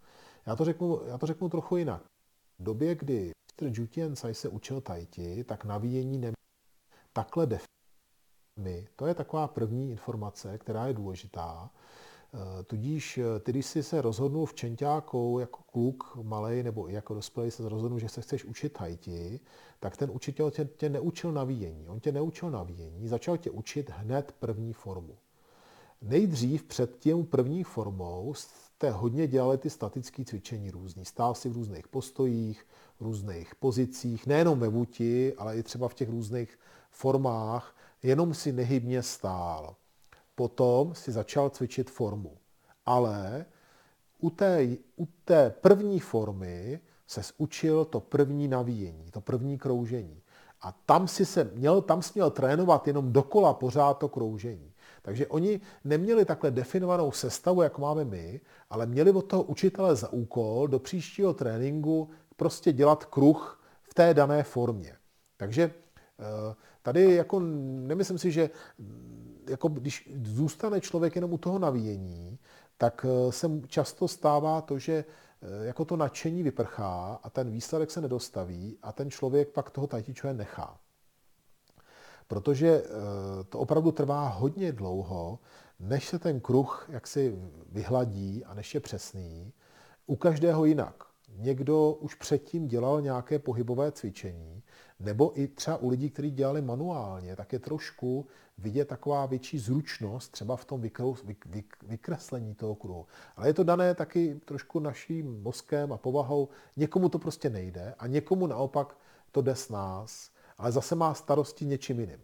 [0.46, 2.02] Já to řeknu, já to řeknu trochu jinak.
[2.58, 3.70] V době, kdy Mr.
[3.78, 6.34] Jutien Sai se učil tajti, tak navíjení nebylo
[7.12, 8.88] takhle definované.
[8.96, 11.70] To je taková první informace, která je důležitá.
[12.34, 16.92] Eh, tudíž eh, ty, když jsi se rozhodnul v Čenťákou jako kluk malý nebo i
[16.92, 19.40] jako dospělý se rozhodnul, že se chceš učit hajti,
[19.80, 21.88] tak ten učitel tě, tě neučil navíjení.
[21.88, 25.18] On tě neučil navíjení, začal tě učit hned první formu.
[26.02, 28.34] Nejdřív před tím první formou
[28.78, 31.04] jste hodně dělali ty statické cvičení různý.
[31.04, 32.66] Stál si v různých postojích,
[33.00, 36.58] v různých pozicích, nejenom ve vůti, ale i třeba v těch různých
[36.90, 39.76] formách, jenom si nehybně stál.
[40.34, 42.36] potom si začal cvičit formu.
[42.86, 43.46] Ale
[44.18, 50.22] u té, u té první formy se učil to první navíjení, to první kroužení.
[50.60, 54.72] A tam si se měl, tam si měl trénovat jenom dokola pořád to kroužení.
[55.08, 58.40] Takže oni neměli takhle definovanou sestavu, jak máme my,
[58.70, 64.14] ale měli od toho učitele za úkol do příštího tréninku prostě dělat kruh v té
[64.14, 64.96] dané formě.
[65.36, 68.50] Takže eh, tady jako nemyslím si, že
[69.48, 72.38] jako když zůstane člověk jenom u toho navíjení,
[72.78, 77.90] tak eh, se často stává to, že eh, jako to nadšení vyprchá a ten výsledek
[77.90, 80.78] se nedostaví a ten člověk pak toho tajtičové nechá.
[82.28, 82.90] Protože eh,
[83.44, 85.38] to opravdu trvá hodně dlouho,
[85.80, 87.38] než se ten kruh jaksi
[87.72, 89.52] vyhladí a než je přesný.
[90.06, 91.04] U každého jinak.
[91.36, 94.62] Někdo už předtím dělal nějaké pohybové cvičení,
[95.00, 98.26] nebo i třeba u lidí, kteří dělali manuálně, tak je trošku
[98.58, 100.82] vidět taková větší zručnost třeba v tom
[101.82, 103.06] vykreslení toho kruhu.
[103.36, 106.48] Ale je to dané taky trošku naším mozkem a povahou.
[106.76, 108.96] Někomu to prostě nejde a někomu naopak
[109.32, 112.20] to jde s nás, ale zase má starosti něčím jiným.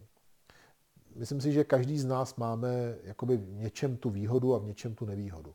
[1.17, 4.95] Myslím si, že každý z nás máme jakoby v něčem tu výhodu a v něčem
[4.95, 5.55] tu nevýhodu.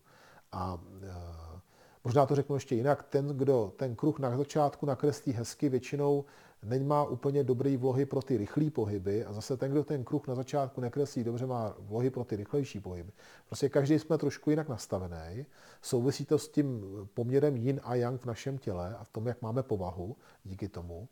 [0.51, 1.59] A e,
[2.03, 6.25] možná to řeknu ještě jinak, ten, kdo ten kruh na začátku nakreslí hezky, většinou
[6.63, 10.35] nemá úplně dobrý vlohy pro ty rychlé pohyby a zase ten, kdo ten kruh na
[10.35, 13.11] začátku nekreslí dobře, má vlohy pro ty rychlejší pohyby.
[13.45, 15.45] Prostě každý jsme trošku jinak nastavený.
[15.81, 16.83] Souvisí to s tím
[17.13, 21.07] poměrem yin a yang v našem těle a v tom, jak máme povahu díky tomu.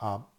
[0.00, 0.32] A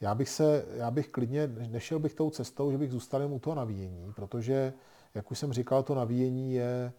[0.00, 3.56] já bych se, já bych klidně, nešel bych tou cestou, že bych zůstal u toho
[3.56, 4.72] navíjení, protože,
[5.14, 6.92] jak už jsem říkal, to navíjení je,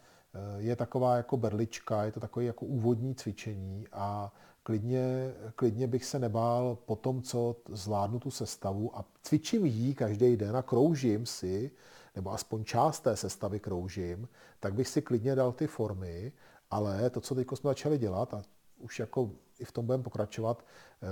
[0.57, 6.19] je taková jako berlička, je to takové jako úvodní cvičení a klidně, klidně bych se
[6.19, 11.71] nebál po tom, co zvládnu tu sestavu a cvičím jí každý den a kroužím si,
[12.15, 14.27] nebo aspoň část té sestavy kroužím,
[14.59, 16.31] tak bych si klidně dal ty formy,
[16.71, 18.41] ale to, co teď jsme začali dělat, a
[18.79, 20.65] už jako i v tom budeme pokračovat,
[21.01, 21.07] eh,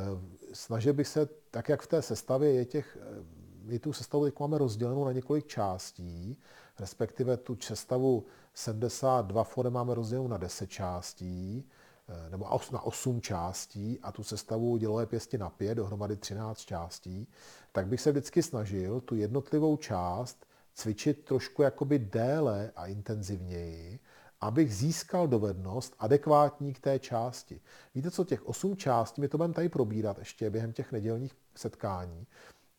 [0.54, 3.24] snažil bych se, tak jak v té sestavě je těch, eh,
[3.64, 6.40] my tu sestavu teď máme rozdělenou na několik částí,
[6.80, 11.70] respektive tu sestavu 72 forem máme rozdělenou na 10 částí,
[12.08, 17.28] Eh, nebo na 8 částí a tu sestavu dělové pěsti na 5, dohromady 13 částí,
[17.72, 24.00] tak bych se vždycky snažil tu jednotlivou část cvičit trošku jakoby déle a intenzivněji,
[24.46, 27.62] abych získal dovednost adekvátní k té části.
[27.96, 32.28] Víte co, těch osm částí, my to budeme tady probírat ještě během těch nedělních setkání,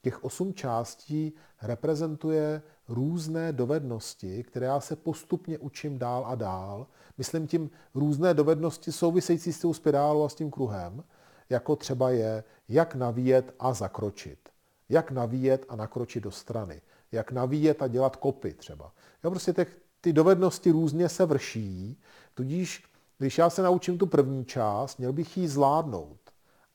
[0.02, 1.32] těch osm částí
[1.62, 6.86] reprezentuje různé dovednosti, které já se postupně učím dál a dál.
[7.18, 11.05] Myslím tím různé dovednosti související s tou spirálou a s tím kruhem,
[11.51, 14.48] jako třeba je, jak navíjet a zakročit.
[14.88, 16.82] Jak navíjet a nakročit do strany.
[17.12, 18.93] Jak navíjet a dělat kopy třeba.
[19.24, 22.01] Jo, prostě těch, ty dovednosti různě se vrší,
[22.35, 22.85] tudíž
[23.18, 26.18] když já se naučím tu první část, měl bych ji zvládnout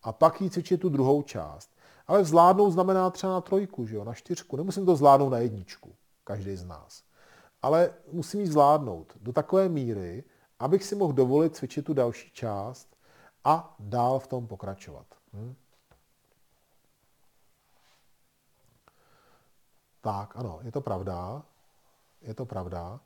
[0.03, 1.71] a pak jí cvičit tu druhou část.
[2.07, 4.57] Ale zvládnout znamená třeba na trojku, že jo, na čtyřku.
[4.57, 7.03] Nemusím to zvládnout na jedničku, každý z nás.
[7.61, 10.23] Ale musím ji zvládnout do takové míry,
[10.59, 12.97] abych si mohl dovolit cvičit tu další část
[13.43, 15.05] a dál v tom pokračovat.
[15.33, 15.55] Hm?
[20.01, 21.43] Tak, ano, je to pravda.
[22.21, 22.99] Je to pravda.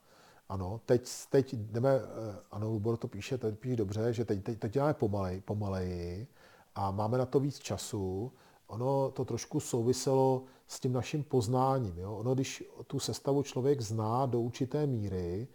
[0.50, 4.60] Ano, teď, teď jdeme, eh, ano, Lubor to píše, teď píše dobře, že teď, teď,
[4.60, 6.28] teď děláme pomalej, pomaleji
[6.76, 8.32] a máme na to víc času
[8.68, 11.98] ono to trošku souviselo s tím naším poznáním.
[11.98, 12.16] Jo?
[12.16, 15.48] Ono, když tu sestavu člověk zná do určité míry,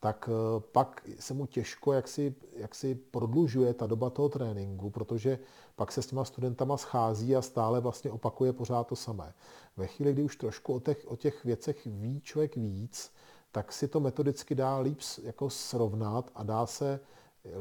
[0.00, 5.38] tak eh, pak se mu těžko jaksi, jaksi prodlužuje ta doba toho tréninku, protože
[5.76, 9.34] pak se s těma studentama schází a stále vlastně opakuje pořád to samé.
[9.76, 13.10] Ve chvíli, kdy už trošku o těch, o těch věcech ví člověk víc,
[13.52, 17.00] tak si to metodicky dá líp jako srovnat a dá se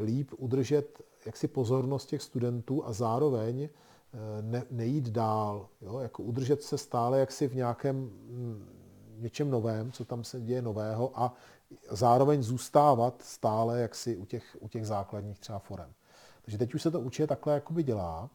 [0.01, 3.69] líp udržet jaksi pozornost těch studentů a zároveň
[4.13, 5.99] Eh, ne, nejít dál, jo?
[5.99, 8.69] jako udržet se stále jaksi v nějakém mm,
[9.17, 11.33] něčem novém, co tam se děje nového a
[11.89, 15.93] zároveň zůstávat stále jaksi u těch, u těch základních třeba forem.
[16.41, 18.29] Takže teď už se to určitě takhle jakoby dělá.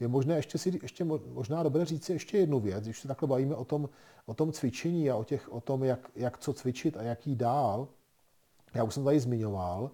[0.00, 3.28] Je možné ještě si, ještě možná dobré říct si ještě jednu věc, když se takhle
[3.28, 3.88] bavíme o tom,
[4.26, 7.36] o tom cvičení a o, těch, o tom, jak, jak co cvičit a jak jít
[7.36, 7.88] dál.
[8.74, 9.90] Já už jsem tady zmiňoval,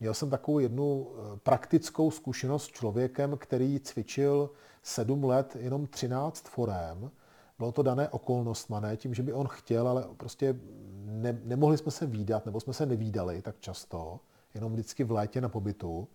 [0.00, 4.50] Měl jsem takovou jednu eh, praktickou zkušenost s člověkem, který cvičil
[4.82, 7.10] sedm let jenom 13 forem.
[7.58, 10.56] Bylo to dané okolnostma, ne tím, že by on chtěl, ale prostě
[11.04, 14.20] ne, nemohli jsme se výdat, nebo jsme se nevídali tak často,
[14.54, 16.08] jenom vždycky v létě na pobytu.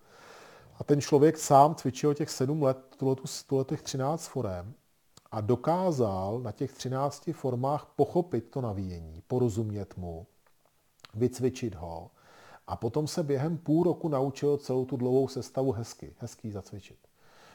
[0.78, 2.78] A ten člověk sám cvičil těch sedm let,
[3.46, 4.74] tuhle těch 13 forem
[5.30, 10.26] a dokázal na těch 13 formách pochopit to navíjení, porozumět mu,
[11.14, 12.10] vycvičit ho
[12.66, 16.98] a potom se během půl roku naučil celou tu dlouhou sestavu hezky, hezký zacvičit.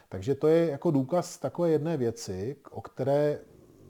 [0.09, 3.39] Takže to je jako důkaz takové jedné věci, o které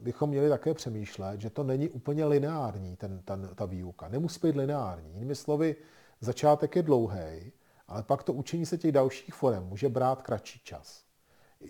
[0.02, 4.08] bychom měli také přemýšlet, že to není úplně lineární, ten, ten, ta výuka.
[4.08, 5.14] Nemusí být lineární.
[5.14, 5.76] Jinými slovy,
[6.22, 7.52] začátek je dlouhý,
[7.88, 11.03] ale pak to učení se těch dalších forem může brát kratší čas.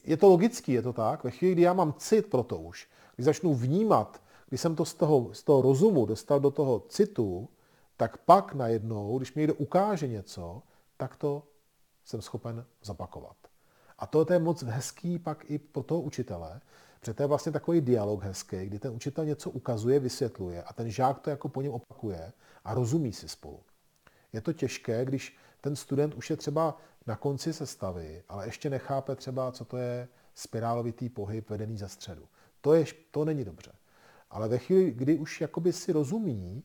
[0.04, 1.24] Je to logický, je to tak?
[1.24, 4.86] Ve chvíli, kdy já mám cit pro to už, když začnu vnímat, když jsem to
[4.86, 7.50] z toho, z toho rozumu dostal do toho citu,
[7.98, 10.62] tak pak najednou, když mi někdo ukáže něco,
[10.98, 11.44] tak to
[12.06, 13.36] jsem schopen zapakovat.
[14.00, 16.62] A to je moc hezký pak i pro toho učitele,
[17.00, 20.90] protože to je vlastně takový dialog hezký, kdy ten učitel něco ukazuje, vysvětluje a ten
[20.90, 22.34] žák to jako po něm opakuje
[22.64, 23.60] a rozumí si spolu.
[24.34, 25.38] Je to těžké, když
[25.68, 26.78] ten student už je třeba
[27.08, 32.28] na konci sestavy, ale ještě nechápe třeba, co to je spirálovitý pohyb vedený ze středu.
[32.62, 33.72] To, je, to není dobře.
[34.30, 36.64] Ale ve chvíli, kdy už jakoby si rozumí,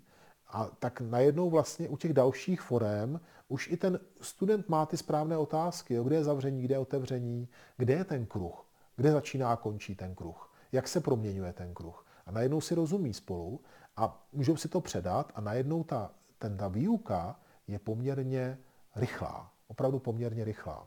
[0.49, 5.37] a tak najednou vlastně u těch dalších forem už i ten student má ty správné
[5.37, 8.67] otázky, jo, kde je zavření, kde je otevření, kde je ten kruh,
[8.97, 12.07] kde začíná a končí ten kruh, jak se proměňuje ten kruh.
[12.27, 13.61] A najednou si rozumí spolu
[13.97, 18.59] a můžou si to předat a najednou ta, ten, ta výuka je poměrně
[18.97, 20.87] rychlá, opravdu poměrně rychlá.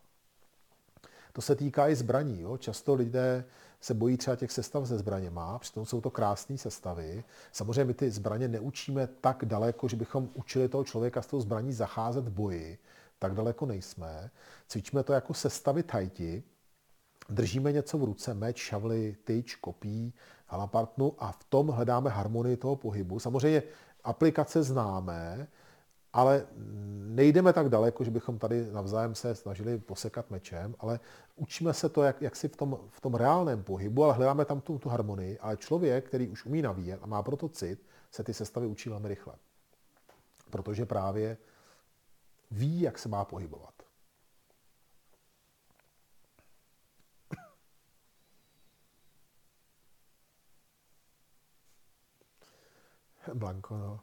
[1.36, 2.41] To se týká i zbraní.
[2.41, 2.57] Jo.
[2.57, 3.45] Často lidé
[3.80, 7.23] se bojí třeba těch sestav se zbraněma, přitom jsou to krásné sestavy.
[7.52, 11.73] Samozřejmě my ty zbraně neučíme tak daleko, že bychom učili toho člověka s tou zbraní
[11.73, 12.77] zacházet v boji.
[13.19, 14.32] Tak daleko nejsme.
[14.68, 16.44] Cvičíme to jako sestavy tajti.
[17.30, 20.14] Držíme něco v ruce, meč, šavly, tyč, kopí,
[20.48, 23.19] halapartnu a v tom hledáme harmonii toho pohybu.
[23.19, 23.64] Samozřejmě
[24.03, 25.48] aplikace známe,
[26.15, 26.47] ale
[27.15, 30.99] nejdeme tak daleko, že bychom tady navzájem se snažili posekat mečem, ale
[31.35, 34.61] učíme se to, jak, jak si v tom, v tom reálném pohybu, ale hledáme tam
[34.61, 35.39] tu, tu harmonii.
[35.39, 39.07] Ale člověk, který už umí navíjet a má proto cit, se ty sestavy učí velmi
[39.07, 39.35] rychle.
[40.49, 41.37] Protože právě
[42.51, 43.73] ví, jak se má pohybovat.
[53.33, 53.99] Blanko, no.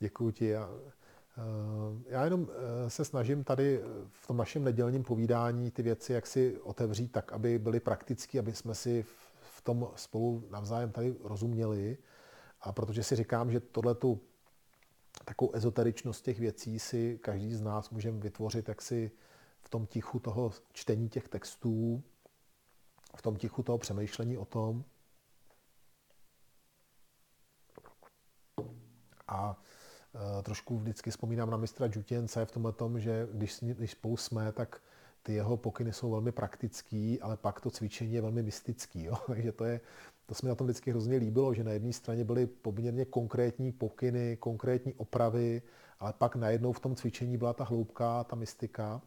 [0.00, 0.54] Děkuji ti.
[0.54, 0.60] Eh,
[2.06, 6.60] já jenom eh, se snažím tady v tom našem nedělním povídání ty věci jak si
[6.60, 9.02] otevřít tak, aby byly praktické, aby jsme si
[9.40, 11.98] v tom spolu navzájem tady rozuměli.
[12.60, 14.20] A protože si říkám, že tohle tu
[15.24, 19.10] takovou ezoteričnost těch věcí si každý z nás můžeme vytvořit jak si
[19.60, 22.02] v tom tichu toho čtení těch textů,
[23.16, 24.84] v tom tichu toho přemýšlení o tom.
[29.28, 29.67] A Eh,
[30.42, 34.80] trošku vždycky vzpomínám na mistra Jutěnce v tomhle tom, že když, když spolu jsme, tak
[35.22, 39.04] ty jeho pokyny jsou velmi praktický, ale pak to cvičení je velmi mystický.
[39.04, 39.14] Jo?
[39.26, 39.80] Takže to, je,
[40.26, 43.72] to se mi na tom vždycky hrozně líbilo, že na jedné straně byly poměrně konkrétní
[43.72, 45.62] pokyny, konkrétní opravy,
[46.00, 49.02] ale pak najednou v tom cvičení byla ta hloubka, ta mystika.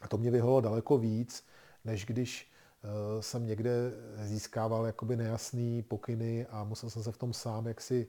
[0.00, 1.46] A to mě vyhovalo daleko víc,
[1.84, 2.50] než když
[2.84, 3.92] uh, jsem někde
[4.22, 8.06] získával jakoby nejasný pokyny a musel jsem se v tom sám jaksi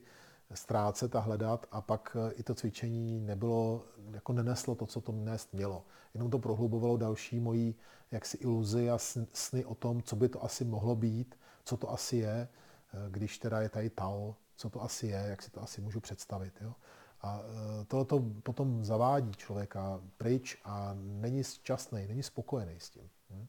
[0.54, 5.12] ztrácet a hledat a pak eh, i to cvičení nebylo, jako neneslo to, co to
[5.12, 5.84] nést mělo.
[6.14, 7.74] Jenom to prohlubovalo další mojí
[8.10, 8.98] jaksi iluzi a
[9.32, 12.48] sny o tom, co by to asi mohlo být, co to asi je,
[12.94, 16.00] eh, když teda je tady Tao, co to asi je, jak si to asi můžu
[16.00, 16.54] představit.
[16.60, 16.74] Jo?
[17.20, 23.10] A eh, to potom zavádí člověka pryč a není šťastný, není spokojený s tím.
[23.30, 23.46] Hm?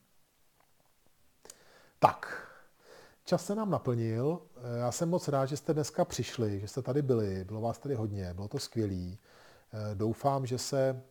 [2.00, 2.48] Tak,
[3.30, 4.42] Čas se nám naplnil.
[4.58, 7.44] Eh, já jsem moc rád, že jste dneska přišli, že jste tady byli.
[7.44, 8.94] Bylo vás tady hodně, bylo to skvělé.
[8.94, 9.18] Eh,
[9.96, 11.02] doufám, že se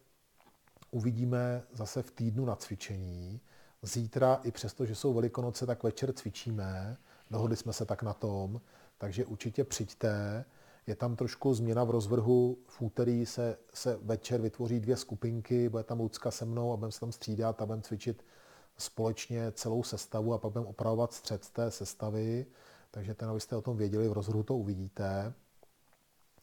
[0.91, 3.41] uvidíme zase v týdnu na cvičení.
[3.83, 6.97] Zítra, i přesto, že jsou velikonoce, tak večer cvičíme.
[7.31, 8.61] Dohodli jsme se tak na tom,
[8.99, 10.45] takže určitě přijďte.
[10.87, 12.59] Je tam trošku změna v rozvrhu.
[12.67, 16.93] V úterý se, se večer vytvoří dvě skupinky, bude tam Lucka se mnou a budeme
[16.93, 18.25] se tam střídat a budeme cvičit
[18.79, 22.47] společně celou sestavu a pak budeme opravovat střed té sestavy,
[22.91, 25.35] takže ten, abyste o tom věděli, v rozhodu to uvidíte.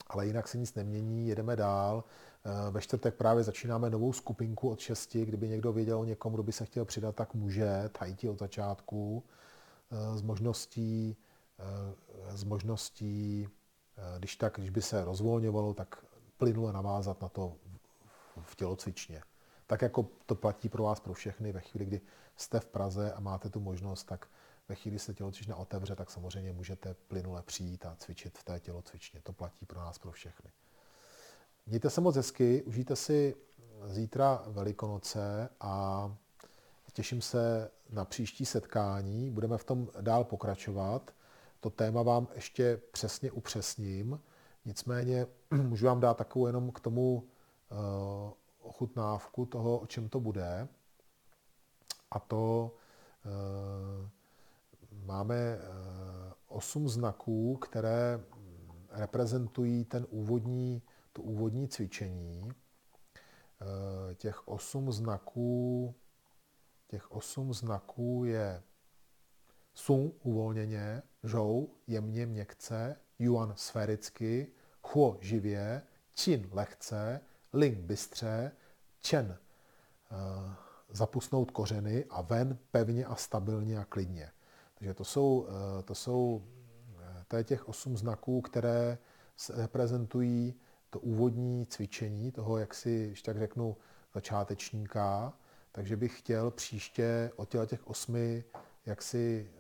[0.08, 2.04] Ale jinak se nic nemění, jedeme dál.
[2.46, 5.26] Eh, ve čtvrtek právě začínáme novou skupinku od šesti.
[5.26, 7.90] Kdyby někdo věděl o někom, kdo by se chtěl přidat, tak může.
[8.00, 9.24] Tajti od začátku.
[9.92, 11.18] Eh, s možností,
[11.60, 13.48] eh, s možností
[14.18, 16.06] když, tak, když by se rozvolňovalo, tak
[16.38, 17.56] plynule navázat na to
[18.42, 19.22] v tělocvičně.
[19.68, 22.02] Tak jako to platí pro vás, pro všechny, ve chvíli, kdy
[22.36, 24.28] jste v Praze a máte tu možnost, tak
[24.70, 29.22] ve chvíli se tělocvična otevře, tak samozřejmě můžete plynule přijít a cvičit v té tělocvičně.
[29.24, 30.52] To platí pro nás, pro všechny.
[31.66, 33.36] Mějte se moc hezky, užijte si
[33.86, 36.16] zítra Velikonoce a
[36.94, 41.12] těším se na příští setkání, budeme v tom dál pokračovat.
[41.60, 44.20] To téma vám ještě přesně upřesním,
[44.66, 47.24] nicméně můžu vám dát takovou jenom k tomu
[47.72, 48.32] uh,
[48.66, 50.68] ochutnávku toho, o čem to bude.
[52.12, 52.76] A to
[53.26, 54.10] uh,
[55.06, 58.24] máme uh, osm znaků, které
[58.90, 60.82] reprezentují ten úvodní,
[61.14, 62.42] to úvodní cvičení.
[62.42, 62.52] Uh,
[64.14, 65.96] těch osm znaků,
[66.88, 68.64] těch osm znaků je
[69.74, 74.52] Sun uvolněně, Zhou jemně měkce, Yuan sféricky,
[74.94, 75.82] Huo živě,
[76.14, 77.22] Qin lehce,
[77.56, 78.52] Ling bystře,
[79.08, 79.38] Chen
[80.12, 80.18] uh,
[80.90, 84.32] zapusnout kořeny a ven pevně a stabilně a klidně.
[84.76, 86.44] Takže to jsou, uh, to jsou
[87.28, 88.98] to je těch osm znaků, které
[89.54, 90.56] reprezentují
[90.90, 93.78] to úvodní cvičení, toho, jak si, ještě tak řeknu,
[94.14, 95.34] začátečníka.
[95.72, 98.44] Takže bych chtěl příště o těch osmi
[98.86, 99.52] jaksi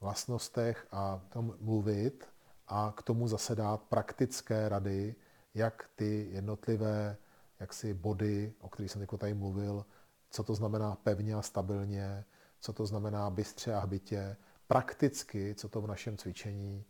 [0.00, 2.28] vlastnostech a tom mluvit
[2.68, 5.14] a k tomu zase dát praktické rady,
[5.54, 7.16] jak ty jednotlivé
[7.60, 9.86] jaksi body, o kterých jsem tady mluvil,
[10.30, 12.24] co to znamená pevně a stabilně,
[12.60, 16.84] co to znamená bystře a hbitě, prakticky, co to v našem cvičení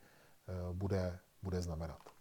[0.48, 2.17] eh, bude, bude znamenat.